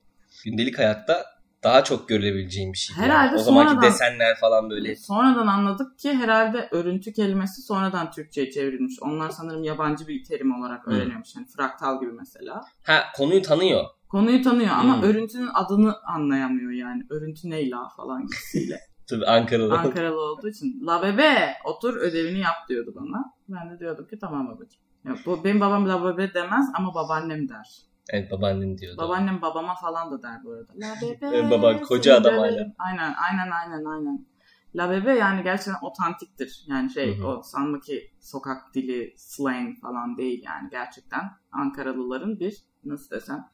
Gündelik 0.45 0.79
hayatta 0.79 1.25
daha 1.63 1.85
çok 1.85 2.09
görülebileceğim 2.09 2.73
bir 2.73 2.79
şey. 2.79 2.97
Herhalde 2.97 3.37
o 3.37 3.39
zamanki 3.39 3.71
sonradan- 3.71 3.91
desenler 3.91 4.37
falan 4.41 4.71
böyle. 4.71 4.97
Sonradan 4.97 5.47
anladık 5.47 5.99
ki 5.99 6.13
herhalde 6.15 6.69
örüntü 6.71 7.13
kelimesi 7.13 7.63
sonradan 7.63 8.11
Türkçe'ye 8.11 8.51
çevrilmiş. 8.51 8.95
Onlar 9.03 9.31
sanırım 9.31 9.65
yabancı 9.65 10.09
bir 10.09 10.25
terim 10.25 10.55
olarak 10.61 10.87
Hı. 10.87 10.91
öğreniyormuş. 10.91 11.37
Yani 11.37 11.47
fraktal 11.57 12.01
gibi 12.01 12.13
mesela. 12.13 12.61
Ha 12.87 13.03
konuyu 13.17 13.43
tanıyor. 13.43 13.85
Konuyu 14.09 14.43
tanıyor 14.43 14.71
ama 14.73 14.97
Hmm. 14.97 15.03
örüntünün 15.03 15.51
adını 15.55 15.95
anlayamıyor 16.07 16.71
yani. 16.71 17.03
Örüntü 17.11 17.51
ne 17.51 17.71
la 17.71 17.89
falan 17.97 18.23
gibisiyle. 18.27 18.81
Tabii 19.11 19.27
Ankaralı. 19.27 19.79
Ankaralı 19.79 20.21
olduğu 20.21 20.49
için. 20.49 20.87
La 20.87 21.03
bebe 21.03 21.55
otur 21.65 21.97
ödevini 21.97 22.39
yap 22.39 22.69
diyordu 22.69 22.93
bana. 22.97 23.33
Ben 23.49 23.71
de 23.71 23.81
diyordum 23.81 24.07
ki 24.07 24.19
tamam 24.19 24.49
babacığım. 24.49 24.83
Ya, 25.05 25.17
bu, 25.27 25.45
benim 25.45 25.61
babam 25.61 25.89
la 25.89 26.05
bebe 26.05 26.35
demez 26.35 26.67
ama 26.75 26.95
babaannem 26.95 27.49
der. 27.49 27.89
Evet 28.11 28.31
babaannen 28.33 28.79
diyordu. 28.79 28.99
Babaannem 28.99 29.43
babama 29.43 29.75
falan 29.75 30.11
da 30.11 30.23
der 30.23 30.45
bu 30.45 30.53
arada. 30.53 30.73
La 30.77 30.95
bebe. 31.03 31.27
Evet, 31.37 31.51
baban 31.51 31.81
koca 31.81 32.17
adam 32.17 32.35
döverim. 32.35 32.55
hala. 32.55 32.75
Aynen 32.79 33.15
aynen 33.31 33.51
aynen 33.51 33.85
aynen. 33.85 34.27
La 34.75 34.91
bebe 34.91 35.13
yani 35.13 35.43
gerçekten 35.43 35.83
otantiktir. 35.83 36.65
Yani 36.69 36.91
şey 36.91 37.19
Hı 37.19 37.23
hı. 37.23 37.27
o 37.27 37.43
sanma 37.43 37.81
ki 37.81 38.11
sokak 38.21 38.75
dili 38.75 39.15
slang 39.17 39.81
falan 39.81 40.17
değil 40.17 40.43
yani. 40.47 40.69
Gerçekten 40.71 41.23
Ankaralıların 41.53 42.41
bir 42.41 42.57
nasıl 42.85 43.11
desem 43.17 43.49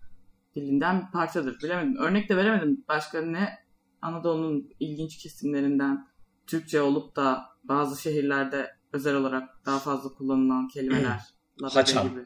dilinden 0.55 1.01
bir 1.01 1.13
parçadır. 1.13 1.59
Bilemedim. 1.63 1.97
Örnek 1.97 2.29
de 2.29 2.37
veremedim. 2.37 2.85
Başka 2.89 3.21
ne 3.21 3.64
Anadolu'nun 4.05 4.71
ilginç 4.81 5.19
kesimlerinden 5.19 6.09
Türkçe 6.47 6.81
olup 6.81 7.17
da 7.17 7.45
bazı 7.65 8.03
şehirlerde 8.03 8.71
özel 8.93 9.15
olarak 9.15 9.67
daha 9.67 9.79
fazla 9.79 10.15
kullanılan 10.15 10.69
kelimeler. 10.69 11.21
Haçan. 11.63 12.09
gibi. 12.09 12.21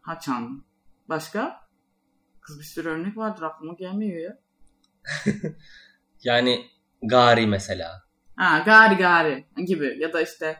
Haçan. 0.00 0.64
Başka? 1.08 1.60
Kız 2.40 2.58
bir 2.58 2.64
sürü 2.64 2.88
örnek 2.88 3.16
vardır 3.16 3.42
aklıma 3.42 3.74
gelmiyor 3.74 4.20
ya. 4.20 4.38
Yani 6.22 6.66
gari 7.02 7.46
mesela. 7.46 8.02
Ha 8.36 8.58
gari 8.58 8.94
gari 8.94 9.46
gibi 9.66 9.96
ya 10.00 10.12
da 10.12 10.22
işte 10.22 10.56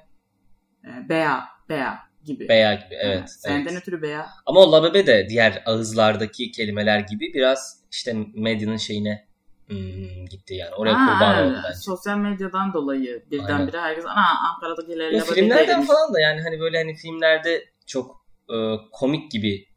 e, 0.84 1.08
bea 1.08 1.44
bea 1.68 1.98
gibi. 2.24 2.48
Beya 2.48 2.74
gibi 2.74 2.94
Ha, 2.94 3.00
evet. 3.02 3.30
Senden 3.30 3.72
evet. 3.72 3.82
ötürü 3.82 4.02
bea. 4.02 4.26
Ama 4.46 4.60
o 4.60 4.72
labebe 4.72 5.06
de 5.06 5.26
diğer 5.28 5.62
ağızlardaki 5.66 6.50
kelimeler 6.50 7.00
gibi 7.00 7.34
biraz 7.34 7.84
işte 7.90 8.16
medyanın 8.34 8.76
şeyine 8.76 9.27
hmm, 9.68 10.24
gitti 10.30 10.54
yani. 10.54 10.74
Oraya 10.74 10.94
Ha, 11.00 11.12
kurban 11.12 11.38
evet. 11.38 11.50
oldu 11.52 11.60
bence. 11.68 11.78
Sosyal 11.78 12.16
medyadan 12.18 12.72
dolayı 12.72 13.24
birdenbire 13.30 13.80
herkes 13.80 14.04
ana 14.06 14.24
Ankara'dakiler 14.54 15.10
Ya 15.10 15.24
filmlerden 15.24 15.68
değilmiş." 15.68 15.86
falan 15.86 16.14
da 16.14 16.20
yani 16.20 16.42
hani 16.42 16.60
böyle 16.60 16.78
hani 16.78 16.94
filmlerde 16.94 17.64
çok 17.86 18.16
e, 18.50 18.56
komik 18.92 19.30
gibi 19.30 19.68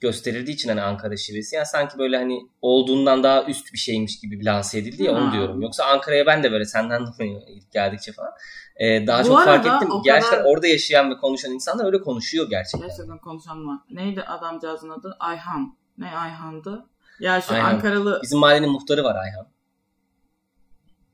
gösterildiği 0.00 0.54
için 0.54 0.68
hani 0.68 0.82
Ankara 0.82 1.16
şivesi. 1.16 1.56
Yani 1.56 1.66
sanki 1.66 1.98
böyle 1.98 2.16
hani 2.16 2.40
olduğundan 2.62 3.22
daha 3.22 3.44
üst 3.44 3.72
bir 3.72 3.78
şeymiş 3.78 4.20
gibi 4.20 4.44
lanse 4.44 4.78
edildi 4.78 5.02
ya 5.02 5.12
onu 5.12 5.28
Ha. 5.28 5.32
diyorum. 5.32 5.60
Yoksa 5.62 5.84
Ankara'ya 5.84 6.26
ben 6.26 6.42
de 6.42 6.52
böyle 6.52 6.64
senden 6.64 7.06
geldikçe 7.72 8.12
falan 8.12 8.30
e, 8.76 9.06
daha 9.06 9.22
Bu 9.22 9.26
çok 9.26 9.44
fark 9.44 9.66
ettim. 9.66 9.88
Gerçekten 10.04 10.38
kadar- 10.38 10.50
orada 10.50 10.66
yaşayan 10.66 11.10
ve 11.10 11.16
konuşan 11.16 11.52
insanlar 11.52 11.84
öyle 11.86 12.00
konuşuyor 12.00 12.50
gerçekten. 12.50 12.88
Gerçekten 12.88 13.18
konuşan 13.18 13.66
var. 13.66 13.78
Neydi 13.90 14.22
adamcağızın 14.22 14.90
adı? 14.90 15.16
Ayhan. 15.20 15.76
Ne 15.98 16.16
Ayhan'dı? 16.16 16.86
Ya 17.20 17.40
şu 17.40 17.54
Ayhan. 17.54 17.74
Ankaralı 17.74 18.20
Bizim 18.22 18.38
mahallenin 18.38 18.70
muhtarı 18.70 19.04
var 19.04 19.16
Ayhan. 19.16 19.46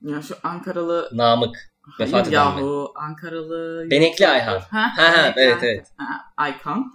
ya 0.03 0.23
şu 0.23 0.35
Ankaralı 0.43 1.09
Namık. 1.13 1.71
Hayır 1.83 2.13
Vefat 2.13 2.29
eden 2.29 2.55
mi? 2.55 2.61
yahu 2.61 2.93
Ankaralı 2.97 3.87
Benekli 3.91 4.29
Ayhan. 4.29 4.59
Ha, 4.59 4.93
Ha, 4.97 5.33
evet, 5.37 5.59
evet. 5.63 5.87
Ha, 5.97 6.05
Aykan. 6.37 6.93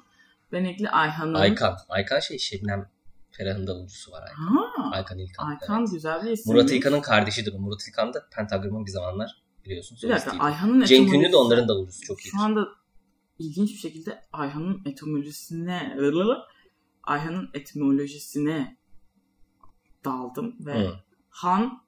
Benekli 0.52 0.90
Ayhan'ın 0.90 1.34
Aykan. 1.34 1.78
Aykan 1.90 2.20
şey 2.20 2.40
Şebnem 2.40 2.90
Ferah'ın 3.32 3.68
davulcusu 3.68 4.12
var 4.12 4.24
Aykan. 4.24 4.44
Ha, 4.44 4.90
Aykan 4.92 5.18
İlkan. 5.18 5.48
Aykan 5.48 5.80
evet. 5.80 5.90
güzel 5.92 6.26
bir 6.26 6.32
isim. 6.32 6.54
Murat 6.54 6.72
İlkan'ın 6.72 7.02
kardeşidir 7.02 7.54
o. 7.54 7.60
Murat 7.60 7.88
İlkan 7.88 8.14
da 8.14 8.28
Pentagram'ın 8.36 8.86
bir 8.86 8.92
zamanlar 8.92 9.44
biliyorsun. 9.66 9.98
Bir 10.04 10.10
dakika. 10.10 10.38
Ayhan'ın 10.40 10.86
Cenk 10.86 11.14
Ünlü 11.14 11.32
de 11.32 11.36
onların 11.38 11.68
davulcusu 11.68 12.02
çok 12.02 12.26
iyi. 12.26 12.30
Şu 12.30 12.42
anda 12.42 12.68
ilginç 13.40 13.70
bir 13.70 13.78
şekilde 13.78 14.22
Ayhan'ın 14.34 14.82
etimolojisine 14.86 15.98
Ayhan'ın 17.04 17.50
etimolojisine 17.54 18.78
daldım 20.06 20.56
ve 20.60 20.74
Hı. 20.88 20.94
Han 21.30 21.82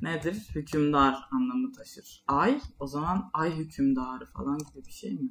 nedir? 0.00 0.48
Hükümdar 0.54 1.16
anlamı 1.32 1.72
taşır. 1.72 2.24
Ay 2.28 2.60
o 2.80 2.86
zaman 2.86 3.30
ay 3.32 3.56
hükümdarı 3.56 4.26
falan 4.26 4.58
gibi 4.58 4.86
bir 4.86 4.92
şey 4.92 5.12
mi? 5.12 5.28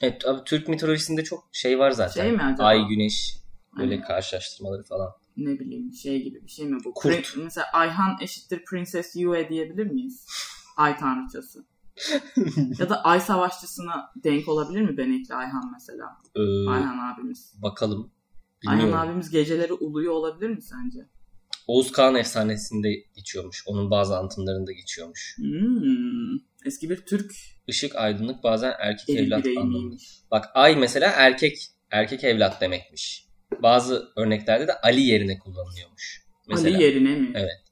Evet 0.00 0.26
abi 0.28 0.44
Türk 0.44 0.68
mitolojisinde 0.68 1.24
çok 1.24 1.48
şey 1.52 1.78
var 1.78 1.90
zaten. 1.90 2.22
Şey 2.22 2.32
mi 2.32 2.42
acaba? 2.42 2.66
Ay, 2.66 2.86
güneş 2.88 3.36
böyle 3.78 3.94
Hani 3.96 4.04
karşılaştırmaları 4.06 4.82
falan. 4.82 5.08
ne 5.36 5.58
bileyim 5.60 5.92
şey 5.94 6.22
gibi 6.22 6.42
bir 6.44 6.50
şey 6.50 6.66
mi 6.66 6.78
bu? 6.84 6.94
Kurt. 6.94 7.12
Prin- 7.14 7.44
mesela 7.44 7.66
Ayhan 7.72 8.16
eşittir 8.20 8.64
Princess 8.64 9.16
Yue 9.16 9.48
diyebilir 9.48 9.86
miyiz? 9.86 10.26
Ay 10.76 10.98
tanrıçası. 10.98 11.64
ya 12.78 12.88
da 12.88 13.04
ay 13.04 13.20
savaşçısına 13.20 14.12
denk 14.24 14.48
olabilir 14.48 14.80
mi 14.82 14.96
Benekli 14.96 15.34
Ayhan 15.34 15.70
mesela? 15.72 16.16
Ee, 16.36 16.68
Ayhan 16.68 16.98
abimiz. 17.14 17.54
bakalım. 17.62 18.10
Ayhan 18.66 18.78
Bilmiyorum. 18.86 19.08
abimiz 19.08 19.30
geceleri 19.30 19.72
uluyor 19.72 20.12
olabilir 20.12 20.50
mi 20.50 20.62
sence? 20.62 21.08
Oğuz 21.66 21.92
Kağan 21.92 22.14
efsanesinde 22.14 22.88
geçiyormuş. 23.16 23.62
Onun 23.66 23.90
bazı 23.90 24.16
anlatımlarında 24.16 24.72
geçiyormuş. 24.72 25.36
Hmm. 25.38 26.38
Eski 26.66 26.90
bir 26.90 26.96
Türk 26.96 27.32
Işık, 27.66 27.96
aydınlık 27.96 28.42
bazen 28.42 28.72
erkek 28.78 29.10
eli 29.10 29.26
evlat 29.26 29.46
anlamında. 29.46 29.96
Bak 30.30 30.44
ay 30.54 30.76
mesela 30.76 31.12
erkek 31.16 31.58
erkek 31.90 32.24
evlat 32.24 32.60
demekmiş. 32.60 33.26
Bazı 33.62 34.08
örneklerde 34.16 34.66
de 34.66 34.72
Ali 34.80 35.00
yerine 35.00 35.38
kullanılıyormuş. 35.38 36.22
Mesela 36.48 36.76
Ali 36.76 36.84
yerine 36.84 37.16
mi? 37.16 37.32
Evet. 37.34 37.62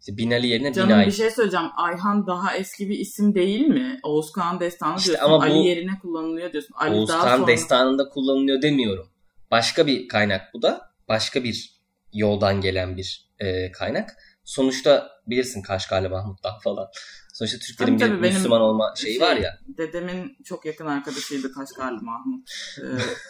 işte 0.00 0.16
Binali 0.16 0.46
yerine 0.46 0.72
Canım 0.72 0.88
Binay. 0.88 1.06
bir 1.06 1.12
şey 1.12 1.30
söyleyeceğim. 1.30 1.66
Ayhan 1.76 2.26
daha 2.26 2.56
eski 2.56 2.88
bir 2.88 2.98
isim 2.98 3.34
değil 3.34 3.66
mi? 3.66 4.00
Oğuz 4.02 4.32
Kağan 4.32 4.60
Destanı 4.60 4.98
İşte 4.98 5.08
diyorsun. 5.10 5.26
ama 5.26 5.38
bu- 5.38 5.42
Ali 5.42 5.58
yerine 5.68 5.98
kullanılıyor 6.02 6.52
diyorsun. 6.52 6.74
Ali 6.78 6.94
Oğuz 6.94 7.08
daha 7.08 7.22
Kağan 7.24 7.36
sonra... 7.36 7.46
destanında 7.46 8.08
kullanılıyor 8.08 8.62
demiyorum. 8.62 9.08
Başka 9.50 9.86
bir 9.86 10.08
kaynak 10.08 10.54
bu 10.54 10.62
da. 10.62 10.90
Başka 11.08 11.44
bir 11.44 11.75
yoldan 12.18 12.60
gelen 12.60 12.96
bir 12.96 13.30
e, 13.38 13.72
kaynak. 13.72 14.16
Sonuçta 14.44 15.10
bilirsin 15.26 15.62
Kaşgarlı 15.62 16.10
Mahmut'tan 16.10 16.58
falan. 16.58 16.88
Sonuçta 17.32 17.58
Türklerin 17.58 17.98
Tabii 17.98 18.10
bir 18.10 18.14
tabii, 18.14 18.22
benim 18.22 18.34
Müslüman 18.34 18.60
olma 18.60 18.94
şeyi 18.96 19.18
şey- 19.18 19.28
var 19.28 19.36
ya. 19.36 19.58
Dedemin 19.78 20.36
çok 20.44 20.64
yakın 20.64 20.86
arkadaşıydı 20.86 21.52
Kaşgarlı 21.52 22.02
Mahmut. 22.02 22.50
Ee, 22.78 22.84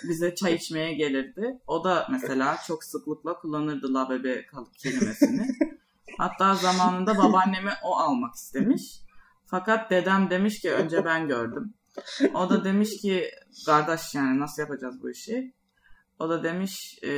bize 0.09 0.35
çay 0.35 0.55
içmeye 0.55 0.94
gelirdi. 0.94 1.59
O 1.66 1.85
da 1.85 2.07
mesela 2.11 2.59
çok 2.66 2.85
sıklıkla 2.85 3.38
kullanırdı 3.38 3.94
la 3.94 4.11
bebe 4.11 4.46
kalıp 4.46 4.79
kelimesini. 4.79 5.46
Hatta 6.18 6.55
zamanında 6.55 7.18
babaanneme 7.18 7.72
o 7.83 7.96
almak 7.96 8.35
istemiş. 8.35 8.83
Fakat 9.46 9.90
dedem 9.90 10.31
demiş 10.31 10.61
ki 10.61 10.72
önce 10.72 11.05
ben 11.05 11.29
gördüm. 11.29 11.75
O 12.35 12.51
da 12.51 12.64
demiş 12.64 13.01
ki 13.03 13.31
kardeş 13.66 14.14
yani 14.14 14.40
nasıl 14.40 14.62
yapacağız 14.62 15.03
bu 15.03 15.11
işi? 15.11 15.55
O 16.18 16.29
da 16.29 16.42
demiş 16.44 16.98
e, 17.02 17.09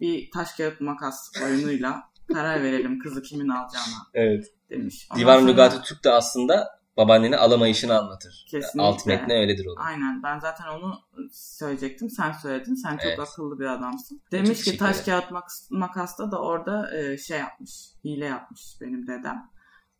bir 0.00 0.30
taş 0.30 0.52
kağıt 0.52 0.80
makas 0.80 1.30
oyunuyla 1.44 2.02
karar 2.34 2.62
verelim 2.62 2.98
kızı 2.98 3.22
kimin 3.22 3.48
alacağına 3.48 4.06
Evet. 4.14 4.46
demiş. 4.70 5.08
Ondan 5.10 5.20
Divan 5.20 5.38
sonra- 5.38 5.50
Lügatı 5.50 5.82
Türk 5.82 6.04
de 6.04 6.10
aslında 6.10 6.68
babaanneni 6.96 7.36
alamayışını 7.36 7.98
anlatır. 7.98 8.46
Kesinlikle. 8.50 8.82
Alt 8.82 9.06
metni 9.06 9.34
öyledir 9.34 9.66
onun. 9.66 9.76
Aynen 9.86 10.22
ben 10.22 10.38
zaten 10.38 10.64
onu 10.68 11.00
söyleyecektim. 11.32 12.10
Sen 12.10 12.32
söyledin. 12.32 12.74
Sen 12.74 12.92
çok 12.96 13.06
Evet. 13.06 13.18
akıllı 13.18 13.58
bir 13.58 13.66
adamsın. 13.66 14.20
Demiş 14.32 14.48
ki 14.50 14.56
teşekkür 14.64 14.78
taş 14.78 15.00
kağıt 15.00 15.30
mak- 15.30 15.66
makasta 15.70 16.30
da 16.30 16.40
orada 16.42 16.96
e, 16.98 17.18
şey 17.18 17.38
yapmış. 17.38 17.70
Hile 18.04 18.24
yapmış 18.24 18.62
benim 18.80 19.06
dedem. 19.06 19.50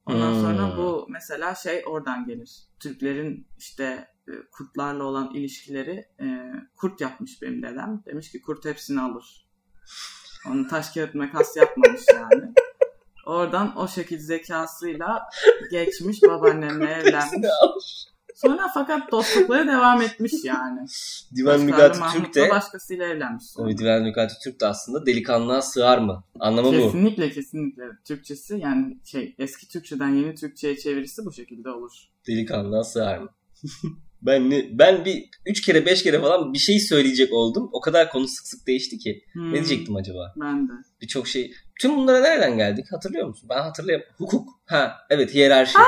Ondan 0.06 0.32
Hmm. 0.32 0.40
sonra 0.40 0.76
bu 0.76 1.06
mesela 1.10 1.54
şey 1.54 1.82
oradan 1.86 2.26
gelir. 2.26 2.50
Türklerin 2.80 3.46
işte 3.58 4.08
e, 4.28 4.32
kurtlarla 4.52 5.04
olan 5.04 5.34
ilişkileri 5.34 6.08
e, 6.20 6.52
kurt 6.76 7.00
yapmış 7.00 7.42
benim 7.42 7.62
dedem. 7.62 8.02
Demiş 8.06 8.30
ki 8.32 8.40
kurt 8.40 8.64
hepsini 8.64 9.00
alır. 9.00 9.46
Onu 10.50 10.68
taş 10.68 10.90
kağıt 10.90 11.14
makas 11.14 11.56
yapmamış 11.56 12.02
yani. 12.14 12.52
Oradan 13.26 13.76
o 13.78 13.88
şekil 13.88 14.18
zekasıyla 14.18 15.28
geçmiş 15.70 16.22
babaannemle 16.28 16.90
evlenmiş. 16.90 18.06
Sonra 18.36 18.70
fakat 18.74 19.12
dostlukları 19.12 19.66
devam 19.66 20.02
etmiş 20.02 20.32
yani. 20.44 20.86
Divan 21.36 21.60
Mahmut 21.98 22.24
Türk 22.24 22.34
de 22.34 22.50
başkasıyla 22.50 23.06
evlenmiş. 23.06 23.44
sonra. 23.44 23.68
o 23.68 23.78
Divan 23.78 24.04
Lügatı 24.04 24.34
Türk 24.44 24.60
de 24.60 24.66
aslında 24.66 25.06
delikanlığa 25.06 25.62
sığar 25.62 25.98
mı? 25.98 26.24
Anlamı 26.40 26.68
bu. 26.68 26.72
Kesinlikle 26.72 27.30
kesinlikle. 27.30 27.82
Türkçesi 28.04 28.58
yani 28.58 28.98
şey 29.04 29.34
eski 29.38 29.68
Türkçeden 29.68 30.08
yeni 30.08 30.34
Türkçe'ye 30.34 30.76
çevirisi 30.76 31.24
bu 31.24 31.32
şekilde 31.32 31.70
olur. 31.70 31.92
Delikanlığa 32.28 32.84
sığar 32.84 33.18
mı? 33.18 33.28
ben 34.22 34.50
ne, 34.50 34.78
ben 34.78 35.04
bir 35.04 35.28
üç 35.46 35.60
kere 35.60 35.86
beş 35.86 36.02
kere 36.02 36.20
falan 36.20 36.52
bir 36.52 36.58
şey 36.58 36.80
söyleyecek 36.80 37.32
oldum. 37.32 37.68
O 37.72 37.80
kadar 37.80 38.10
konu 38.10 38.28
sık 38.28 38.46
sık 38.46 38.66
değişti 38.66 38.98
ki. 38.98 39.24
Hmm, 39.32 39.48
Ne 39.50 39.54
diyecektim 39.54 39.96
acaba? 39.96 40.32
Ben 40.36 40.68
de. 40.68 40.72
Birçok 41.02 41.28
şey. 41.28 41.52
Tüm 41.80 41.96
bunlara 41.96 42.20
nereden 42.20 42.56
geldik? 42.56 42.86
Hatırlıyor 42.92 43.28
musun? 43.28 43.48
Ben 43.48 43.62
hatırlayamıyorum. 43.62 44.14
Hukuk. 44.18 44.48
Ha 44.66 44.96
evet 45.10 45.34
hiyerarşi. 45.34 45.78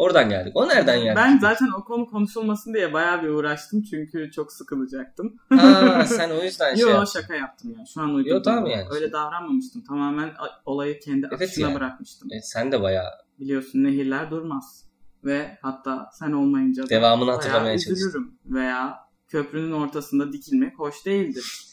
Oradan 0.00 0.28
geldik. 0.28 0.52
O 0.56 0.68
nereden 0.68 1.00
geldi? 1.02 1.16
Ben 1.16 1.38
zaten 1.38 1.68
o 1.78 1.84
konu 1.84 2.06
konuşulmasın 2.06 2.74
diye 2.74 2.92
bayağı 2.92 3.22
bir 3.22 3.28
uğraştım 3.28 3.82
çünkü 3.82 4.30
çok 4.30 4.52
sıkılacaktım. 4.52 5.36
Ha 5.48 6.04
sen 6.06 6.30
o 6.30 6.42
yüzden 6.42 6.74
şey 6.74 6.82
Yo 6.82 6.88
yaptın. 6.88 7.20
şaka 7.20 7.34
yaptım 7.34 7.74
ya. 7.78 7.84
Şu 7.94 8.00
an 8.00 8.14
uydurdum. 8.14 8.36
Yo, 8.36 8.42
tamam 8.42 8.66
yani. 8.66 8.84
Öyle 8.90 9.12
davranmamıştım. 9.12 9.84
Tamamen 9.84 10.30
olayı 10.64 11.00
kendi 11.00 11.26
Evet 11.30 11.32
akışına 11.32 11.66
yani. 11.66 11.74
bırakmıştım. 11.74 12.28
Evet, 12.32 12.48
sen 12.48 12.72
de 12.72 12.82
bayağı 12.82 13.10
Biliyorsun 13.40 13.84
nehirler 13.84 14.30
durmaz. 14.30 14.84
Ve 15.24 15.58
hatta 15.62 16.10
sen 16.18 16.32
olmayınca 16.32 16.82
da 16.82 16.88
devamını 16.88 17.30
hatırlamaya 17.30 17.78
çalıştın. 17.78 17.92
üzülürüm. 17.94 18.38
Veya 18.46 18.98
köprünün 19.28 19.72
ortasında 19.72 20.32
dikilmek 20.32 20.78
hoş 20.78 21.06
değildir. 21.06 21.66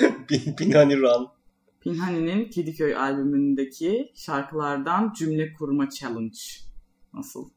Binani 0.60 0.96
Run. 0.96 1.28
Pinhani'nin 1.80 2.50
Kediköy 2.50 2.96
albümündeki 2.96 4.12
şarkılardan 4.14 5.12
cümle 5.18 5.52
kurma 5.52 5.90
challenge. 5.90 6.38
Nasıl? 7.14 7.50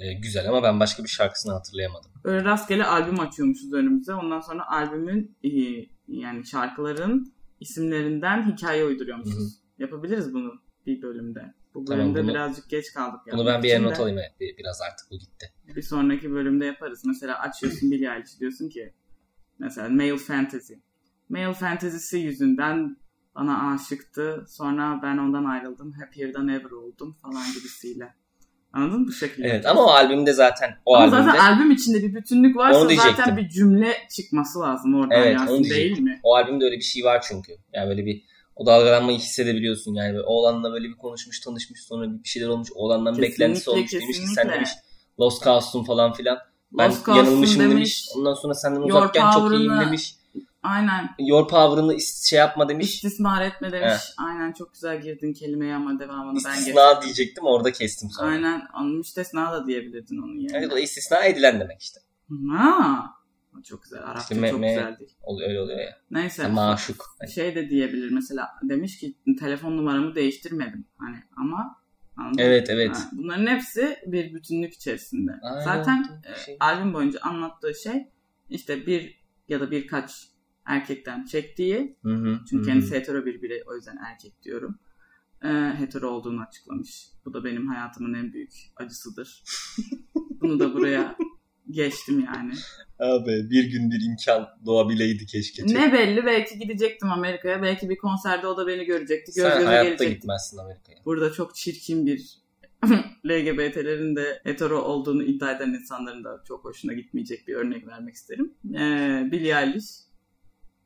Ee, 0.00 0.12
güzel 0.12 0.48
ama 0.48 0.62
ben 0.62 0.80
başka 0.80 1.04
bir 1.04 1.08
şarkısını 1.08 1.52
hatırlayamadım. 1.52 2.10
Böyle 2.24 2.44
rastgele 2.44 2.84
albüm 2.84 3.20
açıyormuşuz 3.20 3.72
önümüze. 3.72 4.14
Ondan 4.14 4.40
sonra 4.40 4.70
albümün 4.70 5.36
e, 5.44 5.50
yani 6.08 6.46
şarkıların 6.46 7.32
isimlerinden 7.60 8.52
hikaye 8.52 8.84
uyduruyormuşuz. 8.84 9.58
Yapabiliriz 9.78 10.34
bunu 10.34 10.52
bir 10.86 11.02
bölümde. 11.02 11.54
Bu 11.74 11.84
Tamam, 11.84 12.00
bölümde 12.00 12.22
bunu- 12.22 12.30
birazcık 12.30 12.70
geç 12.70 12.92
kaldık. 12.92 13.20
Bunu 13.26 13.38
yapmak 13.38 13.54
ben 13.54 13.62
bir 13.62 13.68
yere 13.68 13.82
not 13.82 14.00
alayım. 14.00 14.18
Evet, 14.18 14.58
biraz 14.58 14.80
artık 14.82 15.10
bu 15.10 15.18
gitti. 15.18 15.52
Bir 15.76 15.82
sonraki 15.82 16.30
bölümde 16.30 16.64
yaparız. 16.64 17.02
Mesela 17.06 17.38
açıyorsun 17.38 17.90
Billie 17.90 18.14
Eilish 18.14 18.40
diyorsun 18.40 18.68
ki 18.68 18.94
mesela 19.58 19.88
male 19.88 20.16
fantasy. 20.16 20.74
Male 21.28 21.54
fantasy'si 21.54 22.18
yüzünden 22.18 22.96
bana 23.34 23.72
aşıktı. 23.74 24.44
Sonra 24.48 25.00
ben 25.02 25.18
ondan 25.18 25.44
ayrıldım. 25.44 25.92
Happier 25.92 26.32
than 26.32 26.48
ever 26.48 26.70
oldum 26.70 27.16
falan 27.22 27.46
gibisiyle. 27.54 28.14
Anladın 28.72 29.00
mı 29.00 29.06
bu 29.08 29.12
şekilde? 29.12 29.48
Evet 29.48 29.66
ama 29.66 29.84
o 29.84 29.88
albümde 29.88 30.32
zaten 30.32 30.70
o 30.86 30.94
Ama 30.96 31.04
albümde 31.04 31.22
zaten 31.22 31.52
albüm 31.52 31.70
içinde 31.70 32.02
bir 32.02 32.14
bütünlük 32.14 32.56
varsa 32.56 32.80
Onu 32.80 32.88
diyecektim. 32.88 33.14
zaten 33.16 33.36
bir 33.36 33.48
cümle 33.48 33.92
çıkması 34.16 34.60
lazım 34.60 34.94
oradan 34.94 35.10
Evet, 35.22 35.40
onu 35.48 35.64
değil 35.64 35.98
mi? 36.00 36.20
o 36.22 36.34
albümde 36.34 36.64
öyle 36.64 36.76
bir 36.76 36.82
şey 36.82 37.04
var 37.04 37.24
çünkü. 37.28 37.52
Yani 37.72 37.88
böyle 37.90 38.06
bir 38.06 38.22
o 38.56 38.66
dalgalanmayı 38.66 39.18
hissedebiliyorsun 39.18 39.94
yani. 39.94 40.12
Böyle 40.14 40.26
oğlanla 40.26 40.72
böyle 40.72 40.88
bir 40.88 40.96
konuşmuş 40.96 41.40
tanışmış 41.40 41.82
sonra 41.84 42.06
bir 42.24 42.28
şeyler 42.28 42.48
olmuş. 42.48 42.68
Oğlandan 42.74 43.14
Kesinlikle, 43.14 43.32
beklentisi 43.44 43.70
olmuş 43.70 43.92
demiş 43.92 44.06
ki 44.06 44.12
sen 44.14 44.22
kesinlikle. 44.26 44.52
demiş 44.54 44.70
Lost 45.20 45.44
Cause'sun 45.44 45.84
falan 45.84 46.12
filan. 46.12 46.38
Ben 46.72 46.88
Lost 46.90 47.08
yanılmışım 47.08 47.60
demiş. 47.60 47.74
demiş. 47.74 48.04
Ondan 48.16 48.34
sonra 48.34 48.54
senden 48.54 48.80
uzakken 48.80 49.30
çok 49.30 49.52
iyiyim 49.52 49.80
demiş. 49.80 50.14
Aynen. 50.68 51.10
Your 51.18 51.48
power'ını 51.48 52.00
şey 52.28 52.38
yapma 52.38 52.68
demiş. 52.68 52.94
İstismar 52.94 53.42
etme 53.42 53.72
demiş. 53.72 53.88
Evet. 53.88 54.14
Aynen 54.18 54.52
çok 54.52 54.72
güzel 54.74 55.00
girdin 55.00 55.32
kelimeye 55.32 55.74
ama 55.74 55.98
devamını 55.98 56.26
ben 56.26 56.34
getirdim. 56.34 56.58
İstisna 56.58 57.02
diyecektim 57.02 57.44
orada 57.44 57.72
kestim 57.72 58.10
sonra. 58.10 58.30
Aynen. 58.30 58.62
Onun 58.76 58.96
müstesna 58.96 59.52
da 59.52 59.66
diyebilirdin 59.66 60.22
onun 60.22 60.38
yerine. 60.38 60.58
Evet 60.58 60.72
o 60.72 60.78
istisna 60.78 61.24
edilen 61.24 61.60
demek 61.60 61.80
işte. 61.82 62.00
Ha, 62.50 63.10
çok 63.64 63.82
güzel. 63.82 64.02
Arapça 64.02 64.20
İşte 64.34 64.34
me- 64.34 64.50
çok 64.50 64.60
me- 64.60 64.68
güzel 64.74 64.98
değil. 64.98 65.10
Oluyor, 65.22 65.48
öyle 65.48 65.60
oluyor 65.60 65.78
ya. 65.78 65.96
Neyse. 66.10 66.42
Ya 66.42 66.48
maşuk. 66.48 67.16
Şey 67.34 67.54
de 67.54 67.70
diyebilir 67.70 68.10
mesela 68.10 68.48
demiş 68.62 68.98
ki 68.98 69.14
telefon 69.40 69.76
numaramı 69.76 70.14
değiştirmedim 70.14 70.86
hani 70.98 71.16
ama 71.36 71.76
anladın 72.16 72.34
mı? 72.36 72.42
Evet 72.42 72.70
evet. 72.70 72.96
Ha, 72.96 73.08
bunların 73.12 73.46
hepsi 73.46 73.96
bir 74.06 74.34
bütünlük 74.34 74.74
içerisinde. 74.74 75.32
Aynen. 75.42 75.64
Zaten 75.64 76.22
e, 76.24 76.44
Şey. 76.44 76.56
albüm 76.60 76.94
boyunca 76.94 77.20
anlattığı 77.22 77.74
şey 77.74 78.08
işte 78.48 78.86
bir 78.86 79.18
ya 79.48 79.60
da 79.60 79.70
birkaç 79.70 80.28
erkekten 80.68 81.24
çektiği 81.24 81.96
Hı 82.02 82.14
hı, 82.14 82.40
çünkü 82.50 82.62
hı 82.62 82.66
kendisi 82.66 82.94
hetero 82.94 83.26
bir 83.26 83.42
birey 83.42 83.62
o 83.66 83.74
yüzden 83.74 83.96
erkek 84.10 84.42
diyorum. 84.42 84.78
E, 85.44 85.48
hetero 85.78 86.08
olduğunu 86.08 86.40
açıklamış. 86.40 87.06
Bu 87.24 87.34
da 87.34 87.44
benim 87.44 87.68
hayatımın 87.68 88.14
en 88.14 88.32
büyük 88.32 88.52
acısıdır. 88.76 89.42
Bunu 90.40 90.60
da 90.60 90.74
buraya 90.74 91.16
geçtim 91.70 92.26
yani. 92.34 92.52
Abi 92.98 93.50
bir 93.50 93.64
gün 93.64 93.90
bir 93.90 94.00
imkan 94.10 94.48
doğabileydi 94.66 95.26
keşke. 95.26 95.66
Ne 95.66 95.92
belli 95.92 96.26
belki 96.26 96.58
gidecektim 96.58 97.10
Amerika'ya. 97.10 97.62
Belki 97.62 97.88
bir 97.90 97.96
konserde 97.96 98.46
o 98.46 98.56
da 98.56 98.66
beni 98.66 98.84
görecekti. 98.84 99.32
Göz 99.36 99.44
Sen 99.44 99.52
göze 99.58 99.66
hayatta 99.66 99.88
gelecektik. 99.88 100.16
gitmezsin 100.16 100.58
Amerika'ya. 100.58 100.98
Burada 101.04 101.32
çok 101.32 101.54
çirkin 101.54 102.06
bir 102.06 102.38
LGBT'lerin 103.26 104.16
de 104.16 104.40
hetero 104.44 104.78
olduğunu 104.78 105.22
iddia 105.22 105.52
eden 105.52 105.68
insanların 105.68 106.24
da 106.24 106.42
çok 106.48 106.64
hoşuna 106.64 106.92
gitmeyecek 106.92 107.48
bir 107.48 107.54
örnek 107.54 107.86
vermek 107.86 108.14
isterim. 108.14 108.54
Ee, 108.74 109.28
Billie 109.32 109.62
Eilish 109.62 110.07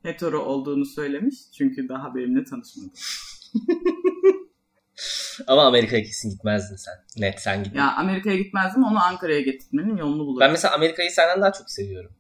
hetero 0.03 0.39
olduğunu 0.45 0.85
söylemiş. 0.85 1.35
Çünkü 1.59 1.89
daha 1.89 2.15
benimle 2.15 2.45
tanışmadı. 2.45 2.89
Ama 5.47 5.63
Amerika'ya 5.67 6.03
kesin 6.03 6.31
gitmezdin 6.31 6.77
sen. 6.77 6.95
Net 7.23 7.41
sen 7.41 7.65
gitme. 7.65 7.81
Ya 7.81 7.97
Amerika'ya 7.97 8.37
gitmezdim 8.37 8.85
onu 8.85 9.05
Ankara'ya 9.05 9.41
getirmenin 9.41 9.97
yolunu 9.97 10.19
bulurum. 10.27 10.41
Ben 10.41 10.53
mesela 10.53 10.75
Amerika'yı 10.75 11.11
senden 11.11 11.41
daha 11.43 11.53
çok 11.53 11.71
seviyorum. 11.71 12.13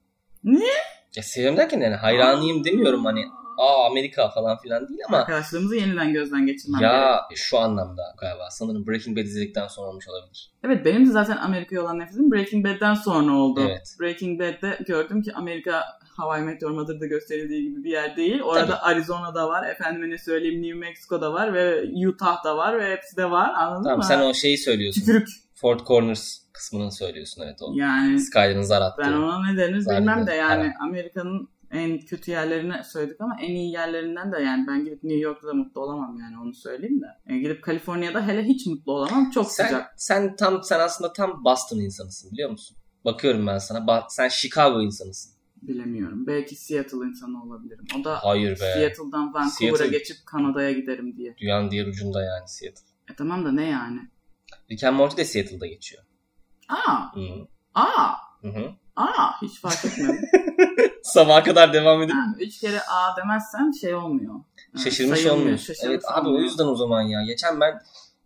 Niye? 0.44 0.72
Ya 1.16 1.22
seviyorum 1.22 1.58
derken 1.58 1.80
yani 1.80 1.94
hayranıyım 1.94 2.64
demiyorum 2.64 3.04
hani 3.04 3.24
aa 3.58 3.86
Amerika 3.90 4.28
falan 4.28 4.58
filan 4.58 4.88
değil 4.88 5.00
ama 5.08 5.18
Arkadaşlığımızı 5.18 5.76
yeniden 5.76 6.12
gözden 6.12 6.46
geçirmem 6.46 6.80
gerek. 6.80 6.92
ya 6.92 7.20
şu 7.34 7.58
anlamda 7.58 8.02
galiba 8.20 8.50
sanırım 8.50 8.86
Breaking 8.86 9.18
Bad 9.18 9.24
izledikten 9.24 9.66
sonra 9.68 9.88
olmuş 9.88 10.08
olabilir. 10.08 10.52
Evet 10.64 10.84
benim 10.84 11.06
de 11.06 11.10
zaten 11.10 11.36
Amerika'ya 11.36 11.82
olan 11.82 11.98
nefretim 11.98 12.32
Breaking 12.32 12.66
Bad'den 12.66 12.94
sonra 12.94 13.32
oldu. 13.32 13.60
Evet. 13.68 13.96
Breaking 14.00 14.40
Bad'de 14.40 14.78
gördüm 14.86 15.22
ki 15.22 15.32
Amerika 15.34 15.84
How 16.16 16.40
I 16.40 16.42
Met 16.42 16.62
Your 16.62 16.72
Mother'da 16.72 17.06
gösterildiği 17.06 17.62
gibi 17.62 17.84
bir 17.84 17.90
yer 17.90 18.16
değil. 18.16 18.40
Orada 18.40 18.82
Arizona'da 18.82 19.48
var, 19.48 19.70
efendime 19.70 20.10
ne 20.10 20.18
söyleyeyim 20.18 20.62
New 20.62 20.78
Mexico'da 20.78 21.32
var 21.32 21.54
ve 21.54 21.84
Utah'da 22.08 22.56
var 22.56 22.78
ve 22.78 22.90
hepsi 22.90 23.16
de 23.16 23.30
var 23.30 23.50
anladın 23.54 23.82
Tamam 23.82 23.98
mı? 23.98 24.04
sen 24.04 24.20
o 24.20 24.34
şeyi 24.34 24.58
söylüyorsun. 24.58 25.00
Tükürük. 25.00 25.28
Fort 25.54 25.86
Corners 25.86 26.38
kısmını 26.52 26.92
söylüyorsun 26.92 27.42
evet 27.44 27.62
o. 27.62 27.72
Yani 27.74 28.20
Skyler'ın 28.20 28.62
zar 28.62 28.82
attığı. 28.82 29.02
ben 29.02 29.12
ona 29.12 29.50
ne 29.50 29.56
denir 29.56 29.80
bilmem 29.80 30.26
de 30.26 30.30
evet. 30.30 30.40
yani 30.40 30.72
Amerika'nın 30.80 31.48
en 31.72 31.98
kötü 31.98 32.30
yerlerini 32.30 32.84
söyledik 32.84 33.20
ama 33.20 33.36
en 33.40 33.54
iyi 33.54 33.72
yerlerinden 33.72 34.32
de 34.32 34.42
yani 34.42 34.66
ben 34.68 34.84
gidip 34.84 35.04
New 35.04 35.20
York'ta 35.20 35.48
da 35.48 35.54
mutlu 35.54 35.80
olamam 35.80 36.18
yani 36.20 36.38
onu 36.42 36.54
söyleyeyim 36.54 37.00
de. 37.00 37.06
Yani 37.28 37.40
gidip 37.40 37.62
Kaliforniya'da 37.62 38.26
hele 38.26 38.42
hiç 38.42 38.66
mutlu 38.66 38.92
olamam. 38.92 39.30
Çok 39.30 39.50
sen, 39.50 39.64
sıcak. 39.64 39.94
sen 39.96 40.36
tam 40.36 40.62
sen 40.62 40.80
aslında 40.80 41.12
tam 41.12 41.44
Boston 41.44 41.78
insanısın 41.78 42.32
biliyor 42.32 42.50
musun? 42.50 42.76
Bakıyorum 43.04 43.46
ben 43.46 43.58
sana. 43.58 43.78
Ba- 43.78 44.04
sen 44.08 44.28
Chicago 44.28 44.82
insanısın. 44.82 45.31
Bilemiyorum. 45.62 46.26
Belki 46.26 46.56
Seattle 46.56 46.96
insanı 46.96 47.42
olabilirim. 47.44 47.84
O 48.00 48.04
da 48.04 48.18
Hayır 48.24 48.50
be. 48.50 48.56
Seattle'dan 48.56 49.34
Vancouver'a 49.34 49.84
Seattle- 49.84 49.90
geçip 49.90 50.16
Kanada'ya 50.26 50.72
giderim 50.72 51.16
diye. 51.16 51.36
Dünyanın 51.38 51.70
diğer 51.70 51.86
ucunda 51.86 52.22
yani 52.24 52.48
Seattle. 52.48 52.82
E 53.12 53.14
tamam 53.16 53.44
da 53.44 53.52
ne 53.52 53.64
yani? 53.70 54.00
Rick 54.70 54.84
and 54.84 54.96
Morty 54.96 55.16
de 55.16 55.24
Seattle'da 55.24 55.66
geçiyor. 55.66 56.02
Aa, 56.68 57.14
Hı 57.16 57.20
hı. 57.20 57.46
aa, 57.74 58.12
Hı 58.42 58.48
hı. 58.48 58.70
aa 58.96 59.42
hiç 59.42 59.60
fark 59.60 59.84
etmedim. 59.84 60.20
Sabaha 61.02 61.42
kadar 61.42 61.72
devam 61.72 62.02
edip 62.02 62.14
Ha, 62.14 62.26
Üç 62.40 62.60
kere 62.60 62.80
aa 62.80 63.16
demezsen 63.16 63.70
şey 63.70 63.94
olmuyor. 63.94 64.34
Ha, 64.72 64.78
şaşırmış 64.84 65.26
olmuyor. 65.26 65.58
şaşırmış 65.58 65.80
Evet 65.84 66.02
abi 66.08 66.26
o 66.28 66.30
olmuyor. 66.30 66.44
yüzden 66.48 66.66
o 66.66 66.74
zaman 66.74 67.02
ya. 67.02 67.22
Geçen 67.22 67.60
ben 67.60 67.80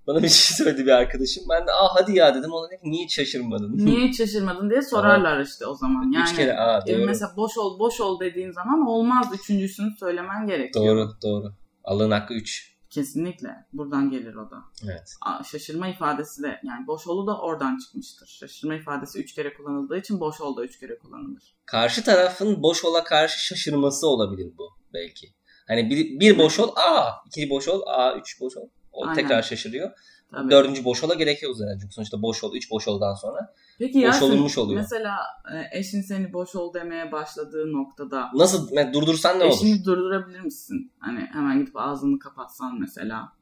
bana 0.06 0.22
bir 0.22 0.28
şey 0.28 0.56
söyledi 0.56 0.86
bir 0.86 0.90
arkadaşım. 0.90 1.44
Ben 1.50 1.66
de 1.66 1.72
aa 1.72 1.94
hadi 1.94 2.16
ya 2.16 2.34
dedim. 2.34 2.52
Ona 2.52 2.70
dedi 2.70 2.82
ki 2.82 2.90
niye 2.90 3.04
hiç 3.04 3.14
şaşırmadın? 3.14 3.76
Niye 3.76 4.08
hiç 4.08 4.16
şaşırmadın 4.18 4.70
diye 4.70 4.82
sorarlar 4.82 5.40
işte 5.40 5.66
o 5.66 5.74
zaman. 5.74 6.12
Yani 6.12 6.24
Üç 6.30 6.36
kere 6.36 6.56
aa 6.58 6.82
e, 6.86 6.96
doğru. 6.98 7.06
mesela 7.06 7.32
boş 7.36 7.58
ol 7.58 7.78
boş 7.78 8.00
ol 8.00 8.20
dediğin 8.20 8.50
zaman 8.50 8.86
olmaz. 8.86 9.26
Üçüncüsünü 9.34 9.90
söylemen 10.00 10.46
gerekiyor. 10.46 10.84
Doğru 10.86 11.10
doğru. 11.22 11.52
Allah'ın 11.84 12.10
hakkı 12.10 12.34
3. 12.34 12.76
Kesinlikle. 12.90 13.48
Buradan 13.72 14.10
gelir 14.10 14.34
o 14.34 14.50
da. 14.50 14.56
Evet. 14.84 15.14
Aa, 15.26 15.44
şaşırma 15.44 15.88
ifadesi 15.88 16.42
de 16.42 16.60
yani 16.64 16.86
boş 16.86 17.06
olu 17.06 17.26
da 17.26 17.38
oradan 17.40 17.78
çıkmıştır. 17.78 18.26
Şaşırma 18.26 18.74
ifadesi 18.74 19.18
üç 19.18 19.34
kere 19.34 19.54
kullanıldığı 19.54 19.98
için 19.98 20.20
boş 20.20 20.40
ol 20.40 20.56
da 20.56 20.64
üç 20.64 20.80
kere 20.80 20.98
kullanılır. 20.98 21.56
Karşı 21.66 22.04
tarafın 22.04 22.62
boş 22.62 22.84
ola 22.84 23.04
karşı 23.04 23.44
şaşırması 23.46 24.08
olabilir 24.08 24.52
bu 24.58 24.68
belki. 24.94 25.26
Hani 25.68 25.90
bir, 25.90 26.20
bir 26.20 26.38
boş 26.38 26.60
ol 26.60 26.68
aa, 26.76 27.10
iki 27.26 27.50
boş 27.50 27.68
ol 27.68 27.82
aa, 27.86 28.16
üç 28.16 28.40
boş 28.40 28.56
ol. 28.56 28.68
O 28.96 29.06
Aynen. 29.06 29.14
tekrar 29.14 29.42
şaşırıyor. 29.42 29.90
Tabii. 30.30 30.50
Dördüncü 30.50 30.84
boş 30.84 31.04
ola 31.04 31.14
gerek 31.14 31.42
yok 31.42 31.56
zaten. 31.56 31.78
Çünkü 31.78 31.94
sonuçta 31.94 32.22
boş 32.22 32.44
ol, 32.44 32.54
üç 32.54 32.70
boş 32.70 32.88
oldan 32.88 33.14
sonra. 33.14 33.54
Peki 33.78 33.94
boş 33.98 34.02
Yasin, 34.04 34.26
olunmuş 34.26 34.58
oluyor. 34.58 34.80
mesela 34.80 35.18
e, 35.54 35.78
eşin 35.78 36.02
seni 36.02 36.32
boş 36.32 36.54
ol 36.54 36.74
demeye 36.74 37.12
başladığı 37.12 37.72
noktada 37.72 38.30
Nasıl 38.34 38.68
yani 38.72 38.92
durdursan 38.92 39.38
ne 39.38 39.44
olur? 39.44 39.52
eşini 39.52 39.84
durdurabilir 39.84 40.40
misin? 40.40 40.92
Hani 40.98 41.20
hemen 41.32 41.58
gidip 41.60 41.76
ağzını 41.76 42.18
kapatsan 42.18 42.80
mesela. 42.80 43.32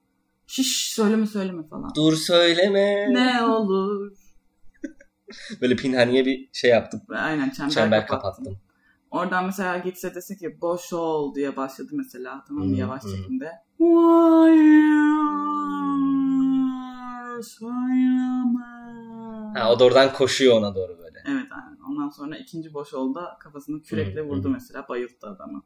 Şiş 0.47 0.93
söyleme 0.95 1.27
söyleme 1.27 1.63
falan. 1.69 1.93
Dur 1.97 2.17
söyleme. 2.17 3.15
Ne 3.15 3.43
olur. 3.43 4.13
Böyle 5.61 5.77
pinhaniye 5.77 6.27
bir 6.27 6.49
şey 6.53 6.71
yaptım. 6.71 7.03
Aynen 7.09 7.51
çember, 7.51 7.71
Çember 7.75 8.07
kapattın. 8.07 8.45
kapattım. 8.45 8.61
Oradan 9.11 9.47
mesela 9.47 9.79
gitse 9.79 10.15
desin 10.15 10.37
ki 10.37 10.61
boş 10.61 10.93
ol 10.93 11.35
diye 11.35 11.57
başladı 11.57 11.89
mesela 11.93 12.45
tamam 12.49 12.67
mı 12.67 12.77
yavaş 12.77 13.03
hı. 13.05 13.17
çekimde. 13.17 13.53
Ha, 19.55 19.73
o 19.73 19.79
da 19.79 19.85
oradan 19.85 20.13
koşuyor 20.13 20.57
ona 20.59 20.75
doğru 20.75 20.99
böyle. 20.99 21.19
Evet 21.27 21.47
aynen. 21.51 21.79
Ondan 21.91 22.09
sonra 22.09 22.37
ikinci 22.39 22.75
boş 22.75 22.95
olda 22.95 23.37
kafasını 23.41 23.83
kürekle 23.83 24.21
Hı, 24.21 24.25
vurdu 24.25 24.49
hı. 24.49 24.53
mesela 24.53 24.89
bayılttı 24.89 25.27
adamı. 25.27 25.63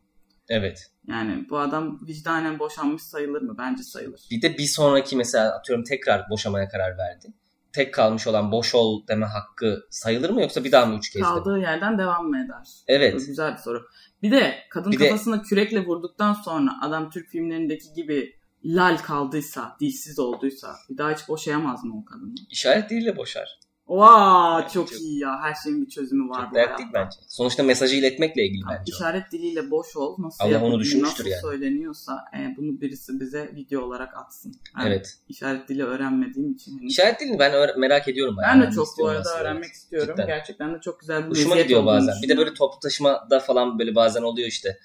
Evet. 0.49 0.79
Yani 1.07 1.47
bu 1.51 1.59
adam 1.59 1.99
vicdanen 2.07 2.59
boşanmış 2.59 3.03
sayılır 3.03 3.43
mı? 3.43 3.55
Bence 3.59 3.83
sayılır. 3.83 4.21
Bir 4.31 4.43
de 4.43 4.59
bir 4.59 4.67
sonraki 4.67 5.17
mesela 5.17 5.55
atıyorum 5.59 5.85
tekrar 5.85 6.31
boşamaya 6.31 6.69
karar 6.69 6.99
verdi. 6.99 7.27
Tek 7.73 7.95
kalmış 7.95 8.27
olan 8.27 8.53
boş 8.53 8.75
ol 8.75 9.07
deme 9.09 9.27
hakkı 9.27 9.81
sayılır 9.91 10.31
mı 10.31 10.41
yoksa 10.41 10.65
bir 10.65 10.73
daha 10.73 10.87
mı 10.87 10.97
üç 10.99 11.11
kez? 11.11 11.23
Kaldığı 11.23 11.59
yerden 11.59 11.99
devam 11.99 12.29
mı 12.29 12.37
eder? 12.45 12.63
Bu 12.89 12.93
Evet. 12.93 13.27
güzel 13.27 13.53
bir 13.53 13.59
soru. 13.59 13.87
Bir 14.23 14.31
de 14.31 14.55
kadın 14.71 14.93
Bir 14.93 14.99
de- 14.99 15.05
kafasına 15.09 15.43
kürekle 15.43 15.87
vurduktan 15.87 16.33
sonra 16.33 16.71
adam 16.83 17.11
Türk 17.11 17.29
filmlerindeki 17.29 17.93
gibi 17.93 18.39
lal 18.65 18.97
kaldıysa, 18.99 19.77
dilsiz 19.81 20.19
olduysa 20.19 20.75
bir 20.91 20.99
daha 20.99 21.13
hiç 21.13 21.29
boşayamaz 21.29 21.85
mı 21.85 21.99
o 21.99 22.05
kadını? 22.05 22.35
İşaret 22.51 22.91
diliyle 22.91 23.17
boşar. 23.17 23.59
Vaa 23.89 24.61
Evet, 24.61 24.71
çok 24.73 24.89
çok- 24.93 25.01
iyi 25.01 25.19
ya. 25.21 25.41
Her 25.43 25.55
şeyin 25.55 25.83
bir 25.83 25.89
çözümü 25.91 26.29
var 26.31 26.43
Çok 26.43 26.51
bu 26.51 26.55
dert 26.55 26.79
değil 26.79 26.89
bence. 26.95 27.17
Sonuçta 27.29 27.63
mesajı 27.63 27.97
iletmekle 27.97 28.47
ilgili 28.47 28.63
Tamam, 28.63 28.77
bence. 28.79 28.93
İşaret 28.97 29.33
diliyle 29.33 29.71
boş 29.71 29.97
ol. 29.97 30.15
Nasıl 30.19 30.45
Allah 30.45 30.65
onu 30.65 30.81
düşünmüştür 30.81 31.25
nasıl 31.25 31.31
yani. 31.31 31.41
söyleniyorsa 31.41 32.25
e, 32.39 32.57
bunu 32.57 32.81
birisi 32.81 33.21
bize 33.21 33.51
video 33.55 33.83
olarak 33.83 34.17
atsın. 34.17 34.55
Yani 34.79 34.89
Evet. 34.89 35.19
İşaret 35.29 35.69
dili 35.69 35.85
öğrenmediğim 35.85 36.53
için. 36.53 36.79
henüz. 36.79 36.93
İşaret 36.93 37.21
dilini 37.21 37.39
ben 37.39 37.53
öğre- 37.53 37.77
merak 37.79 38.09
ediyorum. 38.09 38.37
bayağı. 38.37 38.53
ben 38.55 38.61
de 38.61 38.65
Yani 38.65 38.75
çok 38.75 38.89
bu 38.99 39.07
arada 39.09 39.21
aslında. 39.21 39.41
öğrenmek 39.41 39.73
istiyorum. 39.73 40.15
Cidden. 40.17 40.27
Gerçekten 40.27 40.75
de 40.75 40.81
çok 40.81 41.01
güzel 41.01 41.25
bir 41.25 41.31
Hoşuma 41.31 41.57
gidiyor 41.61 41.87
bazen. 41.87 42.15
Bir 42.23 42.29
de 42.29 42.37
böyle 42.37 42.55
toplu 42.55 42.79
taşımada 42.81 43.41
falan 43.41 43.79
böyle 43.79 43.95
bazen 43.95 44.23
oluyor 44.23 44.49
işte 44.49 44.79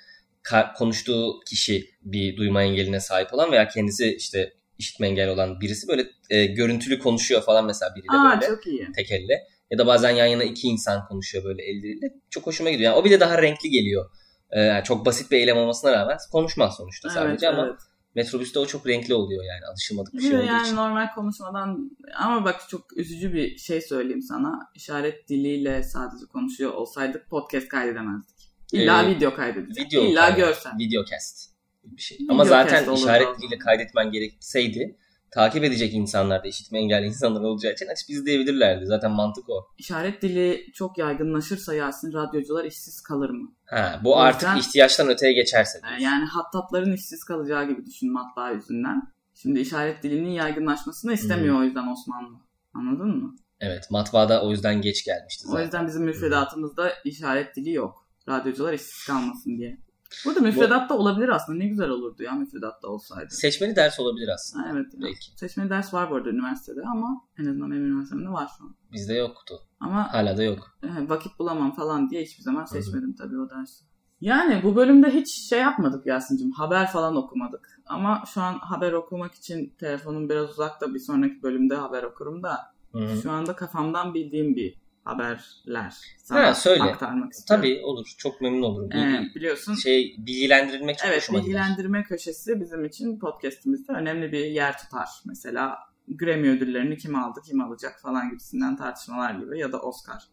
ka- 0.44 0.74
konuştuğu 0.74 1.40
kişi 1.48 1.90
bir 2.02 2.38
duyma 2.38 2.64
engeline 2.64 3.00
sahip 3.00 3.34
olan 3.34 3.52
veya 3.52 3.68
kendisi 3.68 4.16
işte 4.16 4.54
işitme 4.84 5.08
engelli 5.08 5.32
olan 5.32 5.62
birisi 5.62 5.88
böyle 5.88 6.06
e, 6.30 6.46
görüntülü 6.46 7.00
konuşuyor 7.00 7.42
falan 7.42 7.66
mesela 7.66 7.96
biriyle 7.96 8.18
Aa 8.18 8.42
böyle 8.42 8.56
çok 8.56 8.68
iyi. 8.68 8.88
tek 8.96 9.12
elle. 9.12 9.44
Ya 9.72 9.78
da 9.78 9.88
bazen 9.88 10.10
yan 10.10 10.26
yana 10.26 10.44
iki 10.44 10.68
insan 10.68 11.06
konuşuyor 11.08 11.44
böyle 11.44 11.64
elleriyle. 11.64 12.14
Çok 12.30 12.48
hoşuma 12.48 12.70
gidiyor. 12.70 12.92
Yani 12.92 13.02
o 13.02 13.06
bir 13.06 13.12
de 13.12 13.20
daha 13.20 13.42
renkli 13.42 13.70
geliyor. 13.70 14.10
Ee, 14.52 14.62
yani 14.62 14.84
çok 14.84 15.06
basit 15.06 15.32
bir 15.32 15.38
eylem 15.38 15.58
olmasına 15.58 15.92
rağmen 15.92 16.18
konuşmaz 16.32 16.76
sonuçta 16.76 17.10
sadece 17.10 17.50
ama 17.50 17.68
evet. 17.68 17.80
metrobüste 18.16 18.60
o 18.60 18.66
çok 18.66 18.88
renkli 18.88 19.14
oluyor 19.14 19.44
yani 19.44 19.66
alışılmadık 19.72 20.14
bir 20.14 20.22
şey 20.22 20.36
olduğu 20.36 20.46
yani 20.46 20.68
için. 20.68 20.76
normal 20.76 21.08
konuşmadan 21.16 21.98
ama 22.16 22.46
bak 22.46 22.62
çok 22.70 22.98
üzücü 22.98 23.34
bir 23.34 23.58
şey 23.58 23.82
söyleyeyim 23.82 24.22
sana. 24.22 24.60
İşaret 24.76 25.30
diliyle 25.30 25.84
sadece 25.84 26.26
konuşuyor 26.26 26.72
olsaydık 26.74 27.30
podcast 27.30 27.68
kaydedemezdik. 27.68 28.36
İlla 28.74 29.04
Ee, 29.04 29.08
video 29.08 29.36
kaydedeceğiz. 29.36 29.92
Video 29.92 30.04
İlla 30.04 30.22
kaydı, 30.22 30.38
görsel. 30.38 30.72
Videocast 30.80 31.53
bir 31.84 32.02
şey. 32.02 32.18
Video 32.18 32.34
Ama 32.34 32.46
zaten 32.46 32.94
işaret 32.94 33.28
o 33.28 33.38
diliyle 33.38 33.58
kaydetmen 33.58 34.12
gerekseydi 34.12 34.98
takip 35.32 35.64
edecek 35.64 35.94
insanlar 35.94 36.44
da 36.44 36.48
işitme 36.48 36.80
engelli 36.80 37.06
insanlar 37.06 37.42
olacağı 37.42 37.74
için 37.74 37.88
açıp 37.88 38.10
izleyebilirlerdi. 38.10 38.86
Zaten 38.86 39.12
mantık 39.12 39.50
o. 39.50 39.66
İşaret 39.78 40.22
dili 40.22 40.66
çok 40.74 40.98
yaygınlaşırsa 40.98 41.74
Yasin 41.74 42.14
radyocular 42.14 42.66
işsiz 42.66 43.02
kalır 43.02 43.30
mı? 43.30 43.52
Ha, 43.66 44.00
bu 44.04 44.14
O 44.14 44.18
artık 44.20 44.42
yüzden- 44.50 44.58
ihtiyaçtan 44.60 45.10
öteye 45.10 45.34
geçerse. 45.34 45.82
Diyorsun. 45.82 46.00
Yani 46.04 46.26
hattatların 46.26 46.94
işsiz 46.94 47.24
kalacağı 47.24 47.68
gibi 47.68 47.86
düşün 47.86 48.14
matbaa 48.14 48.52
yüzünden. 48.52 49.02
Şimdi 49.42 49.60
işaret 49.60 50.04
dilinin 50.04 50.30
yaygınlaşmasını 50.32 51.14
istemiyor 51.14 51.60
o 51.60 51.64
yüzden 51.64 51.88
Osmanlı. 51.92 52.38
Anladın 52.74 53.08
mı? 53.24 53.36
Evet 53.60 53.88
matbaada 53.92 54.44
o 54.46 54.52
yüzden 54.52 54.82
geç 54.82 55.06
gelmişti 55.06 55.46
O 55.48 55.52
zaten. 55.52 55.64
yüzden 55.64 55.88
bizim 55.88 56.04
müfredatımızda 56.04 56.92
işaret 57.06 57.56
dili 57.56 57.72
yok. 57.72 58.08
Radyocular 58.30 58.74
işsiz 58.74 59.06
kalmasın 59.08 59.58
diye. 59.58 59.78
Burada 60.26 60.40
müfredatta 60.40 60.98
olabilir 60.98 61.30
aslında. 61.30 61.58
Ne 61.58 61.68
güzel 61.68 61.90
olurdu 61.90 62.24
ya 62.24 62.32
müfredatta 62.32 62.88
olsaydı. 62.88 63.30
Seçmeli 63.30 63.76
ders 63.76 64.00
olabilir 64.00 64.28
aslında. 64.28 64.66
Ha, 64.66 64.70
evet. 64.74 64.86
Belki. 65.02 65.32
Seçmeli 65.40 65.70
ders 65.70 65.94
var 65.94 66.12
bu 66.12 66.16
arada 66.16 66.30
üniversitede 66.30 66.82
ama 66.92 67.22
en 67.40 67.46
azından 67.46 67.72
benim 67.72 67.86
üniversitemde 67.86 68.30
var 68.30 68.50
şu 68.58 68.64
an. 68.64 68.76
Bizde 68.92 69.14
yoktu. 69.14 69.60
Ama 69.80 70.14
Hala 70.14 70.38
da 70.38 70.44
yok. 70.44 70.78
e, 70.84 71.10
vakit 71.10 71.40
bulamam 71.40 71.76
falan 71.76 72.10
diye 72.10 72.24
hiçbir 72.24 72.44
zaman 72.44 72.66
seçmedim 72.66 73.16
tabii 73.16 73.40
o 73.40 73.50
dersi. 73.50 73.84
Yani 74.22 74.64
bu 74.64 74.76
bölümde 74.76 75.10
hiç 75.10 75.50
şey 75.50 75.60
yapmadık 75.60 76.06
Yasin'cim. 76.06 76.52
Haber 76.52 76.88
falan 76.88 77.16
okumadık. 77.16 77.82
Ama 77.86 78.24
şu 78.34 78.42
an 78.42 78.54
haber 78.54 78.94
okumak 78.94 79.34
için 79.34 79.74
telefonum 79.80 80.30
biraz 80.30 80.50
uzakta. 80.50 80.94
Bir 80.94 81.00
sonraki 81.00 81.44
bölümde 81.44 81.76
haber 81.76 82.04
okurum 82.04 82.44
da. 82.44 82.60
Hı-hı. 82.92 83.22
Şu 83.22 83.32
anda 83.32 83.56
kafamdan 83.56 84.14
bildiğim 84.14 84.56
bir 84.56 84.83
haberler 85.04 85.94
sana 86.24 86.48
Ha, 86.48 86.54
söyle. 86.56 86.84
aktarmak 86.84 87.32
istiyorum. 87.34 87.62
Tabii 87.66 87.82
olur. 87.86 88.14
Çok 88.18 88.42
memnun 88.42 88.62
olurum. 88.62 88.92
Ee, 88.92 89.32
biliyorsun 89.36 89.76
şey 89.76 90.16
bilgilendirilmek 90.18 90.98
çok 90.98 91.08
Evet, 91.08 91.18
hoşuma 91.22 91.40
gider. 91.40 91.50
bilgilendirme 91.50 92.04
köşesi 92.04 92.60
bizim 92.62 92.86
için 92.86 93.20
podcast'imizde 93.20 93.94
önemli 93.94 94.32
bir 94.32 94.46
yer 94.46 94.78
tutar. 94.78 95.10
Mesela 95.26 95.78
Grammy 96.08 96.50
ödüllerini 96.50 96.98
kim 96.98 97.16
aldı, 97.16 97.40
kim 97.46 97.62
alacak 97.62 98.00
falan 98.02 98.30
gibisinden 98.30 98.76
tartışmalar 98.78 99.36
gibi 99.36 99.60
ya 99.60 99.72
da 99.72 99.82
Oscar. 99.82 100.24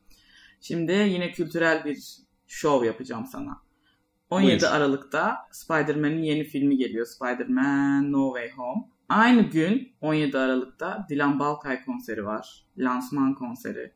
Şimdi 0.60 0.92
yine 0.92 1.32
kültürel 1.32 1.84
bir 1.84 1.98
show 2.46 2.86
yapacağım 2.86 3.26
sana. 3.26 3.60
17 4.30 4.60
Buyur. 4.62 4.72
Aralık'ta 4.72 5.36
Spider-Man'in 5.52 6.22
yeni 6.22 6.44
filmi 6.44 6.76
geliyor. 6.76 7.06
Spider-Man 7.06 8.12
No 8.12 8.34
Way 8.34 8.50
Home. 8.50 8.82
Aynı 9.08 9.42
gün 9.42 9.92
17 10.00 10.38
Aralık'ta 10.38 11.06
Dilan 11.08 11.38
Balkay 11.38 11.84
konseri 11.84 12.24
var. 12.24 12.64
Lansman 12.78 13.34
konseri. 13.34 13.92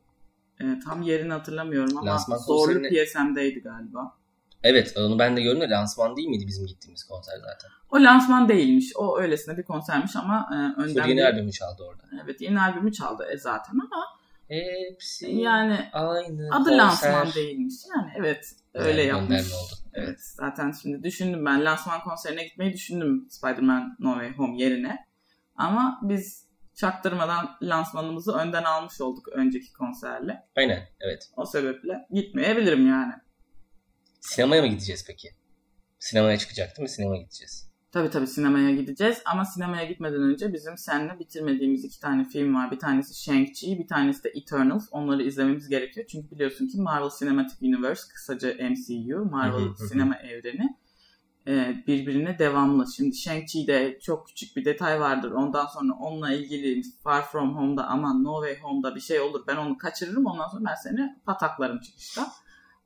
Ee, 0.61 0.79
tam 0.85 1.01
yerini 1.01 1.33
hatırlamıyorum 1.33 1.97
ama 1.97 2.11
Lansman 2.11 2.37
Zorlu 2.37 2.73
konserine- 2.73 3.05
PSM'deydi 3.05 3.59
galiba. 3.59 4.17
Evet 4.63 4.93
onu 4.97 5.19
ben 5.19 5.37
de 5.37 5.41
gördüm 5.41 5.61
de 5.61 5.69
lansman 5.69 6.15
değil 6.17 6.27
miydi 6.27 6.47
bizim 6.47 6.65
gittiğimiz 6.65 7.03
konser 7.03 7.33
zaten. 7.37 7.69
O 7.91 8.03
lansman 8.03 8.49
değilmiş. 8.49 8.91
O 8.95 9.19
öylesine 9.19 9.57
bir 9.57 9.63
konsermiş 9.63 10.15
ama 10.15 10.49
e, 10.51 10.81
önden 10.81 11.01
Full 11.03 11.09
yeni 11.09 11.19
bir- 11.19 11.25
albümü 11.25 11.51
çaldı 11.51 11.83
orada. 11.83 12.03
Evet 12.23 12.41
yeni 12.41 12.61
albümü 12.61 12.93
çaldı 12.93 13.25
e, 13.33 13.37
zaten 13.37 13.73
ama 13.73 14.05
Hepsi 14.47 15.31
yani 15.31 15.79
aynı 15.93 16.49
adı 16.55 16.63
konser. 16.63 16.77
lansman 16.77 17.27
değilmiş. 17.35 17.75
Yani 17.95 18.11
evet 18.17 18.55
öyle 18.73 19.01
Yani 19.03 19.07
yapmış. 19.21 19.53
oldu. 19.53 19.73
Evet. 19.93 20.07
Evet. 20.07 20.19
zaten 20.21 20.71
şimdi 20.71 21.03
düşündüm 21.03 21.45
ben 21.45 21.65
lansman 21.65 22.01
konserine 22.03 22.43
gitmeyi 22.43 22.73
düşündüm 22.73 23.27
Spider-Man 23.29 23.95
No 23.99 24.13
Way 24.13 24.31
Home 24.37 24.57
yerine. 24.57 25.05
Ama 25.55 25.99
biz 26.03 26.44
çaktırmadan 26.75 27.57
lansmanımızı 27.61 28.31
önden 28.31 28.63
almış 28.63 29.01
olduk 29.01 29.27
önceki 29.27 29.73
konserle. 29.73 30.43
Aynen 30.55 30.87
evet. 30.99 31.31
O 31.35 31.45
sebeple 31.45 32.07
gitmeyebilirim 32.11 32.87
yani. 32.87 33.13
Sinemaya 34.21 34.61
mı 34.61 34.67
gideceğiz 34.67 35.05
peki? 35.07 35.29
Sinemaya 35.99 36.37
çıkacak 36.37 36.77
değil 36.77 36.83
mi? 36.83 36.89
Sinemaya 36.89 37.21
gideceğiz. 37.21 37.69
Tabii 37.91 38.09
tabii 38.09 38.27
sinemaya 38.27 38.71
gideceğiz 38.71 39.21
ama 39.25 39.45
sinemaya 39.45 39.85
gitmeden 39.85 40.21
önce 40.21 40.53
bizim 40.53 40.77
seninle 40.77 41.19
bitirmediğimiz 41.19 41.85
iki 41.85 41.99
tane 41.99 42.25
film 42.25 42.55
var. 42.55 42.71
Bir 42.71 42.79
tanesi 42.79 43.31
Shang-Chi, 43.31 43.79
bir 43.79 43.87
tanesi 43.87 44.23
de 44.23 44.29
Eternals. 44.29 44.87
Onları 44.91 45.23
izlememiz 45.23 45.69
gerekiyor. 45.69 46.07
Çünkü 46.09 46.31
biliyorsun 46.31 46.67
ki 46.67 46.81
Marvel 46.81 47.09
Cinematic 47.19 47.67
Universe, 47.67 48.01
kısaca 48.13 48.53
MCU, 48.69 49.25
Marvel 49.25 49.73
sinema 49.89 50.15
evreni 50.15 50.77
birbirine 51.87 52.39
devamlı. 52.39 52.85
Şimdi 52.95 53.15
Shang-Chi'de 53.15 53.99
çok 54.01 54.27
küçük 54.27 54.55
bir 54.57 54.65
detay 54.65 54.99
vardır. 54.99 55.31
Ondan 55.31 55.65
sonra 55.65 55.93
onunla 55.93 56.33
ilgili 56.33 56.81
Far 57.03 57.27
From 57.27 57.57
Home'da 57.57 57.87
aman 57.87 58.23
No 58.23 58.45
Way 58.45 58.61
Home'da 58.63 58.95
bir 58.95 59.01
şey 59.01 59.19
olur. 59.19 59.43
Ben 59.47 59.55
onu 59.55 59.77
kaçırırım. 59.77 60.25
Ondan 60.25 60.47
sonra 60.47 60.63
ben 60.69 60.75
seni 60.75 61.15
pataklarım 61.25 61.79
çıkışta. 61.79 62.27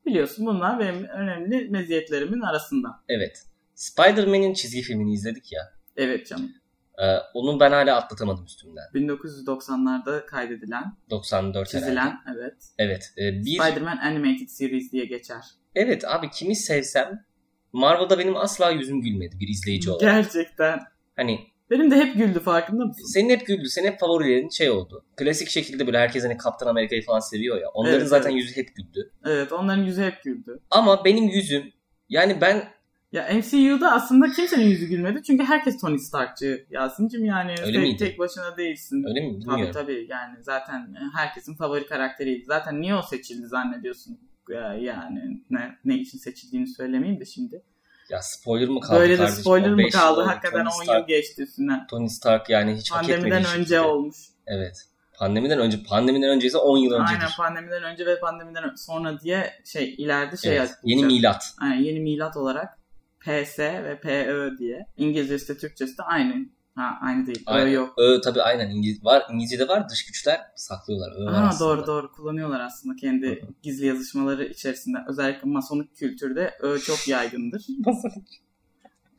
Biliyorsun 0.06 0.46
bunlar 0.46 0.80
benim 0.80 1.04
önemli 1.04 1.70
meziyetlerimin 1.70 2.42
arasında. 2.42 3.04
Evet. 3.10 3.46
Spider-Man'in 3.76 4.54
çizgi 4.54 4.82
filmini 4.82 5.14
izledik 5.14 5.52
ya. 5.52 5.62
Evet 5.98 6.28
canım. 6.28 6.52
Ee, 7.00 7.18
onu 7.34 7.60
ben 7.60 7.72
hala 7.72 7.96
atlatamadım 7.96 8.46
üstümden. 8.46 8.84
1990'larda 8.94 10.26
kaydedilen, 10.26 10.84
94 11.10 11.56
herhalde. 11.56 11.86
çizilen 11.86 12.18
evet. 12.36 12.56
Evet. 12.78 13.14
e, 13.18 13.46
bir 13.46 13.60
Spider-Man 13.60 13.98
Animated 13.98 14.48
Series 14.48 14.92
diye 14.92 15.06
geçer. 15.06 15.42
Evet 15.76 16.06
abi 16.08 16.30
kimi 16.30 16.56
sevsem 16.56 17.26
Marvel'da 17.74 18.20
benim 18.20 18.36
asla 18.38 18.72
yüzüm 18.72 19.02
gülmedi 19.02 19.40
bir 19.40 19.48
izleyici 19.48 19.92
olarak. 19.92 20.02
Gerçekten. 20.02 20.80
Hani 21.16 21.40
Benim 21.70 21.92
de 21.92 21.96
hep 21.96 22.16
güldü 22.18 22.40
farkında 22.40 22.86
mısın? 22.86 23.04
senin 23.14 23.30
hep 23.30 23.46
güldü. 23.48 23.70
Senin 23.70 23.88
hep 23.88 24.00
favorilerin 24.00 24.50
şey 24.50 24.70
oldu. 24.70 25.06
Klasik 25.18 25.50
şekilde 25.50 25.88
böyle 25.88 25.98
herkes 25.98 26.24
hani 26.24 26.38
Kaptan 26.38 26.68
Amerika'yı 26.68 27.06
falan 27.06 27.20
seviyor 27.20 27.62
ya. 27.62 27.68
Onların 27.74 28.00
Evet, 28.00 28.08
zaten 28.10 28.32
evet. 28.32 28.42
yüzü 28.44 28.56
hep 28.56 28.76
güldü. 28.76 29.12
Evet 29.26 29.52
onların 29.52 29.84
yüzü 29.84 30.02
hep 30.02 30.24
güldü. 30.24 30.60
Ama 30.72 31.06
benim 31.06 31.24
yüzüm 31.28 31.64
yani 32.10 32.42
ben 32.42 32.64
Ya 33.12 33.30
MCU'da 33.34 33.92
aslında 33.92 34.32
kimsenin 34.32 34.66
yüzü 34.66 34.86
gülmedi. 34.86 35.24
Çünkü 35.24 35.44
herkes 35.44 35.82
Tony 35.82 35.98
Stark'cı. 35.98 36.66
Yasin'cim 36.70 37.26
yani 37.26 37.52
Öyle 37.62 37.72
tek, 37.74 37.82
miydi? 37.82 37.98
tek 37.98 38.20
başına 38.20 38.58
değilsin. 38.58 39.04
öyle 39.08 39.22
mi 39.22 39.40
Tabii 39.46 39.72
tabii 39.72 40.06
yani 40.10 40.44
zaten 40.44 40.96
herkesin 41.16 41.56
favori 41.56 41.86
karakteriydi. 41.86 42.46
Zaten 42.46 42.82
niye 42.82 42.96
o 42.96 43.02
seçildi 43.02 43.48
zannediyorsun? 43.48 44.20
Ya- 44.50 44.74
Yani 44.74 45.44
ne, 45.50 45.76
ne 45.86 45.96
için 45.96 46.18
seçildiğini 46.18 46.68
söylemeyeyim 46.68 47.20
de 47.22 47.26
şimdi. 47.26 47.62
Ya 48.10 48.22
spoiler 48.22 48.70
mı 48.70 48.80
kaldı 48.82 49.00
Böyle 49.00 49.20
de 49.20 49.28
spoiler 49.28 49.70
mı 49.74 49.90
kaldı? 49.90 50.22
oldu. 50.22 50.28
Hakikaten 50.30 50.60
Tony 50.66 50.68
10 50.80 50.84
Stark, 50.84 51.00
yıl 51.10 51.18
geçti 51.18 51.42
üstünden. 51.44 51.88
Tony 51.88 52.10
Stark 52.10 52.50
yani 52.50 52.76
hiç 52.76 52.92
hak 52.92 53.04
etmediği 53.04 53.22
Pandemiden 53.22 53.44
şekilde. 53.44 53.62
önce 53.62 53.82
olmuş. 53.82 54.18
Evet. 54.48 54.86
Pandemiden 55.20 55.60
önce. 55.60 55.84
Pandemiden 55.84 56.30
önceyse 56.30 56.58
10 56.58 56.78
yıl 56.78 56.92
öncedir. 56.94 57.20
Aynen 57.20 57.30
pandemiden 57.38 57.84
önce 57.84 58.06
ve 58.06 58.20
pandemiden 58.20 58.76
sonra 58.76 59.20
diye 59.20 59.54
şey 59.66 59.96
ileride 59.98 60.38
şey 60.38 60.52
Evet, 60.52 60.60
yapacak. 60.60 60.80
Yeni 60.84 61.06
milat. 61.06 61.54
Aynen, 61.62 61.84
yeni 61.84 62.00
milat 62.00 62.38
olarak 62.38 62.78
PS 63.20 63.60
ve 63.60 64.00
PÖ 64.00 64.58
diye. 64.60 64.86
İngilizcesi 64.98 65.56
de 65.56 65.58
Türkçesi 65.58 65.98
de 65.98 66.04
aynı. 66.04 66.34
Ha 66.80 66.98
aynı 67.02 67.26
değil. 67.28 67.44
Ö 67.48 67.52
Aynen. 67.52 67.72
yok. 67.72 67.94
Ö 67.98 68.22
tabii 68.22 68.42
aynen 68.42 68.70
İngiliz 68.70 69.06
var. 69.06 69.24
İngilizce'de 69.32 69.68
var 69.68 69.90
dış 69.90 70.06
güçler 70.06 70.42
saklıyorlar. 70.56 71.12
Ö 71.12 71.32
aslında. 71.32 71.70
doğru 71.70 71.88
doğru 71.88 72.12
kullanıyorlar 72.12 72.60
aslında 72.60 72.96
kendi 72.96 73.46
gizli 73.64 73.86
yazışmaları 73.86 74.46
içerisinde. 74.46 74.98
Özellikle 75.08 75.50
masonik 75.50 75.96
kültürde 75.96 76.54
Ö 76.60 76.80
çok 76.80 77.08
yaygındır. 77.08 77.66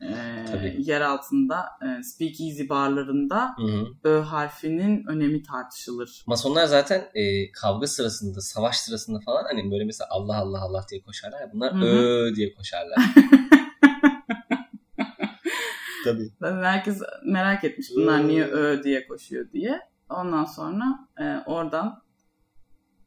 Ee, 0.03 0.45
Tabii. 0.51 0.75
yer 0.79 1.01
altında 1.01 1.65
e, 1.81 2.03
speakeasy 2.03 2.69
barlarında 2.69 3.49
Hı 3.57 3.63
hı. 3.63 3.87
Ö 4.03 4.19
harfinin 4.21 5.05
önemi 5.07 5.43
tartışılır. 5.43 6.23
Masonlar 6.27 6.65
zaten 6.65 7.09
e, 7.13 7.51
kavga 7.51 7.87
sırasında, 7.87 8.41
savaş 8.41 8.77
sırasında 8.77 9.19
falan 9.25 9.43
hani 9.43 9.71
böyle 9.71 9.85
mesela 9.85 10.07
Allah 10.11 10.37
Allah 10.37 10.61
Allah 10.61 10.85
diye 10.91 11.01
koşarlar. 11.01 11.53
Bunlar 11.53 11.73
Hı 11.73 11.77
hı. 11.77 11.85
ö 11.85 12.35
diye 12.35 12.53
koşarlar. 12.53 12.97
Tabii. 16.05 16.29
Zaten 16.39 16.63
herkes 16.63 17.01
merak 17.25 17.63
etmiş 17.63 17.87
bunlar 17.95 18.27
niye 18.27 18.45
Ö 18.45 18.83
diye 18.83 19.07
koşuyor 19.07 19.51
diye. 19.51 19.79
Ondan 20.09 20.45
sonra 20.45 20.83
e, 21.19 21.23
oradan 21.45 22.03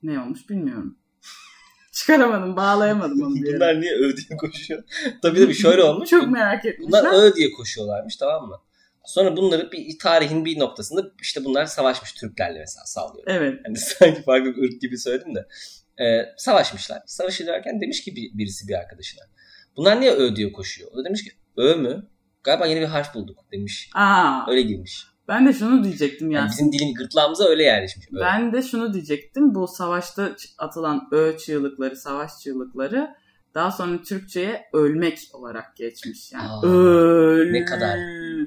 ne 0.02 0.20
olmuş 0.20 0.50
bilmiyorum. 0.50 0.98
Çıkaramadım, 1.92 2.56
bağlayamadım 2.56 3.22
onu 3.22 3.34
diye. 3.34 3.54
Bunlar 3.56 3.80
niye 3.80 3.92
ö 3.94 4.16
diye 4.16 4.36
koşuyor? 4.38 4.82
tabii 5.22 5.38
tabii 5.40 5.54
şöyle 5.54 5.82
olmuş. 5.82 6.10
Çok 6.10 6.30
merak 6.30 6.64
etmişler. 6.64 7.02
Bunlar 7.04 7.22
ö 7.22 7.34
diye 7.34 7.52
koşuyorlarmış 7.52 8.16
tamam 8.16 8.48
mı? 8.48 8.56
Sonra 9.04 9.36
bunları 9.36 9.72
bir 9.72 9.98
tarihin 9.98 10.44
bir 10.44 10.58
noktasında 10.58 11.02
işte 11.22 11.44
bunlar 11.44 11.66
savaşmış 11.66 12.12
Türklerle 12.12 12.58
mesela 12.58 12.84
sallıyor. 12.86 13.24
Evet. 13.26 13.60
Hani 13.66 13.76
sanki 13.78 14.22
farklı 14.22 14.56
bir 14.56 14.62
ırk 14.62 14.80
gibi 14.80 14.98
söyledim 14.98 15.34
de. 15.34 15.46
Ee, 16.04 16.34
savaşmışlar. 16.36 17.02
Savaşırlarken 17.06 17.80
demiş 17.80 18.04
ki 18.04 18.16
bir- 18.16 18.38
birisi 18.38 18.68
bir 18.68 18.74
arkadaşına. 18.74 19.22
Bunlar 19.76 20.00
niye 20.00 20.12
ö 20.12 20.36
diye 20.36 20.52
koşuyor? 20.52 20.90
O 20.92 20.96
da 20.96 21.04
demiş 21.04 21.24
ki 21.24 21.30
ö 21.56 21.76
mü? 21.76 22.08
Galiba 22.44 22.66
yeni 22.66 22.80
bir 22.80 22.86
harf 22.86 23.14
bulduk 23.14 23.38
demiş. 23.52 23.90
Aa, 23.94 24.50
Öyle 24.50 24.62
girmiş. 24.62 25.06
ben 25.28 25.46
de 25.46 25.52
şunu 25.52 25.84
diyecektim 25.84 26.30
ya. 26.30 26.40
Yani 26.40 26.50
bizim 26.50 26.72
dilin 26.72 26.94
gırtlağımıza 26.94 27.44
öyle 27.44 27.62
yerleşmiş. 27.62 28.06
Ö. 28.12 28.20
Ben 28.20 28.52
de 28.52 28.62
şunu 28.62 28.92
diyecektim. 28.94 29.54
Bu 29.54 29.68
savaşta 29.68 30.36
atılan 30.58 31.08
Ö 31.12 31.38
çığlıkları, 31.38 31.96
savaş 31.96 32.30
çığlıkları 32.42 33.14
daha 33.54 33.70
sonra 33.70 34.02
Türkçe'ye 34.02 34.64
ölmek 34.72 35.18
olarak 35.32 35.76
geçmiş. 35.76 36.32
Yani 36.32 36.48
Aa, 36.48 36.66
öl. 36.66 37.50
ne 37.50 37.64
kadar 37.64 37.98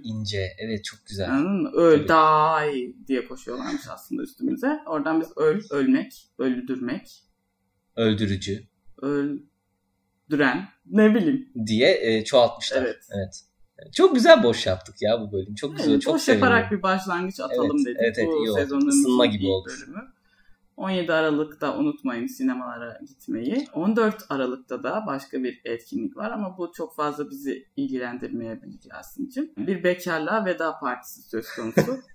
ince. 0.03 0.47
Evet 0.60 0.83
çok 0.83 0.99
güzel. 1.05 1.29
Anladın 1.29 1.62
mı? 1.62 1.71
Öl, 1.73 2.07
Tabii. 2.07 2.73
die 2.75 3.07
diye 3.07 3.27
koşuyorlarmış 3.27 3.81
aslında 3.89 4.23
üstümüze. 4.23 4.79
Oradan 4.86 5.21
biz 5.21 5.38
öl, 5.38 5.62
ölmek, 5.71 6.27
öldürmek, 6.38 7.23
Öldürücü 7.95 8.63
öldüren, 9.02 10.67
ne 10.85 11.15
bileyim. 11.15 11.50
diye 11.67 12.00
e, 12.02 12.23
çoğaltmışlar. 12.23 12.81
Evet. 12.81 12.98
evet. 13.17 13.41
Çok 13.96 14.15
güzel 14.15 14.44
boş 14.44 14.65
yaptık 14.65 14.96
ya 15.02 15.21
bu 15.21 15.32
bölüm. 15.32 15.56
Çok 15.56 15.78
güzel. 15.78 15.92
Evet, 15.92 16.02
çok 16.02 16.13
boş 16.15 16.21
sevindim. 16.21 16.44
yaparak 16.46 16.71
bir 16.71 16.82
başlangıç 16.84 17.40
atalım 17.40 17.78
Evet, 17.78 17.86
dedik. 17.86 17.98
evet, 18.02 18.15
evet, 18.19 18.30
Bu 18.50 18.54
sezonun 18.54 18.90
Isınma 18.90 19.25
gibi 19.25 19.48
oldu. 19.48 19.69
bölümü. 19.69 20.02
17 20.78 21.13
Aralık'ta 21.13 21.78
unutmayın 21.78 22.28
sinemalara 22.28 23.00
gitmeyi. 23.08 23.67
14 23.73 24.25
Aralık'ta 24.30 24.84
da 24.84 25.04
başka 25.08 25.44
bir 25.44 25.62
etkinlik 25.65 26.17
var 26.17 26.32
ama 26.32 26.58
bu 26.58 26.71
çok 26.75 26.96
fazla 26.96 27.30
bizi 27.30 27.65
ilgilendirmeyebilir 27.75 28.80
Yasin'cim. 28.94 29.52
Bir 29.58 29.84
bekarlığa 29.84 30.46
veda 30.46 30.80
partisi 30.80 31.21
söz 31.21 31.46
konusu. 31.56 31.98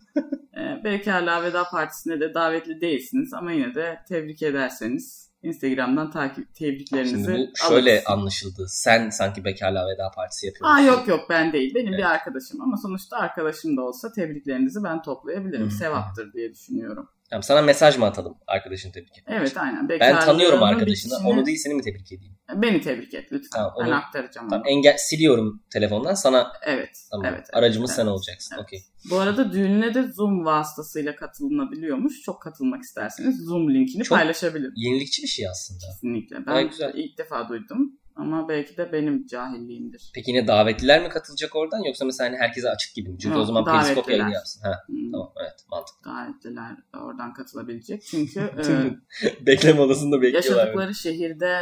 Ee, 0.56 0.84
bekarlığa 0.84 1.42
veda 1.42 1.64
partisine 1.64 2.20
de 2.20 2.34
davetli 2.34 2.80
değilsiniz 2.80 3.34
ama 3.34 3.52
yine 3.52 3.74
de 3.74 3.98
tebrik 4.08 4.42
ederseniz 4.42 5.30
Instagram'dan 5.42 6.10
takip 6.10 6.54
tebriklerinizi 6.54 7.24
Şimdi 7.24 7.50
bu 7.52 7.68
şöyle 7.68 7.90
alırız. 7.90 8.04
anlaşıldı. 8.06 8.66
Sen 8.68 9.10
sanki 9.10 9.44
bekarlığa 9.44 9.86
veda 9.88 10.10
partisi 10.10 10.46
yapıyorsun. 10.46 10.76
Aa 10.76 10.80
yok 10.80 11.08
yok 11.08 11.20
ben 11.30 11.52
değil. 11.52 11.74
Benim 11.74 11.88
Evet. 11.88 11.98
bir 11.98 12.10
arkadaşım 12.10 12.60
ama 12.62 12.76
sonuçta 12.76 13.16
arkadaşım 13.16 13.76
da 13.76 13.82
olsa 13.82 14.12
tebriklerinizi 14.12 14.84
ben 14.84 15.02
toplayabilirim. 15.02 15.66
Hı. 15.66 15.70
Sevaptır 15.70 16.32
diye 16.32 16.52
düşünüyorum. 16.52 17.08
Tamam, 17.32 17.42
sana 17.42 17.62
mesaj 17.62 17.98
mı 17.98 18.06
atalım 18.06 18.34
arkadaşını 18.46 18.92
tebrik 18.92 19.18
etmek 19.18 19.36
Evet 19.38 19.56
aynen. 19.56 19.88
Ben 19.88 20.20
tanıyorum 20.20 20.62
arkadaşını. 20.62 21.12
bitişini- 21.12 21.28
Onu 21.28 21.46
değil 21.46 21.58
seni 21.58 21.74
mi 21.74 21.82
tebrik 21.82 22.12
edeyim? 22.12 22.36
Beni 22.56 22.80
tebrik 22.80 23.14
et 23.14 23.32
lütfen. 23.32 23.48
Tamam, 23.58 23.72
ben 23.80 23.86
onu- 23.86 23.94
aktaracağım 23.94 24.48
Tamam, 24.48 24.62
onu. 24.66 24.70
engel 24.70 24.96
siliyorum 24.98 25.62
telefondan. 25.72 26.14
Sana 26.14 26.52
Evet. 26.62 26.90
tamam. 27.10 27.26
evet, 27.26 27.46
Aracımız 27.52 27.90
evet. 27.90 27.96
sen 27.96 28.06
olacaksın. 28.06 28.54
Evet. 28.56 28.64
Okey. 28.64 28.80
Bu 29.10 29.18
arada 29.20 29.52
düğününe 29.52 29.94
de 29.94 30.02
Zoom 30.02 30.44
vasıtasıyla 30.44 31.16
katılınabiliyormuş. 31.16 32.20
Çok 32.22 32.42
katılmak 32.42 32.82
isterseniz 32.82 33.44
Zoom 33.44 33.74
linkini 33.74 34.02
Çok- 34.04 34.18
paylaşabilirim. 34.18 34.72
Yenilikçi 34.76 35.22
bir 35.22 35.28
şey 35.28 35.48
aslında. 35.48 35.80
Kesinlikle. 35.94 36.46
Ben 36.46 36.68
güzel. 36.68 36.92
ilk 36.94 37.18
defa 37.18 37.48
duydum. 37.48 37.98
Ama 38.16 38.48
belki 38.48 38.76
de 38.76 38.92
benim 38.92 39.26
cahilliğimdir. 39.26 40.10
Peki 40.14 40.30
yine 40.30 40.46
davetliler 40.46 41.02
mi 41.02 41.08
katılacak 41.08 41.56
oradan 41.56 41.82
yoksa 41.86 42.04
mesela 42.04 42.30
hani 42.30 42.38
herkese 42.38 42.70
açık 42.70 42.94
gibi 42.94 43.08
mi? 43.08 43.18
Çünkü 43.18 43.34
Yok, 43.34 43.42
o 43.42 43.46
zaman 43.46 43.64
periskop 43.64 44.10
yayını 44.10 44.32
yapsın. 44.32 44.60
Ha, 44.62 44.72
Hmm, 44.86 45.12
tamam 45.12 45.32
evet 45.40 45.64
mantıklı. 45.70 46.10
Davetliler 46.10 46.76
oradan 47.04 47.34
katılabilecek. 47.34 48.02
Çünkü 48.02 48.40
e, 49.42 49.46
Bekleme 49.46 49.80
odasında 49.80 50.22
bekliyorlar. 50.22 50.56
yaşadıkları 50.58 50.94
şehirde 50.94 51.56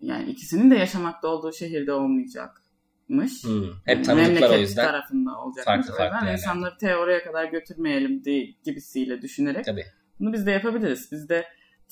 yani 0.00 0.30
ikisinin 0.30 0.70
de 0.70 0.74
yaşamakta 0.74 1.28
olduğu 1.28 1.52
şehirde 1.52 1.92
olmayacakmış. 1.92 3.44
Hmm, 3.44 3.62
Yani 3.64 3.72
Hep 3.84 4.08
o 4.08 4.14
memleket 4.14 4.60
yüzden. 4.60 4.86
tarafında 4.86 5.38
olacakmış. 5.38 5.64
Farklı 5.64 5.92
o 5.92 5.96
farklı 5.96 6.16
yerlerde. 6.16 6.32
insanları 6.40 6.78
te 6.78 6.96
oraya 6.96 7.24
kadar 7.24 7.44
götürmeyelim 7.44 8.24
diye, 8.24 8.46
gibisiyle 8.64 9.22
düşünerek 9.22 9.64
Tabii. 9.64 9.84
bunu 10.20 10.32
biz 10.32 10.46
de 10.46 10.50
yapabiliriz. 10.50 11.08
Biz 11.12 11.28
de 11.28 11.44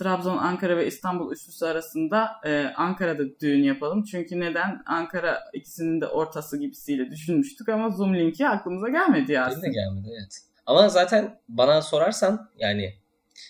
Trabzon, 0.05 0.37
Ankara 0.37 0.77
ve 0.77 0.87
İstanbul 0.87 1.33
üçlüsü 1.33 1.65
arasında 1.67 2.31
e, 2.45 2.65
Ankara'da 2.77 3.23
düğün 3.41 3.63
yapalım. 3.63 4.05
Çünkü 4.05 4.41
neden? 4.41 4.83
Ankara 4.87 5.39
ikisinin 5.55 6.01
de 6.01 6.07
ortası 6.07 6.59
gibisiyle 6.59 7.11
düşünmüştük 7.11 7.69
ama 7.69 7.91
Zoom 7.91 8.15
linki 8.15 8.49
aklımıza 8.49 8.89
gelmedi 8.89 9.33
ya. 9.33 9.49
Benim 9.51 9.63
de 9.63 9.69
gelmedi 9.69 10.09
evet. 10.19 10.39
Ama 10.67 10.89
zaten 10.89 11.41
bana 11.49 11.83
sorarsan 11.83 12.51
yani 12.59 12.95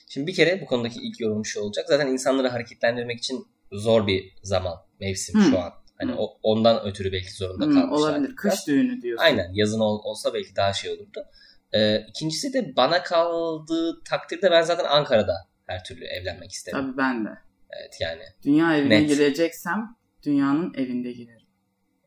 şimdi 0.09 0.27
bir 0.27 0.35
kere 0.35 0.61
bu 0.61 0.67
konudaki 0.67 1.01
ilk 1.03 1.21
yorum 1.21 1.45
şu 1.45 1.61
olacak. 1.61 1.85
Zaten 1.89 2.07
insanları 2.07 2.49
hareketlendirmek 2.49 3.19
için 3.19 3.47
zor 3.73 4.07
bir 4.07 4.33
zaman, 4.43 4.75
mevsim 5.01 5.41
Hı. 5.41 5.45
şu 5.51 5.59
an. 5.59 5.73
Hani 5.99 6.15
o, 6.19 6.39
ondan 6.43 6.87
ötürü 6.87 7.13
belki 7.13 7.33
zorunda 7.35 7.65
Hmm, 7.67 7.75
kalmışlar. 7.75 8.11
olabilir. 8.15 8.37
Kış 8.37 8.67
düğünü 8.67 9.03
diyorsun. 9.03 9.25
Aynen 9.25 9.51
yazın 9.53 9.81
ol- 9.81 10.01
olsa 10.05 10.35
belki 10.35 10.57
daha 10.57 10.73
şey 10.73 10.91
olurdu. 10.91 11.25
Ee, 11.73 12.01
ikincisi 12.09 12.53
de 12.53 12.77
bana 12.77 13.03
kaldığı 13.03 14.03
takdirde 14.05 14.51
ben 14.51 14.63
zaten 14.63 14.85
Ankara'da 14.85 15.50
her 15.71 15.85
türlü 15.85 16.05
evlenmek 16.05 16.53
isterim. 16.53 16.79
Tabii 16.79 16.97
ben 16.97 17.25
de. 17.25 17.39
Evet 17.81 17.97
yani 18.01 18.23
Dünya 18.45 18.77
evine 18.77 19.03
Net. 19.03 19.09
gireceksem 19.09 19.97
dünyanın 20.23 20.75
evinde 20.75 21.13
girerim. 21.13 21.47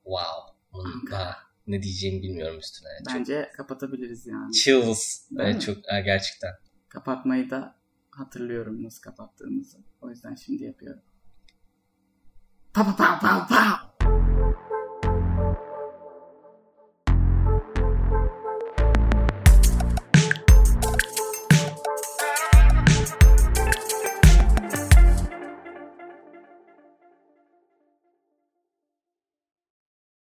wow. 0.04 0.54
Bunun 0.74 1.12
daha 1.12 1.38
ne 1.68 1.84
diyeceğimi 1.84 2.22
bilmiyorum 2.24 2.60
üstüne. 2.60 2.90
Çok 3.08 3.16
Bence 3.16 3.52
kapatabiliriz 3.58 4.28
yani. 4.28 4.52
chills. 4.54 5.30
Değil 5.30 5.42
Evet, 5.42 5.56
mi? 5.56 5.62
çok 5.62 5.78
ha, 5.88 6.00
gerçekten. 6.00 6.52
Kapatmayı 6.90 7.50
da 7.50 7.76
hatırlıyorum 8.12 8.84
nasıl 8.84 9.02
kapattığımızı. 9.02 9.78
O 10.02 10.10
yüzden 10.10 10.36
şimdi 10.36 10.64
yapıyorum. 10.64 11.02
Pa 12.74 12.84
pa 12.84 12.96
pa 12.96 13.20
pa 13.20 13.48
pa. 13.48 13.93